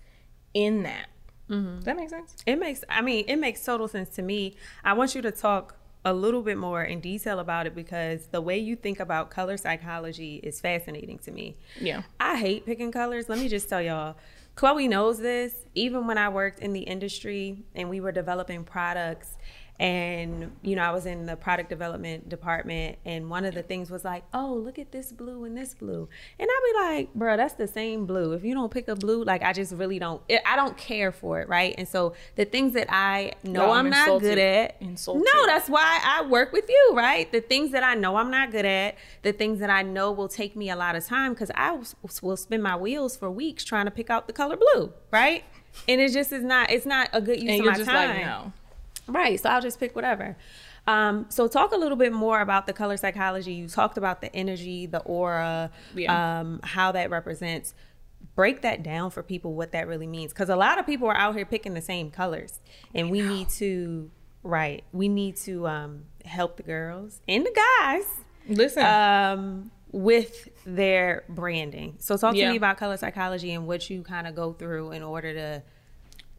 in 0.55 0.85
that. 0.85 1.09
Does 1.51 1.85
that 1.85 1.97
makes 1.97 2.11
sense? 2.11 2.35
It 2.47 2.59
makes 2.59 2.83
I 2.89 3.03
mean, 3.03 3.27
it 3.29 3.37
makes 3.37 3.63
total 3.63 3.87
sense 3.89 4.09
to 4.17 4.23
me. 4.23 4.57
I 4.83 4.95
want 4.95 5.15
you 5.15 5.21
to 5.21 5.31
talk 5.31 5.77
a 6.03 6.15
little 6.15 6.41
bit 6.41 6.57
more 6.57 6.83
in 6.83 7.01
detail 7.01 7.41
about 7.41 7.67
it 7.67 7.75
because 7.75 8.29
the 8.29 8.41
way 8.41 8.59
you 8.59 8.75
think 8.75 9.01
about 9.01 9.31
color 9.31 9.59
psychology 9.59 10.37
is 10.43 10.63
fascinating 10.63 11.19
to 11.19 11.31
me. 11.31 11.57
Yeah. 11.79 12.05
I 12.19 12.39
hate 12.39 12.65
picking 12.65 12.91
colors. 12.91 13.29
Let 13.29 13.39
me 13.39 13.51
just 13.51 13.69
tell 13.69 13.83
y'all. 13.83 14.17
Chloe 14.55 14.89
knows 14.89 15.19
this. 15.19 15.55
Even 15.75 16.07
when 16.07 16.17
I 16.17 16.31
worked 16.31 16.61
in 16.61 16.73
the 16.73 16.81
industry 16.81 17.65
and 17.75 17.91
we 17.91 18.01
were 18.01 18.13
developing 18.13 18.65
products, 18.65 19.37
and 19.81 20.53
you 20.63 20.77
know, 20.77 20.83
I 20.83 20.93
was 20.93 21.07
in 21.07 21.27
the 21.27 21.35
product 21.37 21.69
development 21.69 22.29
department, 22.29 22.99
and 23.05 23.29
one 23.31 23.45
of 23.45 23.55
the 23.55 23.63
things 23.63 23.91
was 23.91 24.05
like, 24.05 24.23
"Oh, 24.33 24.55
look 24.55 24.79
at 24.79 24.93
this 24.93 25.11
blue 25.13 25.45
and 25.45 25.57
this 25.57 25.75
blue," 25.75 26.09
and 26.39 26.49
I'd 26.51 26.73
be 26.73 26.79
like, 26.97 27.15
"Bro, 27.15 27.39
that's 27.39 27.55
the 27.55 27.67
same 27.67 28.07
blue. 28.07 28.33
If 28.33 28.45
you 28.45 28.55
don't 28.55 28.71
pick 28.71 28.87
a 28.89 28.95
blue, 28.95 29.25
like 29.25 29.43
I 29.43 29.53
just 29.53 29.73
really 29.73 29.99
don't. 29.99 30.23
I 30.47 30.55
don't 30.57 30.77
care 30.77 31.11
for 31.11 31.41
it, 31.41 31.49
right?" 31.49 31.75
And 31.79 31.89
so 31.89 32.15
the 32.37 32.45
things 32.45 32.75
that 32.75 32.87
I 32.91 33.33
know 33.43 33.65
Y'all, 33.67 33.73
I'm, 33.73 33.87
I'm 33.87 33.91
not 33.91 34.21
good 34.21 34.39
at, 34.39 34.77
Insulted. 34.81 35.25
no, 35.35 35.47
that's 35.47 35.69
why 35.69 36.01
I 36.05 36.27
work 36.27 36.53
with 36.53 36.69
you, 36.69 36.93
right? 36.95 37.31
The 37.33 37.41
things 37.41 37.73
that 37.73 37.83
I 37.83 37.95
know 37.95 38.17
I'm 38.17 38.31
not 38.31 38.53
good 38.53 38.67
at, 38.67 38.97
the 39.23 39.33
things 39.33 39.59
that 39.61 39.71
I 39.71 39.83
know 39.83 40.13
will 40.13 40.29
take 40.29 40.55
me 40.55 40.71
a 40.71 40.77
lot 40.77 40.95
of 40.95 41.05
time 41.05 41.33
because 41.33 41.51
I 41.57 41.73
will 42.23 42.37
spin 42.37 42.63
my 42.63 42.77
wheels 42.77 43.17
for 43.17 43.31
weeks 43.31 43.65
trying 43.65 43.87
to 43.87 43.91
pick 43.91 44.11
out 44.11 44.27
the 44.29 44.33
color 44.33 44.57
blue, 44.57 44.93
right? 45.11 45.43
And 45.89 46.01
it 46.01 46.13
just 46.13 46.31
is 46.33 46.45
not. 46.45 46.71
It's 46.71 46.85
not 46.87 47.09
a 47.15 47.21
good 47.21 47.41
use 47.43 47.51
And 47.51 47.61
of 47.61 47.65
you're 47.65 47.73
my 47.73 47.79
just 47.79 47.91
time. 47.91 48.17
like, 48.17 48.27
no. 48.27 48.53
Right. 49.13 49.39
So 49.41 49.49
I'll 49.51 49.61
just 49.61 49.79
pick 49.79 49.95
whatever. 49.95 50.37
Um, 50.87 51.27
so 51.29 51.47
talk 51.47 51.73
a 51.73 51.77
little 51.77 51.97
bit 51.97 52.13
more 52.13 52.41
about 52.41 52.67
the 52.67 52.73
color 52.73 52.97
psychology. 52.97 53.53
You 53.53 53.69
talked 53.69 53.97
about 53.97 54.21
the 54.21 54.35
energy, 54.35 54.87
the 54.87 55.01
aura, 55.01 55.71
Yeah. 55.95 56.41
um, 56.41 56.61
how 56.65 56.91
that 56.93 57.11
represents. 57.11 57.75
Break 58.35 58.63
that 58.63 58.83
down 58.83 59.11
for 59.11 59.23
people 59.23 59.55
what 59.55 59.73
that 59.73 59.87
really 59.87 60.07
means. 60.07 60.33
Because 60.33 60.49
a 60.49 60.57
lot 60.57 60.79
of 60.79 60.87
people 60.87 61.07
are 61.09 61.17
out 61.17 61.37
here 61.37 61.45
picking 61.45 61.75
the 61.75 61.83
same 61.83 62.11
colors. 62.11 62.61
And 62.95 63.11
we 63.11 63.21
need 63.21 63.49
to 63.51 64.11
right. 64.43 64.83
We 64.93 65.09
need 65.09 65.37
to 65.39 65.69
um, 65.69 66.05
help 66.25 66.57
the 66.57 66.63
girls 66.65 67.21
and 67.29 67.45
the 67.47 67.63
guys 67.81 68.05
Listen. 68.49 68.85
um, 68.85 69.71
with 69.93 70.49
their 70.65 71.23
branding. 71.29 71.95
So 71.99 72.17
talk 72.17 72.35
to 72.35 72.49
me 72.51 72.57
about 72.57 72.77
color 72.79 72.97
psychology 72.97 73.53
and 73.53 73.67
what 73.67 73.89
you 73.91 74.03
kind 74.03 74.27
of 74.27 74.35
go 74.35 74.53
through 74.53 74.93
in 74.93 75.03
order 75.03 75.33
to 75.35 75.63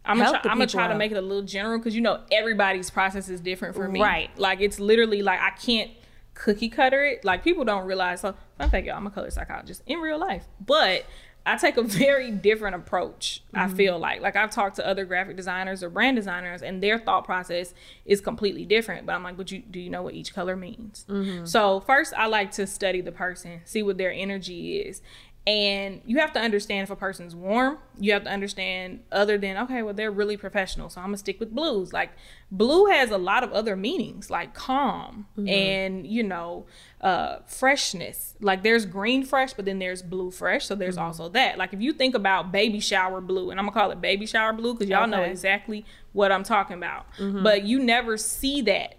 I'm 0.05 0.17
gonna 0.17 0.29
try, 0.31 0.51
I'm 0.51 0.57
gonna 0.57 0.67
try 0.67 0.87
to 0.87 0.95
make 0.95 1.11
it 1.11 1.17
a 1.17 1.21
little 1.21 1.43
general 1.43 1.77
because 1.77 1.95
you 1.95 2.01
know 2.01 2.21
everybody's 2.31 2.89
process 2.89 3.29
is 3.29 3.39
different 3.39 3.75
for 3.75 3.87
me. 3.87 4.01
Right. 4.01 4.29
Like 4.37 4.59
it's 4.61 4.79
literally 4.79 5.21
like 5.21 5.39
I 5.39 5.51
can't 5.51 5.91
cookie 6.33 6.69
cutter 6.69 7.03
it. 7.05 7.23
Like 7.23 7.43
people 7.43 7.63
don't 7.63 7.85
realize. 7.85 8.21
So 8.21 8.35
fact, 8.57 8.85
y'all, 8.85 8.95
I'm 8.97 9.07
a 9.07 9.11
color 9.11 9.29
psychologist 9.29 9.81
in 9.85 9.99
real 9.99 10.19
life, 10.19 10.45
but 10.65 11.05
I 11.45 11.57
take 11.57 11.75
a 11.77 11.83
very 11.83 12.31
different 12.31 12.75
approach. 12.75 13.43
I 13.53 13.65
Mm-hmm. 13.65 13.75
feel 13.75 13.99
like 13.99 14.21
like 14.21 14.35
I've 14.35 14.51
talked 14.51 14.77
to 14.77 14.87
other 14.87 15.05
graphic 15.05 15.35
designers 15.37 15.83
or 15.83 15.89
brand 15.89 16.15
designers, 16.17 16.61
and 16.61 16.81
their 16.81 16.97
thought 16.99 17.25
process 17.25 17.73
is 18.05 18.19
completely 18.21 18.65
different. 18.65 19.05
But 19.05 19.13
I'm 19.15 19.23
like, 19.23 19.37
but 19.37 19.51
you 19.51 19.59
do 19.59 19.79
you 19.79 19.89
know 19.89 20.01
what 20.01 20.13
each 20.15 20.33
color 20.33 20.55
means? 20.55 21.05
Mm-hmm. 21.09 21.45
So 21.45 21.79
first, 21.81 22.13
I 22.13 22.27
like 22.27 22.51
to 22.53 22.65
study 22.67 23.01
the 23.01 23.11
person, 23.11 23.61
see 23.65 23.83
what 23.83 23.97
their 23.97 24.11
energy 24.11 24.77
is. 24.77 25.01
And 25.45 25.99
you 26.05 26.19
have 26.19 26.31
to 26.33 26.39
understand 26.39 26.83
if 26.83 26.89
a 26.89 26.95
person's 26.95 27.35
warm. 27.35 27.77
You 27.99 28.13
have 28.13 28.23
to 28.23 28.29
understand 28.29 29.01
other 29.11 29.37
than 29.37 29.57
okay, 29.57 29.81
well 29.81 29.93
they're 29.93 30.09
really 30.09 30.37
professional, 30.37 30.89
so 30.89 31.01
I'm 31.01 31.07
gonna 31.07 31.17
stick 31.17 31.37
with 31.41 31.53
blues. 31.53 31.91
Like 31.91 32.11
blue 32.49 32.85
has 32.85 33.11
a 33.11 33.17
lot 33.17 33.43
of 33.43 33.51
other 33.51 33.75
meanings, 33.75 34.29
like 34.29 34.53
calm 34.53 35.27
mm-hmm. 35.37 35.49
and 35.49 36.07
you 36.07 36.23
know 36.23 36.65
uh, 37.01 37.39
freshness. 37.45 38.35
Like 38.39 38.63
there's 38.63 38.85
green 38.85 39.25
fresh, 39.25 39.51
but 39.53 39.65
then 39.65 39.79
there's 39.79 40.01
blue 40.01 40.31
fresh. 40.31 40.65
So 40.65 40.75
there's 40.75 40.95
mm-hmm. 40.95 41.05
also 41.05 41.27
that. 41.29 41.57
Like 41.57 41.73
if 41.73 41.81
you 41.81 41.91
think 41.91 42.15
about 42.15 42.53
baby 42.53 42.79
shower 42.79 43.19
blue, 43.19 43.51
and 43.51 43.59
I'm 43.59 43.65
gonna 43.65 43.77
call 43.77 43.91
it 43.91 43.99
baby 43.99 44.25
shower 44.25 44.53
blue 44.53 44.73
because 44.73 44.87
y'all 44.87 45.07
know 45.07 45.23
exactly 45.23 45.85
what 46.13 46.31
I'm 46.31 46.43
talking 46.43 46.77
about. 46.77 47.05
Mm-hmm. 47.17 47.43
But 47.43 47.63
you 47.63 47.79
never 47.79 48.15
see 48.15 48.61
that 48.61 48.95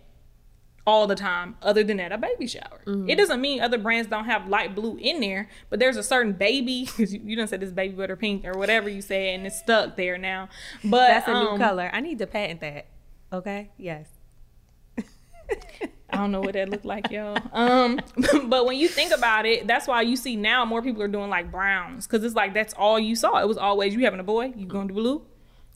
all 0.87 1.07
the 1.07 1.15
time 1.15 1.57
other 1.63 1.83
than 1.83 1.99
at 1.99 2.13
a 2.13 2.19
baby 2.19 2.47
shower. 2.47 2.83
It 3.09 3.17
doesn't 3.17 3.41
mean 3.41 3.61
other 3.61 3.79
brands 3.79 4.09
don't 4.09 4.27
have 4.27 4.49
light 4.49 4.75
blue 4.75 4.99
in 5.01 5.21
there, 5.21 5.49
but 5.71 5.79
there's 5.79 5.97
a 5.97 6.03
certain 6.03 6.33
baby 6.33 6.85
because 6.97 7.15
you, 7.15 7.21
you 7.25 7.37
done 7.37 7.49
said 7.49 7.61
this 7.61 7.73
baby 7.73 7.95
butter 7.95 8.17
pink 8.17 8.45
or 8.45 8.53
whatever 8.53 8.89
you 8.89 9.01
say 9.01 9.35
and 9.35 9.47
it's 9.47 9.59
stuck 9.59 9.97
there 9.97 10.19
now. 10.19 10.49
But 10.85 11.09
That's 11.09 11.29
a 11.29 11.33
new 11.33 11.49
um, 11.51 11.59
color. 11.59 11.91
I 11.93 12.01
need 12.01 12.19
to 12.19 12.27
patent 12.27 12.61
that. 12.61 12.87
Okay. 13.33 13.71
Yes. 13.79 14.09
I 16.15 16.19
don't 16.19 16.31
know 16.31 16.41
what 16.41 16.53
that 16.53 16.69
looked 16.69 16.85
like, 16.85 17.11
y'all. 17.11 17.37
Um, 17.53 18.01
but 18.47 18.67
when 18.67 18.77
you 18.77 18.89
think 18.89 19.13
about 19.13 19.47
it, 19.47 19.67
that's 19.67 19.87
why 19.87 20.03
you 20.03 20.17
see 20.17 20.37
now 20.37 20.65
more 20.65 20.83
people 20.83 21.03
are 21.03 21.09
doing 21.09 21.31
like 21.31 21.51
browns 21.51 22.07
because 22.07 22.25
it's 22.25 22.35
like 22.35 22.53
that's 22.53 22.75
all 22.75 22.99
you 22.99 23.17
saw. 23.17 23.41
It 23.41 23.49
was 23.49 23.57
always 23.57 23.95
you 23.95 24.05
having 24.05 24.21
a 24.21 24.25
boy, 24.25 24.53
you 24.57 24.67
gonna 24.67 24.93
blue. 24.93 25.25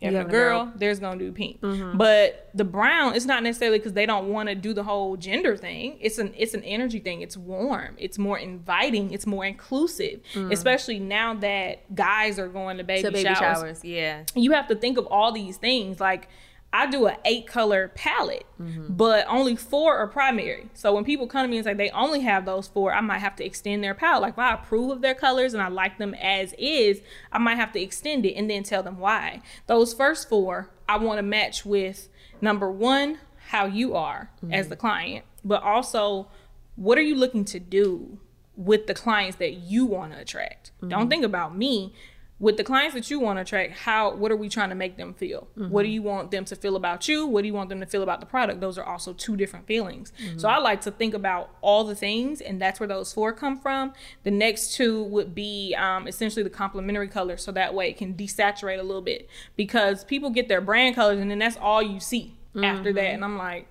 Having 0.01 0.21
a 0.21 0.25
girl, 0.25 0.65
girl. 0.65 0.73
there's 0.77 1.01
gonna 1.01 1.19
do 1.19 1.33
pink. 1.33 1.61
Mm-hmm. 1.61 1.99
But 1.99 2.51
the 2.55 2.65
brown, 2.65 3.15
it's 3.17 3.25
not 3.25 3.43
necessarily 3.43 3.79
because 3.79 3.95
they 3.95 4.07
don't 4.07 4.29
want 4.29 4.49
to 4.49 4.55
do 4.55 4.73
the 4.73 4.85
whole 4.85 5.17
gender 5.17 5.57
thing. 5.57 5.99
It's 6.01 6.19
an 6.19 6.33
it's 6.37 6.55
an 6.55 6.63
energy 6.63 7.01
thing. 7.01 7.21
It's 7.21 7.37
warm. 7.37 7.97
It's 7.99 8.17
more 8.17 8.39
inviting. 8.39 9.11
It's 9.11 9.27
more 9.27 9.45
inclusive. 9.45 10.21
Mm. 10.35 10.53
Especially 10.53 11.01
now 11.01 11.35
that 11.35 11.95
guys 11.95 12.39
are 12.39 12.49
going 12.49 12.79
to 12.79 12.85
baby, 12.85 13.03
To 13.03 13.11
baby 13.11 13.25
showers 13.25 13.39
showers. 13.39 13.85
Yeah. 13.85 14.23
you 14.35 14.53
have 14.53 14.69
to 14.69 14.77
think 14.77 14.99
of 14.99 15.07
all 15.07 15.33
these 15.33 15.57
things 15.57 15.99
like 15.99 16.29
I 16.73 16.87
do 16.87 17.07
an 17.07 17.17
eight 17.25 17.47
color 17.47 17.89
palette, 17.95 18.45
but 18.89 19.25
only 19.29 19.57
four 19.57 19.97
are 19.97 20.07
primary. 20.07 20.69
So 20.75 20.95
when 20.95 21.05
people 21.05 21.27
come 21.27 21.45
to 21.45 21.49
me 21.49 21.57
and 21.57 21.65
say 21.65 21.73
they 21.73 21.91
only 21.91 22.21
have 22.21 22.45
those 22.45 22.69
four, 22.69 22.93
I 22.93 23.01
might 23.01 23.19
have 23.21 23.37
to 23.37 23.45
extend 23.45 23.83
their 23.83 23.95
palette. 23.95 24.23
Like 24.23 24.35
if 24.35 24.39
I 24.39 24.53
approve 24.55 24.91
of 24.91 25.01
their 25.01 25.15
colors 25.15 25.55
and 25.55 25.63
I 25.63 25.69
like 25.69 25.97
them 25.97 26.15
as 26.15 26.55
is, 26.59 27.01
I 27.33 27.39
might 27.39 27.57
have 27.57 27.73
to 27.73 27.81
extend 27.81 28.27
it 28.27 28.35
and 28.35 28.51
then 28.51 28.65
tell 28.65 28.83
them 28.83 28.99
why. 28.99 29.41
Those 29.67 29.95
first 29.95 30.29
four, 30.29 30.71
I 30.89 30.99
want 30.99 31.19
to 31.19 31.23
match 31.23 31.65
with 31.65 32.09
number 32.41 32.71
one, 32.71 33.19
how 33.49 33.65
you 33.65 33.95
are 33.95 34.31
as 34.53 34.69
the 34.69 34.77
client, 34.77 35.25
but 35.43 35.63
also 35.63 36.29
what 36.77 36.99
are 36.99 37.03
you 37.03 37.15
looking 37.15 37.47
to 37.47 37.59
do 37.59 38.19
with 38.57 38.87
the 38.89 38.95
clients 38.95 39.37
that 39.37 39.55
you 39.55 39.87
want 39.87 40.13
to 40.13 40.19
attract. 40.19 40.73
Don't 40.89 41.09
think 41.09 41.25
about 41.25 41.57
me. 41.57 41.95
With 42.41 42.57
the 42.57 42.63
clients 42.63 42.95
that 42.95 43.11
you 43.11 43.19
want 43.19 43.39
to 43.39 43.43
attract, 43.43 43.79
how 43.79 44.15
what 44.15 44.31
are 44.31 44.37
we 44.37 44.49
trying 44.49 44.69
to 44.69 44.77
make 44.77 44.97
them 44.97 45.13
feel? 45.13 45.49
What 45.55 45.83
do 45.83 45.89
mm-hmm. 45.89 45.93
you 45.93 46.03
want 46.03 46.31
them 46.31 46.45
to 46.45 46.55
feel 46.55 46.77
about 46.77 47.09
you? 47.09 47.27
What 47.27 47.43
do 47.43 47.49
you 47.49 47.55
want 47.55 47.69
them 47.69 47.81
to 47.81 47.87
feel 47.87 48.05
about 48.05 48.21
the 48.21 48.27
product? 48.27 48.61
Those 48.61 48.79
are 48.79 48.85
also 48.85 49.13
two 49.13 49.37
different 49.37 49.67
feelings. 49.67 50.13
So 50.17 50.25
mm-hmm. 50.25 50.47
I 50.47 50.59
like 50.59 50.81
to 50.83 50.93
think 50.93 51.15
about 51.15 51.51
all 51.63 51.83
the 51.83 51.97
things, 51.97 52.41
and 52.41 52.63
that's 52.63 52.79
where 52.79 52.87
those 52.87 53.13
four 53.13 53.33
come 53.33 53.59
from. 53.59 53.93
The 54.23 54.31
next 54.31 54.75
two 54.75 55.03
would 55.05 55.35
be 55.35 55.75
um, 55.77 56.07
essentially 56.07 56.45
the 56.45 56.51
complementary 56.51 57.09
colors, 57.09 57.43
so 57.43 57.51
that 57.53 57.75
way 57.75 57.91
it 57.91 57.97
can 57.97 58.15
desaturate 58.15 58.79
a 58.79 58.85
little 58.85 59.03
bit 59.03 59.29
because 59.57 60.05
people 60.05 60.31
get 60.31 60.49
their 60.49 60.61
brand 60.61 60.95
colors, 60.95 61.19
and 61.19 61.31
then 61.31 61.41
that's 61.41 61.57
all 61.57 61.83
you 61.83 61.99
see 61.99 62.37
after 62.63 62.93
that. 62.93 63.01
Mm-hmm. 63.01 63.15
And 63.15 63.25
I'm 63.25 63.37
like, 63.37 63.69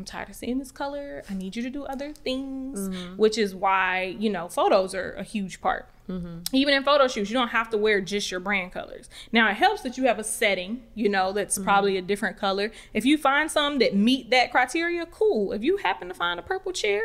I'm 0.00 0.06
tired 0.06 0.30
of 0.30 0.36
seeing 0.36 0.58
this 0.58 0.72
color. 0.72 1.22
I 1.28 1.34
need 1.34 1.54
you 1.56 1.62
to 1.62 1.68
do 1.68 1.84
other 1.84 2.10
things, 2.14 2.88
mm-hmm. 2.88 3.16
which 3.16 3.36
is 3.36 3.54
why, 3.54 4.16
you 4.18 4.30
know, 4.30 4.48
photos 4.48 4.94
are 4.94 5.12
a 5.12 5.22
huge 5.22 5.60
part. 5.60 5.90
Mm-hmm. 6.08 6.38
Even 6.54 6.72
in 6.72 6.82
photo 6.82 7.06
shoots, 7.06 7.28
you 7.28 7.34
don't 7.34 7.48
have 7.48 7.68
to 7.68 7.76
wear 7.76 8.00
just 8.00 8.30
your 8.30 8.40
brand 8.40 8.72
colors. 8.72 9.10
Now, 9.30 9.50
it 9.50 9.54
helps 9.54 9.82
that 9.82 9.98
you 9.98 10.04
have 10.04 10.18
a 10.18 10.24
setting, 10.24 10.84
you 10.94 11.10
know, 11.10 11.32
that's 11.32 11.56
mm-hmm. 11.56 11.64
probably 11.64 11.98
a 11.98 12.02
different 12.02 12.38
color. 12.38 12.72
If 12.94 13.04
you 13.04 13.18
find 13.18 13.50
some 13.50 13.78
that 13.80 13.94
meet 13.94 14.30
that 14.30 14.50
criteria, 14.50 15.04
cool. 15.04 15.52
If 15.52 15.62
you 15.62 15.76
happen 15.76 16.08
to 16.08 16.14
find 16.14 16.40
a 16.40 16.42
purple 16.42 16.72
chair, 16.72 17.02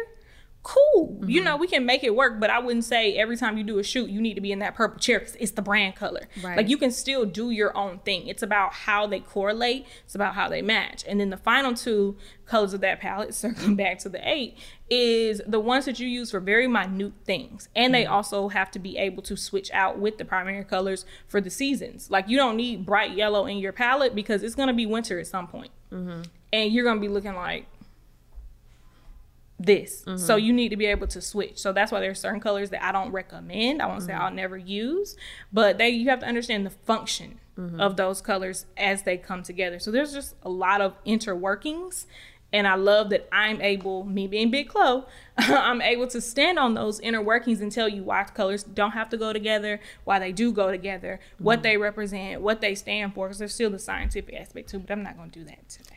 cool. 0.65 1.15
You 1.27 1.41
mm-hmm. 1.41 1.45
know, 1.45 1.57
we 1.57 1.67
can 1.67 1.85
make 1.85 2.03
it 2.03 2.15
work, 2.15 2.39
but 2.39 2.49
I 2.49 2.57
wouldn't 2.57 2.85
say 2.85 3.15
every 3.17 3.37
time 3.37 3.55
you 3.55 3.63
do 3.63 3.77
a 3.77 3.83
shoot, 3.83 4.09
you 4.09 4.19
need 4.19 4.33
to 4.33 4.41
be 4.41 4.51
in 4.51 4.57
that 4.59 4.73
purple 4.73 4.99
chair 4.99 5.19
because 5.19 5.35
it's 5.35 5.51
the 5.51 5.61
brand 5.61 5.95
color. 5.95 6.27
Right. 6.41 6.57
Like 6.57 6.69
you 6.69 6.77
can 6.77 6.89
still 6.89 7.23
do 7.23 7.51
your 7.51 7.77
own 7.77 7.99
thing. 7.99 8.27
It's 8.27 8.41
about 8.41 8.73
how 8.73 9.05
they 9.05 9.19
correlate, 9.19 9.85
it's 10.03 10.15
about 10.15 10.33
how 10.33 10.49
they 10.49 10.63
match. 10.63 11.05
And 11.07 11.19
then 11.19 11.29
the 11.29 11.37
final 11.37 11.75
two 11.75 12.17
colors 12.47 12.73
of 12.73 12.81
that 12.81 12.99
palette, 12.99 13.35
circling 13.35 13.75
back 13.75 13.99
to 13.99 14.09
the 14.09 14.27
eight, 14.27 14.57
is 14.89 15.39
the 15.45 15.59
ones 15.59 15.85
that 15.85 15.99
you 15.99 16.07
use 16.07 16.31
for 16.31 16.39
very 16.39 16.67
minute 16.67 17.13
things. 17.25 17.69
And 17.75 17.93
they 17.93 18.05
mm-hmm. 18.05 18.13
also 18.13 18.47
have 18.49 18.71
to 18.71 18.79
be 18.79 18.97
able 18.97 19.21
to 19.23 19.37
switch 19.37 19.69
out 19.71 19.99
with 19.99 20.17
the 20.17 20.25
primary 20.25 20.63
colors 20.63 21.05
for 21.27 21.39
the 21.39 21.51
seasons. 21.51 22.09
Like 22.09 22.27
you 22.27 22.37
don't 22.37 22.57
need 22.57 22.87
bright 22.87 23.11
yellow 23.11 23.45
in 23.45 23.59
your 23.59 23.71
palette 23.71 24.15
because 24.15 24.41
it's 24.41 24.55
going 24.55 24.69
to 24.69 24.73
be 24.73 24.87
winter 24.87 25.19
at 25.19 25.27
some 25.27 25.47
point. 25.47 25.71
Mm-hmm. 25.91 26.23
And 26.51 26.73
you're 26.73 26.85
going 26.85 26.97
to 26.97 27.01
be 27.01 27.09
looking 27.09 27.35
like, 27.35 27.67
this. 29.65 30.01
So 30.01 30.11
mm-hmm. 30.11 30.45
you 30.45 30.53
need 30.53 30.69
to 30.69 30.77
be 30.77 30.85
able 30.85 31.07
to 31.07 31.21
switch. 31.21 31.57
So 31.57 31.73
that's 31.73 31.91
why 31.91 31.99
there's 31.99 32.19
certain 32.19 32.39
colors 32.39 32.69
that 32.69 32.83
I 32.83 32.91
don't 32.91 33.11
recommend. 33.11 33.81
I 33.81 33.87
won't 33.87 34.03
say 34.03 34.13
I'll 34.13 34.27
mm-hmm. 34.27 34.35
never 34.35 34.57
use, 34.57 35.15
but 35.51 35.77
they 35.77 35.89
you 35.89 36.09
have 36.09 36.19
to 36.19 36.27
understand 36.27 36.65
the 36.65 36.69
function 36.69 37.39
mm-hmm. 37.57 37.79
of 37.79 37.97
those 37.97 38.21
colors 38.21 38.65
as 38.77 39.03
they 39.03 39.17
come 39.17 39.43
together. 39.43 39.79
So 39.79 39.91
there's 39.91 40.13
just 40.13 40.35
a 40.43 40.49
lot 40.49 40.81
of 40.81 40.93
interworkings. 41.03 42.05
And 42.53 42.67
I 42.67 42.75
love 42.75 43.09
that 43.09 43.27
I'm 43.33 43.59
able, 43.59 44.05
me 44.05 44.27
being 44.27 44.49
Big 44.49 44.69
Chloe, 44.69 45.03
I'm 45.37 45.81
able 45.81 46.07
to 46.07 46.21
stand 46.21 46.57
on 46.57 46.73
those 46.73 47.01
inner 47.01 47.21
workings 47.21 47.59
and 47.59 47.69
tell 47.69 47.89
you 47.89 48.03
why 48.03 48.23
colors 48.23 48.63
don't 48.63 48.91
have 48.91 49.09
to 49.09 49.17
go 49.17 49.33
together, 49.33 49.81
why 50.05 50.19
they 50.19 50.31
do 50.31 50.53
go 50.53 50.71
together, 50.71 51.19
what 51.37 51.63
they 51.63 51.75
represent, 51.75 52.41
what 52.41 52.61
they 52.61 52.73
stand 52.73 53.13
for, 53.13 53.27
because 53.27 53.39
there's 53.39 53.53
still 53.53 53.71
the 53.71 53.79
scientific 53.79 54.35
aspect 54.35 54.69
too, 54.69 54.79
but 54.79 54.91
I'm 54.91 55.03
not 55.03 55.17
going 55.17 55.31
to 55.31 55.39
do 55.39 55.45
that 55.45 55.67
today. 55.67 55.94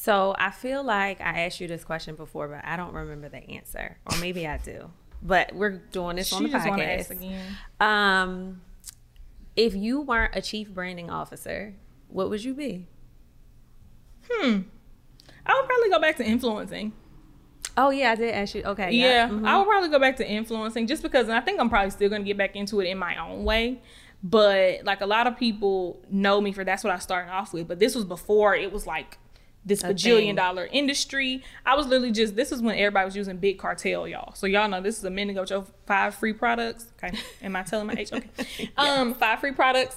So 0.00 0.34
I 0.38 0.50
feel 0.50 0.82
like 0.82 1.20
I 1.20 1.44
asked 1.44 1.60
you 1.60 1.68
this 1.68 1.84
question 1.84 2.14
before, 2.14 2.48
but 2.48 2.64
I 2.64 2.78
don't 2.78 2.94
remember 2.94 3.28
the 3.28 3.46
answer, 3.50 3.98
or 4.10 4.16
maybe 4.16 4.46
I 4.46 4.56
do. 4.56 4.90
But 5.22 5.54
we're 5.54 5.76
doing 5.92 6.16
this 6.16 6.32
on 6.32 6.42
the 6.42 6.48
just 6.48 6.66
want 6.66 6.80
ask 6.80 7.10
podcast. 7.10 7.18
again. 7.18 7.56
Um, 7.80 8.62
if 9.56 9.74
you 9.74 10.00
weren't 10.00 10.34
a 10.34 10.40
chief 10.40 10.70
branding 10.70 11.10
officer, 11.10 11.74
what 12.08 12.30
would 12.30 12.42
you 12.42 12.54
be? 12.54 12.86
Hmm. 14.26 14.60
I 15.44 15.60
would 15.60 15.68
probably 15.68 15.90
go 15.90 16.00
back 16.00 16.16
to 16.16 16.24
influencing. 16.24 16.94
Oh 17.76 17.90
yeah, 17.90 18.12
I 18.12 18.14
did 18.14 18.32
ask 18.32 18.54
you. 18.54 18.62
Okay, 18.62 18.92
Yeah, 18.92 19.28
mhm. 19.28 19.46
I 19.46 19.58
would 19.58 19.66
probably 19.66 19.90
go 19.90 19.98
back 19.98 20.16
to 20.16 20.26
influencing 20.26 20.86
just 20.86 21.02
because 21.02 21.28
and 21.28 21.36
I 21.36 21.42
think 21.42 21.60
I'm 21.60 21.68
probably 21.68 21.90
still 21.90 22.08
going 22.08 22.22
to 22.22 22.26
get 22.26 22.38
back 22.38 22.56
into 22.56 22.80
it 22.80 22.86
in 22.86 22.96
my 22.96 23.18
own 23.18 23.44
way. 23.44 23.82
But 24.22 24.82
like 24.84 25.02
a 25.02 25.06
lot 25.06 25.26
of 25.26 25.36
people 25.36 26.00
know 26.10 26.40
me 26.40 26.52
for 26.52 26.64
that's 26.64 26.84
what 26.84 26.94
I 26.94 26.98
started 27.00 27.30
off 27.30 27.52
with. 27.52 27.68
But 27.68 27.78
this 27.78 27.94
was 27.94 28.06
before 28.06 28.54
it 28.54 28.72
was 28.72 28.86
like 28.86 29.18
this 29.64 29.82
A 29.84 29.88
bajillion 29.88 30.36
dollar 30.36 30.66
industry. 30.72 31.42
I 31.66 31.74
was 31.76 31.86
literally 31.86 32.12
just 32.12 32.34
this 32.36 32.50
is 32.52 32.62
when 32.62 32.76
everybody 32.76 33.04
was 33.04 33.16
using 33.16 33.36
big 33.36 33.58
cartel, 33.58 34.08
y'all. 34.08 34.34
So 34.34 34.46
y'all 34.46 34.68
know 34.68 34.80
this 34.80 34.98
is 34.98 35.04
a 35.04 35.10
minute 35.10 35.32
ago. 35.32 35.44
Joe, 35.44 35.66
five 35.86 36.14
free 36.14 36.32
products. 36.32 36.86
Okay, 37.02 37.16
am 37.42 37.54
I 37.56 37.62
telling 37.62 37.86
my 37.86 37.94
age? 37.94 38.12
Okay, 38.12 38.70
um, 38.76 39.14
five 39.14 39.40
free 39.40 39.52
products. 39.52 39.96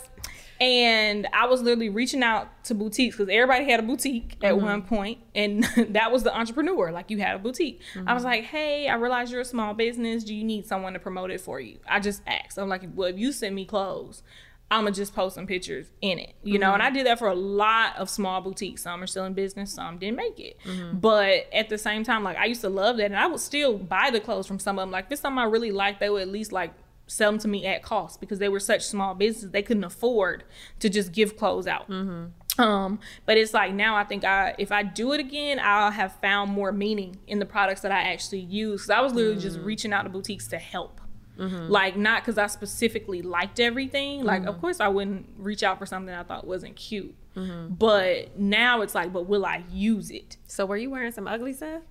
And 0.61 1.27
I 1.33 1.47
was 1.47 1.61
literally 1.61 1.89
reaching 1.89 2.23
out 2.23 2.63
to 2.65 2.75
boutiques 2.75 3.17
because 3.17 3.29
everybody 3.33 3.65
had 3.69 3.79
a 3.79 3.83
boutique 3.83 4.37
at 4.43 4.53
Mm-hmm. 4.53 4.63
one 4.65 4.81
point, 4.83 5.17
and 5.35 5.63
that 5.89 6.11
was 6.11 6.23
the 6.23 6.33
entrepreneur. 6.37 6.91
Like 6.91 7.09
you 7.09 7.17
had 7.19 7.35
a 7.35 7.39
boutique. 7.39 7.81
I 7.95 7.99
Mm-hmm. 7.99 8.13
was 8.13 8.23
like, 8.23 8.43
"Hey, 8.45 8.87
I 8.87 8.95
realize 8.95 9.31
you're 9.31 9.41
a 9.41 9.45
small 9.45 9.73
business. 9.73 10.23
Do 10.23 10.33
you 10.33 10.43
need 10.43 10.65
someone 10.65 10.93
to 10.93 10.99
promote 10.99 11.31
it 11.31 11.41
for 11.41 11.59
you?" 11.59 11.79
I 11.87 11.99
just 11.99 12.21
asked. 12.27 12.57
I'm 12.57 12.69
like, 12.69 12.83
"Well, 12.93 13.09
if 13.09 13.17
you 13.17 13.31
send 13.31 13.55
me 13.55 13.65
clothes, 13.65 14.23
I'm 14.73 14.83
gonna 14.83 14.91
just 14.95 15.15
post 15.15 15.35
some 15.35 15.47
pictures 15.47 15.87
in 16.01 16.19
it, 16.19 16.33
you 16.43 16.59
know." 16.59 16.73
And 16.73 16.81
I 16.81 16.87
mm-hmm. 16.87 16.95
did 16.95 17.07
that 17.07 17.19
for 17.19 17.27
a 17.27 17.35
lot 17.35 17.95
of 17.97 18.09
small 18.09 18.41
boutiques. 18.41 18.83
Some 18.83 19.01
are 19.03 19.07
still 19.07 19.25
in 19.25 19.33
business, 19.33 19.73
some 19.73 19.97
didn't 19.97 20.17
make 20.17 20.39
it. 20.39 20.57
Mm-hmm. 20.65 20.99
But 20.99 21.47
at 21.53 21.69
the 21.69 21.77
same 21.77 22.03
time, 22.03 22.23
like 22.23 22.37
I 22.37 22.45
used 22.45 22.61
to 22.61 22.69
love 22.69 22.97
that, 22.97 23.05
and 23.05 23.17
I 23.17 23.27
would 23.27 23.39
still 23.39 23.77
buy 23.77 24.09
the 24.11 24.19
clothes 24.19 24.47
from 24.47 24.59
some 24.59 24.79
of 24.79 24.83
them. 24.83 24.91
Like 24.91 25.05
if 25.05 25.13
it's 25.13 25.21
something 25.21 25.39
I 25.39 25.45
really 25.45 25.71
like, 25.71 25.99
they 25.99 26.09
would 26.09 26.21
at 26.21 26.29
least 26.29 26.51
like 26.51 26.73
sell 27.07 27.31
them 27.31 27.39
to 27.39 27.47
me 27.47 27.65
at 27.65 27.83
cost 27.83 28.19
because 28.19 28.39
they 28.39 28.49
were 28.49 28.59
such 28.59 28.85
small 28.85 29.13
businesses 29.13 29.51
they 29.51 29.61
couldn't 29.61 29.83
afford 29.83 30.43
to 30.79 30.89
just 30.89 31.11
give 31.11 31.37
clothes 31.37 31.67
out. 31.67 31.89
Mm-hmm. 31.89 32.61
Um, 32.61 32.99
but 33.25 33.37
it's 33.37 33.53
like 33.53 33.73
now 33.73 33.95
I 33.95 34.03
think 34.03 34.23
I 34.23 34.55
if 34.57 34.71
I 34.71 34.83
do 34.83 35.13
it 35.13 35.19
again, 35.19 35.59
I'll 35.61 35.91
have 35.91 36.15
found 36.21 36.51
more 36.51 36.71
meaning 36.71 37.17
in 37.27 37.39
the 37.39 37.45
products 37.45 37.81
that 37.81 37.91
I 37.91 38.01
actually 38.01 38.41
use. 38.41 38.81
Cause 38.81 38.89
I 38.91 39.01
was 39.01 39.13
literally 39.13 39.39
just 39.39 39.57
mm. 39.57 39.65
reaching 39.65 39.91
out 39.91 40.03
to 40.03 40.09
boutiques 40.09 40.47
to 40.49 40.59
help. 40.59 41.01
Mm-hmm. 41.37 41.69
Like 41.69 41.97
not 41.97 42.21
because 42.21 42.37
I 42.37 42.47
specifically 42.47 43.21
liked 43.21 43.59
everything. 43.59 44.23
Like 44.23 44.43
of 44.43 44.49
mm-hmm. 44.49 44.61
course 44.61 44.79
I 44.79 44.87
wouldn't 44.87 45.27
reach 45.37 45.63
out 45.63 45.79
for 45.79 45.85
something 45.85 46.13
I 46.13 46.23
thought 46.23 46.45
wasn't 46.45 46.75
cute. 46.75 47.15
Mm-hmm. 47.35 47.73
But 47.75 48.37
now 48.37 48.81
it's 48.81 48.93
like, 48.93 49.11
but 49.11 49.27
will 49.27 49.45
I 49.45 49.63
use 49.71 50.11
it? 50.11 50.37
So 50.47 50.65
were 50.65 50.77
you 50.77 50.89
wearing 50.89 51.11
some 51.11 51.27
ugly 51.27 51.53
stuff? 51.53 51.81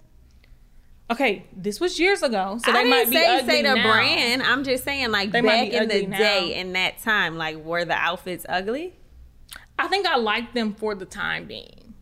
Okay, 1.10 1.46
this 1.54 1.80
was 1.80 1.98
years 1.98 2.22
ago, 2.22 2.58
so 2.64 2.72
they 2.72 2.80
I 2.80 2.84
might 2.84 2.98
didn't 3.00 3.10
be 3.10 3.16
say 3.16 3.38
ugly 3.38 3.50
say 3.50 3.62
the 3.62 3.74
now. 3.74 3.92
brand. 3.92 4.42
I'm 4.42 4.64
just 4.64 4.84
saying 4.84 5.10
like 5.10 5.32
They 5.32 5.40
back 5.40 5.68
in 5.68 5.88
the 5.88 6.06
now. 6.06 6.16
day 6.16 6.54
in 6.54 6.72
that 6.74 7.02
time, 7.02 7.36
like 7.36 7.56
were 7.56 7.84
the 7.84 7.94
outfits 7.94 8.46
ugly? 8.48 8.94
I 9.78 9.88
think 9.88 10.06
I 10.06 10.16
liked 10.16 10.54
them 10.54 10.74
for 10.74 10.94
the 10.94 11.04
time 11.04 11.46
being. 11.46 11.94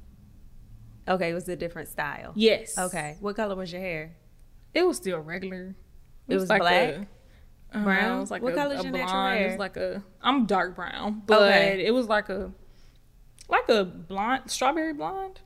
Okay, 1.09 1.30
it 1.30 1.34
was 1.34 1.49
a 1.49 1.57
different 1.57 1.88
style. 1.88 2.32
Yes. 2.36 2.78
Okay. 2.78 3.16
What 3.20 3.34
color 3.34 3.57
was 3.57 3.72
your 3.72 3.80
hair? 3.80 4.12
It 4.74 4.86
was 4.86 4.99
still 4.99 5.18
regular. 5.18 5.74
It 6.28 6.36
was 6.36 6.47
black? 6.47 6.62
A, 6.91 7.07
uh, 7.72 7.82
Brown? 7.84 8.18
It 8.18 8.20
was 8.20 8.30
like 8.30 8.42
What 8.42 8.52
a, 8.52 8.56
color's 8.56 8.80
a 8.80 8.82
your 8.84 8.92
natural 8.92 9.12
blonde. 9.12 9.40
It 9.40 9.46
was 9.48 9.58
like 9.58 9.76
a. 9.76 10.02
I'm 10.22 10.46
dark 10.46 10.76
brown, 10.76 11.22
but 11.26 11.42
Okay. 11.42 11.84
it 11.86 11.92
was 11.92 12.06
like 12.08 12.28
a, 12.28 12.50
like 13.48 13.68
a 13.68 13.84
blonde, 13.84 14.50
strawberry 14.50 14.92
blonde. 14.92 15.40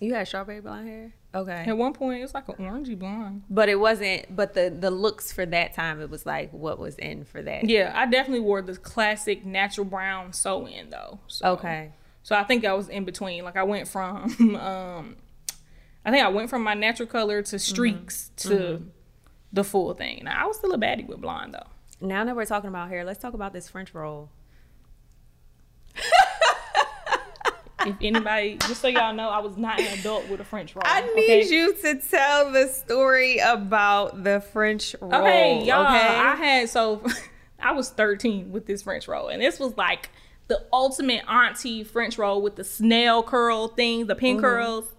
You 0.00 0.14
had 0.14 0.26
strawberry 0.26 0.60
blonde 0.60 0.88
hair. 0.88 1.12
Okay. 1.34 1.64
At 1.66 1.78
one 1.78 1.92
point, 1.94 2.18
it 2.18 2.22
was 2.22 2.34
like 2.34 2.48
an 2.48 2.56
orangey 2.56 2.98
blonde. 2.98 3.42
But 3.48 3.68
it 3.70 3.76
wasn't. 3.76 4.34
But 4.36 4.52
the 4.54 4.74
the 4.76 4.90
looks 4.90 5.32
for 5.32 5.46
that 5.46 5.72
time, 5.74 6.00
it 6.00 6.10
was 6.10 6.26
like 6.26 6.52
what 6.52 6.78
was 6.78 6.96
in 6.98 7.24
for 7.24 7.40
that. 7.42 7.68
Yeah, 7.68 7.92
I 7.94 8.04
definitely 8.06 8.40
wore 8.40 8.60
the 8.60 8.76
classic 8.76 9.44
natural 9.46 9.86
brown 9.86 10.32
sew 10.34 10.66
in 10.66 10.90
though. 10.90 11.20
So, 11.28 11.52
Okay. 11.52 11.92
So 12.24 12.36
I 12.36 12.44
think 12.44 12.64
I 12.64 12.72
was 12.74 12.88
in 12.88 13.04
between. 13.04 13.44
Like 13.44 13.56
I 13.56 13.62
went 13.64 13.88
from, 13.88 14.24
um, 14.56 15.16
I 16.04 16.10
think 16.10 16.24
I 16.24 16.28
went 16.28 16.50
from 16.50 16.62
my 16.62 16.74
natural 16.74 17.08
color 17.08 17.40
to 17.42 17.58
streaks 17.58 18.30
to 18.36 18.82
the 19.52 19.64
full 19.64 19.92
thing. 19.94 20.22
Now 20.24 20.44
I 20.44 20.46
was 20.46 20.56
still 20.56 20.72
a 20.72 20.78
baddie 20.78 21.06
with 21.06 21.20
blonde 21.20 21.54
though. 21.54 22.06
Now 22.06 22.24
that 22.24 22.34
we're 22.34 22.46
talking 22.46 22.68
about 22.68 22.88
hair, 22.88 23.04
let's 23.04 23.20
talk 23.20 23.34
about 23.34 23.52
this 23.52 23.68
French 23.68 23.94
roll. 23.94 24.30
If 27.86 27.96
anybody, 28.00 28.58
just 28.58 28.80
so 28.80 28.88
y'all 28.88 29.12
know, 29.12 29.28
I 29.28 29.40
was 29.40 29.56
not 29.56 29.80
an 29.80 29.98
adult 29.98 30.28
with 30.28 30.40
a 30.40 30.44
French 30.44 30.74
roll. 30.74 30.82
I 30.84 31.00
need 31.00 31.24
okay? 31.24 31.48
you 31.48 31.74
to 31.74 31.96
tell 31.96 32.52
the 32.52 32.68
story 32.68 33.38
about 33.38 34.22
the 34.22 34.40
French 34.40 34.94
roll. 35.00 35.14
Okay, 35.14 35.64
y'all. 35.64 35.84
okay? 35.86 35.98
I 35.98 36.36
had 36.36 36.68
so 36.68 37.02
I 37.60 37.72
was 37.72 37.90
13 37.90 38.52
with 38.52 38.66
this 38.66 38.82
French 38.82 39.08
roll, 39.08 39.28
and 39.28 39.42
this 39.42 39.58
was 39.58 39.76
like 39.76 40.10
the 40.48 40.64
ultimate 40.72 41.24
auntie 41.28 41.82
French 41.82 42.18
roll 42.18 42.40
with 42.40 42.56
the 42.56 42.64
snail 42.64 43.22
curl 43.22 43.68
thing, 43.68 44.06
the 44.06 44.14
pin 44.14 44.36
mm-hmm. 44.36 44.44
curls 44.44 44.92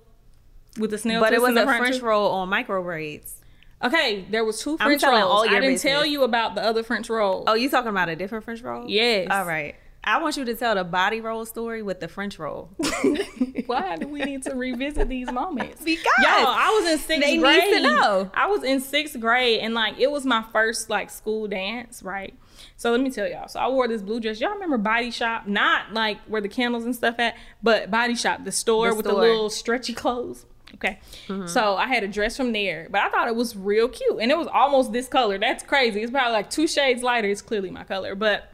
with 0.78 0.92
the 0.92 0.98
snail. 0.98 1.22
But 1.22 1.34
it 1.34 1.42
was 1.42 1.56
a 1.56 1.66
French 1.66 2.02
roll 2.02 2.32
on 2.32 2.50
micro 2.50 2.84
braids. 2.84 3.36
Okay, 3.84 4.26
there 4.30 4.46
was 4.46 4.62
two 4.62 4.78
French 4.78 5.04
rolls. 5.04 5.48
I 5.50 5.60
didn't 5.60 5.80
tell 5.80 6.06
you 6.06 6.24
about 6.24 6.56
the 6.56 6.64
other 6.64 6.84
French 6.84 7.10
roll. 7.10 7.44
Oh, 7.48 7.54
you 7.54 7.70
talking 7.70 7.90
about 7.90 8.10
a 8.10 8.16
different 8.16 8.46
French 8.46 8.62
roll? 8.62 8.90
Yes. 8.90 9.28
All 9.30 9.46
right. 9.46 9.76
I 10.06 10.22
want 10.22 10.36
you 10.36 10.44
to 10.46 10.56
tell 10.56 10.76
the 10.76 10.84
body 10.84 11.22
roll 11.22 11.46
story 11.46 11.82
with 11.82 12.02
the 12.02 12.10
French 12.10 12.38
roll. 12.38 12.70
Why 13.68 13.96
do 13.96 14.08
we 14.10 14.20
need 14.20 14.44
to 14.44 14.54
revisit 14.54 15.08
these 15.08 15.32
moments? 15.32 15.82
Because 15.86 16.04
Y'all, 16.22 16.46
I 16.48 16.78
was 16.82 16.92
in 16.92 16.98
sixth 17.00 17.26
they 17.26 17.38
need 17.38 17.42
grade. 17.42 17.74
to 17.76 17.80
know. 17.82 18.32
I 18.34 18.48
was 18.48 18.64
in 18.64 18.82
sixth 18.82 19.18
grade, 19.20 19.60
and 19.62 19.74
like 19.74 19.98
it 20.00 20.12
was 20.12 20.26
my 20.26 20.44
first 20.52 20.90
like 20.90 21.10
school 21.10 21.48
dance, 21.48 22.04
right? 22.04 22.34
So 22.76 22.92
let 22.92 23.00
me 23.00 23.12
tell 23.12 23.28
y'all. 23.30 23.48
So 23.48 23.60
I 23.62 23.70
wore 23.70 23.88
this 23.88 24.02
blue 24.02 24.20
dress. 24.20 24.42
Y'all 24.42 24.52
remember 24.52 24.78
Body 24.78 25.10
Shop? 25.12 25.48
Not 25.48 25.94
like 25.94 26.20
where 26.28 26.42
the 26.42 26.50
candles 26.50 26.84
and 26.84 26.94
stuff 26.96 27.16
at, 27.20 27.36
but 27.62 27.90
Body 27.90 28.16
Shop, 28.16 28.44
the 28.44 28.52
store 28.52 28.90
The 28.90 28.96
with 28.96 29.06
store. 29.06 29.16
the 29.22 29.22
little 29.28 29.50
stretchy 29.50 29.94
clothes. 29.94 30.46
Okay. 30.76 31.00
So 31.46 31.76
I 31.76 31.88
had 31.88 32.04
a 32.04 32.08
dress 32.08 32.36
from 32.36 32.52
there, 32.52 32.88
but 32.90 33.02
I 33.02 33.10
thought 33.10 33.28
it 33.28 33.36
was 33.36 33.56
real 33.56 33.88
cute, 33.88 34.18
and 34.20 34.32
it 34.32 34.38
was 34.38 34.48
almost 34.48 34.92
this 34.92 35.08
color. 35.08 35.38
That's 35.38 35.64
crazy. 35.64 36.02
It's 36.02 36.12
probably 36.12 36.34
like 36.34 36.50
two 36.50 36.68
shades 36.68 37.04
lighter. 37.04 37.30
It's 37.30 37.42
clearly 37.42 37.70
my 37.72 37.84
color, 37.84 38.16
but 38.16 38.50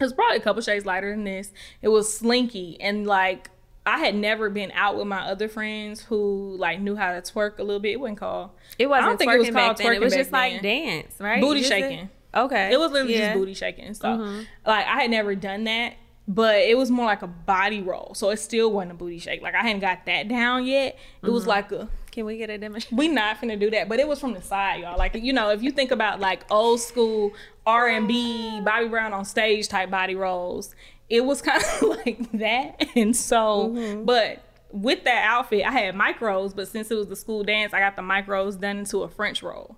it 0.00 0.04
was 0.04 0.12
probably 0.12 0.36
a 0.36 0.40
couple 0.40 0.62
shades 0.62 0.86
lighter 0.86 1.10
than 1.10 1.24
this. 1.24 1.52
It 1.82 1.88
was 1.88 2.16
slinky 2.16 2.80
and 2.80 3.06
like 3.06 3.50
I 3.84 3.98
had 3.98 4.14
never 4.14 4.48
been 4.50 4.70
out 4.72 4.96
with 4.96 5.06
my 5.06 5.20
other 5.22 5.48
friends 5.48 6.02
who 6.02 6.54
like 6.58 6.78
knew 6.80 6.94
how 6.94 7.12
to 7.12 7.20
twerk 7.20 7.58
a 7.58 7.62
little 7.62 7.80
bit. 7.80 7.92
It 7.94 8.00
wasn't 8.00 8.18
called. 8.18 8.50
It 8.78 8.86
wasn't 8.86 9.04
I 9.04 9.08
don't 9.08 9.16
think 9.18 9.30
twerking 9.30 9.34
it 9.34 9.38
was 9.38 9.48
back 9.50 9.64
called 9.66 9.76
then. 9.78 9.92
It 9.94 10.00
was 10.00 10.14
just 10.14 10.30
like 10.32 10.62
dance, 10.62 11.14
right? 11.18 11.40
Booty 11.40 11.60
Just 11.60 11.72
a- 11.72 11.80
shaking. 11.80 12.10
Okay. 12.34 12.72
It 12.72 12.78
was 12.78 12.92
literally 12.92 13.14
Yeah. 13.14 13.18
Mm-hmm. 13.20 13.28
just 13.32 13.38
booty 13.40 13.54
shaking 13.54 13.84
and 13.86 13.96
stuff. 13.96 14.20
Like 14.66 14.86
I 14.86 15.00
had 15.02 15.10
never 15.10 15.34
done 15.34 15.64
that, 15.64 15.94
but 16.30 16.56
it 16.56 16.76
was 16.76 16.90
more 16.90 17.06
like 17.06 17.22
a 17.22 17.26
body 17.26 17.80
roll. 17.80 18.12
So 18.14 18.28
it 18.28 18.36
still 18.36 18.70
wasn't 18.70 18.92
a 18.92 18.94
booty 18.94 19.18
shake. 19.18 19.40
Like 19.40 19.54
I 19.54 19.62
hadn't 19.62 19.80
got 19.80 20.04
that 20.06 20.28
down 20.28 20.66
yet. 20.66 20.94
It 20.94 20.98
Mm-hmm. 21.24 21.32
was 21.32 21.46
like 21.46 21.72
a 21.72 21.88
Can 22.12 22.26
we 22.26 22.36
get 22.36 22.50
a 22.50 22.58
demonstration? 22.58 22.98
We 22.98 23.08
not 23.08 23.40
finna 23.40 23.58
do 23.58 23.70
that, 23.70 23.88
but 23.88 23.98
it 23.98 24.06
was 24.06 24.20
from 24.20 24.34
the 24.34 24.42
side, 24.42 24.82
y'all. 24.82 24.98
Like 24.98 25.14
you 25.14 25.32
know, 25.32 25.50
if 25.50 25.62
you 25.62 25.70
think 25.72 25.90
about 25.90 26.20
like 26.20 26.44
old 26.50 26.80
school 26.80 27.32
R 27.66 27.88
and 27.88 28.06
B, 28.06 28.60
Bobby 28.60 28.88
Brown 28.88 29.12
on 29.14 29.24
stage 29.24 29.68
type 29.68 29.90
body 29.90 30.14
rolls, 30.14 30.74
it 31.08 31.24
was 31.24 31.40
kind 31.48 31.62
of 31.62 31.82
like 31.88 32.30
that. 32.32 32.86
And 32.94 33.16
so, 33.16 33.70
mm-hmm. 33.70 34.04
but 34.04 34.42
with 34.70 35.04
that 35.04 35.24
outfit, 35.24 35.64
I 35.64 35.70
had 35.70 35.94
micros, 35.94 36.54
but 36.54 36.68
since 36.68 36.90
it 36.90 36.94
was 36.94 37.08
the 37.08 37.16
school 37.16 37.42
dance, 37.42 37.72
I 37.72 37.80
got 37.80 37.96
the 37.96 38.02
micros 38.02 38.60
done 38.60 38.78
into 38.80 38.98
a 39.02 39.08
French 39.08 39.42
roll. 39.42 39.76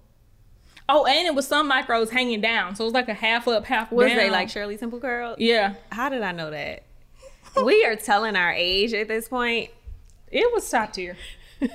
Oh, 0.92 1.06
and 1.06 1.26
it 1.26 1.34
was 1.36 1.46
some 1.46 1.70
micros 1.70 2.10
hanging 2.10 2.40
down, 2.40 2.74
so 2.74 2.82
it 2.82 2.86
was 2.86 2.94
like 2.94 3.08
a 3.08 3.14
half 3.14 3.46
up, 3.46 3.64
half 3.64 3.92
was 3.92 4.08
down. 4.08 4.16
they 4.16 4.28
like 4.28 4.48
Shirley 4.48 4.76
Temple 4.76 4.98
curl? 4.98 5.36
Yeah. 5.38 5.74
How 5.92 6.08
did 6.08 6.22
I 6.22 6.32
know 6.32 6.50
that? 6.50 6.82
we 7.64 7.84
are 7.84 7.94
telling 7.94 8.34
our 8.34 8.52
age 8.52 8.92
at 8.92 9.06
this 9.06 9.28
point. 9.28 9.70
It 10.32 10.52
was 10.52 10.68
top 10.68 10.92
tier. 10.92 11.16
I 11.62 11.68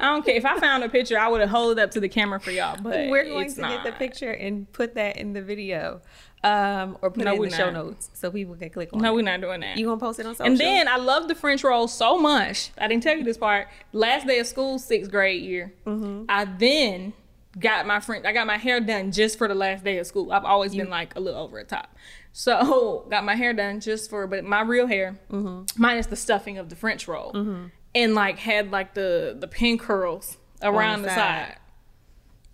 don't 0.00 0.24
care. 0.24 0.34
If 0.34 0.44
I 0.44 0.58
found 0.58 0.84
a 0.84 0.88
picture, 0.90 1.18
I 1.18 1.28
would 1.28 1.40
have 1.40 1.48
hold 1.48 1.78
it 1.78 1.82
up 1.82 1.92
to 1.92 2.00
the 2.00 2.08
camera 2.10 2.38
for 2.38 2.50
y'all. 2.50 2.76
But 2.80 3.08
we're 3.08 3.24
going 3.24 3.52
to 3.54 3.60
not. 3.60 3.84
get 3.84 3.92
the 3.92 3.98
picture 3.98 4.30
and 4.30 4.70
put 4.72 4.94
that 4.96 5.16
in 5.16 5.32
the 5.32 5.40
video, 5.40 6.02
um, 6.44 6.98
or 7.00 7.10
put 7.10 7.24
no, 7.24 7.32
it 7.32 7.36
in 7.36 7.42
the 7.42 7.48
not. 7.48 7.56
show 7.56 7.70
notes 7.70 8.10
so 8.12 8.30
people 8.30 8.54
can 8.56 8.68
click 8.68 8.92
on. 8.92 9.00
No, 9.00 9.12
it. 9.12 9.16
we're 9.16 9.22
not 9.22 9.40
doing 9.40 9.60
that. 9.60 9.78
You 9.78 9.86
gonna 9.86 9.98
post 9.98 10.20
it 10.20 10.26
on 10.26 10.34
social? 10.34 10.50
And 10.50 10.58
then 10.58 10.88
I 10.88 10.96
love 10.98 11.28
the 11.28 11.34
French 11.34 11.64
roll 11.64 11.88
so 11.88 12.18
much. 12.18 12.70
I 12.76 12.86
didn't 12.86 13.02
tell 13.02 13.16
you 13.16 13.24
this 13.24 13.38
part. 13.38 13.68
Last 13.92 14.26
day 14.26 14.38
of 14.38 14.46
school, 14.46 14.78
sixth 14.78 15.10
grade 15.10 15.42
year. 15.42 15.72
Mm-hmm. 15.86 16.24
I 16.28 16.44
then 16.44 17.14
got 17.58 17.86
my 17.86 18.00
friend. 18.00 18.26
I 18.26 18.32
got 18.32 18.46
my 18.46 18.58
hair 18.58 18.80
done 18.80 19.12
just 19.12 19.38
for 19.38 19.48
the 19.48 19.54
last 19.54 19.84
day 19.84 19.98
of 19.98 20.06
school. 20.06 20.32
I've 20.32 20.44
always 20.44 20.74
you, 20.74 20.82
been 20.82 20.90
like 20.90 21.16
a 21.16 21.20
little 21.20 21.40
over 21.40 21.58
the 21.58 21.68
top. 21.68 21.94
So 22.32 23.06
got 23.10 23.24
my 23.24 23.34
hair 23.34 23.52
done 23.52 23.80
just 23.80 24.10
for, 24.10 24.26
but 24.26 24.44
my 24.44 24.60
real 24.60 24.86
hair, 24.86 25.18
mm-hmm. 25.30 25.62
minus 25.80 26.06
the 26.06 26.16
stuffing 26.16 26.58
of 26.58 26.68
the 26.68 26.76
French 26.76 27.08
roll. 27.08 27.32
Mm-hmm 27.32 27.66
and 27.96 28.14
like 28.14 28.38
had 28.38 28.70
like 28.70 28.94
the 28.94 29.34
the 29.40 29.48
pin 29.48 29.78
curls 29.78 30.36
around 30.62 31.02
the, 31.02 31.08
the 31.08 31.14
side. 31.14 31.48
side. 31.48 31.58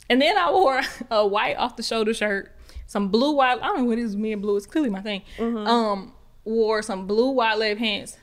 And 0.09 0.23
then 0.23 0.39
I 0.39 0.51
wore 0.51 0.81
a 1.11 1.27
white 1.27 1.57
off 1.57 1.77
the 1.77 1.83
shoulder 1.83 2.15
shirt, 2.15 2.57
some 2.87 3.09
blue 3.09 3.33
white. 3.33 3.59
I 3.61 3.67
don't 3.67 3.79
know 3.79 3.85
what 3.85 3.99
is 3.99 4.17
me 4.17 4.33
and 4.33 4.41
blue. 4.41 4.57
It's 4.57 4.67
clearly 4.67 4.89
my 4.89 5.03
thing. 5.03 5.23
Mm-hmm. 5.37 5.67
Um, 5.67 6.15
wore 6.45 6.81
some 6.81 7.07
blue 7.07 7.31
white 7.31 7.59
leg 7.59 7.79
pants 7.79 8.17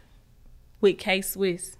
with 0.81 0.97
K 0.97 1.21
Swiss. 1.21 1.75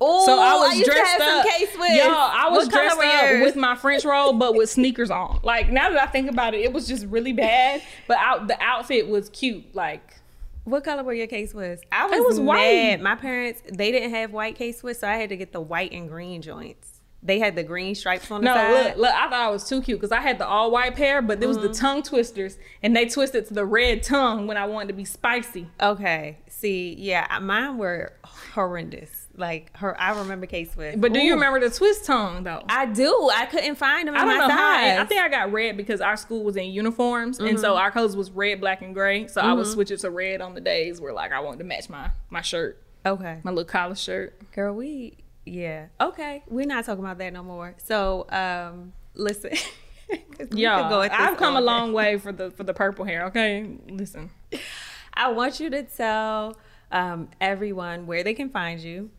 Oh, 0.00 0.26
so 0.26 0.38
I 0.38 0.54
was 0.54 0.80
I 0.80 0.82
dressed 0.82 1.20
up. 1.20 1.46
Y'all, 1.78 2.14
I 2.14 2.48
was 2.50 2.68
dressed 2.68 2.98
up 2.98 3.42
with 3.42 3.56
my 3.56 3.76
French 3.76 4.04
roll, 4.04 4.32
but 4.32 4.54
with 4.54 4.68
sneakers 4.68 5.10
on. 5.10 5.40
Like 5.42 5.70
now 5.70 5.90
that 5.90 6.00
I 6.00 6.06
think 6.06 6.28
about 6.28 6.54
it, 6.54 6.60
it 6.62 6.72
was 6.72 6.86
just 6.88 7.06
really 7.06 7.32
bad. 7.32 7.82
But 8.08 8.18
out 8.18 8.48
the 8.48 8.60
outfit 8.60 9.08
was 9.08 9.28
cute. 9.28 9.74
Like 9.74 10.16
what 10.64 10.82
color 10.82 11.04
were 11.04 11.12
your 11.12 11.26
case 11.26 11.54
was? 11.54 11.80
I 11.92 12.06
was, 12.06 12.18
it 12.18 12.24
was 12.24 12.38
mad. 12.38 12.46
white. 12.46 13.00
My 13.02 13.14
parents 13.14 13.62
they 13.72 13.92
didn't 13.92 14.10
have 14.10 14.32
white 14.32 14.56
K 14.56 14.72
Swiss, 14.72 15.00
so 15.00 15.08
I 15.08 15.16
had 15.16 15.28
to 15.28 15.36
get 15.36 15.52
the 15.52 15.60
white 15.60 15.92
and 15.92 16.08
green 16.08 16.42
joints. 16.42 17.00
They 17.22 17.38
had 17.38 17.56
the 17.56 17.62
green 17.62 17.94
stripes 17.94 18.30
on 18.30 18.42
the 18.42 18.46
no, 18.46 18.54
side. 18.54 18.68
No, 18.68 18.76
look, 18.76 18.96
look, 18.96 19.14
I 19.14 19.30
thought 19.30 19.32
I 19.32 19.48
was 19.48 19.66
too 19.66 19.80
cute 19.80 19.98
because 19.98 20.12
I 20.12 20.20
had 20.20 20.38
the 20.38 20.46
all 20.46 20.70
white 20.70 20.94
pair, 20.94 21.22
but 21.22 21.40
there 21.40 21.48
was 21.48 21.56
mm-hmm. 21.56 21.68
the 21.68 21.74
tongue 21.74 22.02
twisters, 22.02 22.58
and 22.82 22.94
they 22.94 23.06
twisted 23.06 23.46
to 23.46 23.54
the 23.54 23.64
red 23.64 24.02
tongue 24.02 24.46
when 24.46 24.58
I 24.58 24.66
wanted 24.66 24.88
to 24.88 24.94
be 24.94 25.06
spicy. 25.06 25.68
Okay, 25.80 26.36
see, 26.48 26.94
yeah, 26.98 27.38
mine 27.40 27.78
were 27.78 28.12
horrendous. 28.24 29.23
Like 29.36 29.76
her, 29.76 30.00
I 30.00 30.16
remember 30.18 30.46
K 30.46 30.64
Swiss. 30.64 30.94
But 30.96 31.12
do 31.12 31.18
Ooh. 31.18 31.22
you 31.22 31.34
remember 31.34 31.58
the 31.58 31.70
twist 31.70 32.04
tongue 32.04 32.44
though? 32.44 32.62
I 32.68 32.86
do. 32.86 33.30
I 33.34 33.46
couldn't 33.46 33.74
find 33.74 34.06
them. 34.06 34.14
I 34.14 34.24
don't 34.24 34.38
know 34.38 34.48
size. 34.48 34.96
how. 34.96 35.02
I 35.02 35.04
think 35.06 35.20
I 35.20 35.28
got 35.28 35.50
red 35.50 35.76
because 35.76 36.00
our 36.00 36.16
school 36.16 36.44
was 36.44 36.56
in 36.56 36.70
uniforms, 36.70 37.38
mm-hmm. 37.38 37.48
and 37.48 37.60
so 37.60 37.70
mm-hmm. 37.70 37.82
our 37.82 37.90
colors 37.90 38.16
was 38.16 38.30
red, 38.30 38.60
black, 38.60 38.80
and 38.82 38.94
gray. 38.94 39.26
So 39.26 39.40
mm-hmm. 39.40 39.50
I 39.50 39.54
would 39.54 39.64
mm-hmm. 39.64 39.74
switch 39.74 39.90
it 39.90 39.98
to 40.00 40.10
red 40.10 40.40
on 40.40 40.54
the 40.54 40.60
days 40.60 41.00
where 41.00 41.12
like 41.12 41.32
I 41.32 41.40
wanted 41.40 41.58
to 41.58 41.64
match 41.64 41.88
my 41.88 42.10
my 42.30 42.42
shirt. 42.42 42.80
Okay. 43.04 43.40
My 43.42 43.50
little 43.50 43.64
collar 43.64 43.96
shirt. 43.96 44.52
Girl, 44.52 44.72
we 44.72 45.14
yeah. 45.44 45.86
Okay, 46.00 46.42
we're 46.46 46.66
not 46.66 46.84
talking 46.84 47.04
about 47.04 47.18
that 47.18 47.32
no 47.32 47.42
more. 47.42 47.74
So 47.78 48.26
um, 48.30 48.92
listen. 49.14 49.52
Yo, 50.52 50.70
I've 50.70 51.36
come 51.38 51.56
a 51.56 51.60
long 51.60 51.92
way 51.92 52.18
for 52.18 52.30
the 52.30 52.50
for 52.52 52.62
the 52.62 52.74
purple 52.74 53.04
hair. 53.04 53.26
Okay, 53.26 53.68
listen. 53.88 54.30
I 55.14 55.30
want 55.30 55.60
you 55.60 55.70
to 55.70 55.82
tell 55.82 56.56
um, 56.92 57.28
everyone 57.40 58.06
where 58.06 58.22
they 58.22 58.34
can 58.34 58.48
find 58.48 58.80
you 58.80 59.10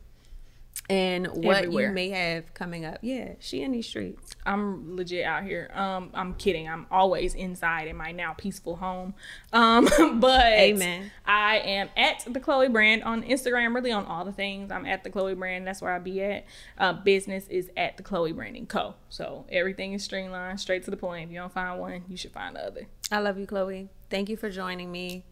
and 0.89 1.27
what 1.27 1.57
Everywhere. 1.57 1.87
you 1.87 1.93
may 1.93 2.09
have 2.09 2.53
coming 2.53 2.85
up. 2.85 2.99
Yeah, 3.01 3.33
she 3.39 3.63
in 3.63 3.71
these 3.71 3.87
streets. 3.87 4.35
I'm 4.45 4.95
legit 4.95 5.25
out 5.25 5.43
here. 5.43 5.71
Um, 5.73 6.11
I'm 6.13 6.35
kidding. 6.35 6.69
I'm 6.69 6.85
always 6.91 7.33
inside 7.33 7.87
in 7.87 7.95
my 7.95 8.11
now 8.11 8.33
peaceful 8.33 8.75
home. 8.75 9.15
Um, 9.51 9.89
but 10.19 10.45
Amen. 10.45 11.11
I 11.25 11.57
am 11.57 11.89
at 11.97 12.25
the 12.27 12.39
Chloe 12.39 12.69
brand 12.69 13.03
on 13.03 13.23
Instagram, 13.23 13.73
really 13.73 13.91
on 13.91 14.05
all 14.05 14.25
the 14.25 14.31
things. 14.31 14.71
I'm 14.71 14.85
at 14.85 15.03
the 15.03 15.09
Chloe 15.09 15.33
brand. 15.33 15.65
That's 15.65 15.81
where 15.81 15.93
I 15.93 15.99
be 15.99 16.21
at. 16.21 16.45
Uh, 16.77 16.93
business 16.93 17.47
is 17.47 17.71
at 17.75 17.97
the 17.97 18.03
Chloe 18.03 18.31
Branding 18.31 18.67
Co. 18.67 18.95
So 19.09 19.45
everything 19.49 19.93
is 19.93 20.03
streamlined, 20.03 20.59
straight 20.59 20.83
to 20.85 20.91
the 20.91 20.97
point. 20.97 21.25
If 21.25 21.31
you 21.31 21.39
don't 21.39 21.53
find 21.53 21.79
one, 21.79 22.03
you 22.07 22.17
should 22.17 22.31
find 22.31 22.55
the 22.55 22.65
other. 22.65 22.87
I 23.11 23.19
love 23.19 23.39
you, 23.39 23.47
Chloe. 23.47 23.89
Thank 24.09 24.29
you 24.29 24.37
for 24.37 24.49
joining 24.49 24.91
me 24.91 25.25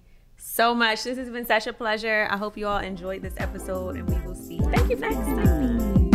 so 0.43 0.75
much. 0.75 1.03
This 1.03 1.17
has 1.17 1.29
been 1.29 1.45
such 1.45 1.67
a 1.67 1.73
pleasure. 1.73 2.27
I 2.29 2.37
hope 2.37 2.57
you 2.57 2.67
all 2.67 2.79
enjoyed 2.79 3.21
this 3.21 3.33
episode, 3.37 3.95
and 3.95 4.09
we 4.09 4.19
will 4.27 4.35
see 4.35 4.59
Thank 4.59 4.89
you 4.89 4.97
next 4.97 5.15
time. 5.15 6.09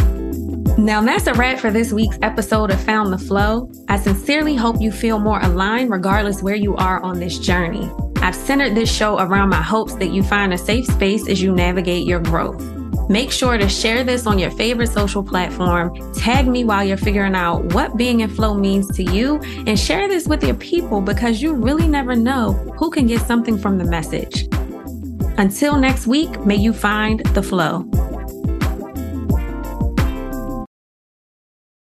Now, 0.76 1.02
that's 1.02 1.26
a 1.26 1.34
wrap 1.34 1.58
for 1.58 1.72
this 1.72 1.92
week's 1.92 2.18
episode 2.22 2.70
of 2.70 2.80
Found 2.84 3.12
the 3.12 3.18
Flow. 3.18 3.70
I 3.88 3.98
sincerely 3.98 4.54
hope 4.54 4.80
you 4.80 4.92
feel 4.92 5.18
more 5.18 5.40
aligned 5.40 5.90
regardless 5.90 6.40
where 6.40 6.54
you 6.54 6.76
are 6.76 7.02
on 7.02 7.18
this 7.18 7.38
journey. 7.38 7.90
I've 8.18 8.34
centered 8.34 8.76
this 8.76 8.94
show 8.94 9.18
around 9.18 9.48
my 9.48 9.62
hopes 9.62 9.94
that 9.96 10.10
you 10.10 10.22
find 10.22 10.52
a 10.52 10.58
safe 10.58 10.86
space 10.86 11.28
as 11.28 11.42
you 11.42 11.52
navigate 11.52 12.06
your 12.06 12.20
growth. 12.20 12.77
Make 13.08 13.32
sure 13.32 13.56
to 13.56 13.68
share 13.68 14.04
this 14.04 14.26
on 14.26 14.38
your 14.38 14.50
favorite 14.50 14.90
social 14.90 15.22
platform. 15.22 16.12
Tag 16.12 16.46
me 16.46 16.64
while 16.64 16.84
you're 16.84 16.98
figuring 16.98 17.34
out 17.34 17.72
what 17.72 17.96
being 17.96 18.20
in 18.20 18.28
flow 18.28 18.54
means 18.54 18.94
to 18.96 19.02
you 19.02 19.40
and 19.66 19.78
share 19.78 20.08
this 20.08 20.28
with 20.28 20.44
your 20.44 20.56
people 20.56 21.00
because 21.00 21.40
you 21.40 21.54
really 21.54 21.88
never 21.88 22.14
know 22.14 22.52
who 22.78 22.90
can 22.90 23.06
get 23.06 23.22
something 23.22 23.56
from 23.56 23.78
the 23.78 23.84
message. 23.84 24.46
Until 25.38 25.78
next 25.78 26.06
week, 26.06 26.44
may 26.44 26.56
you 26.56 26.72
find 26.72 27.20
the 27.34 27.42
flow. 27.42 27.88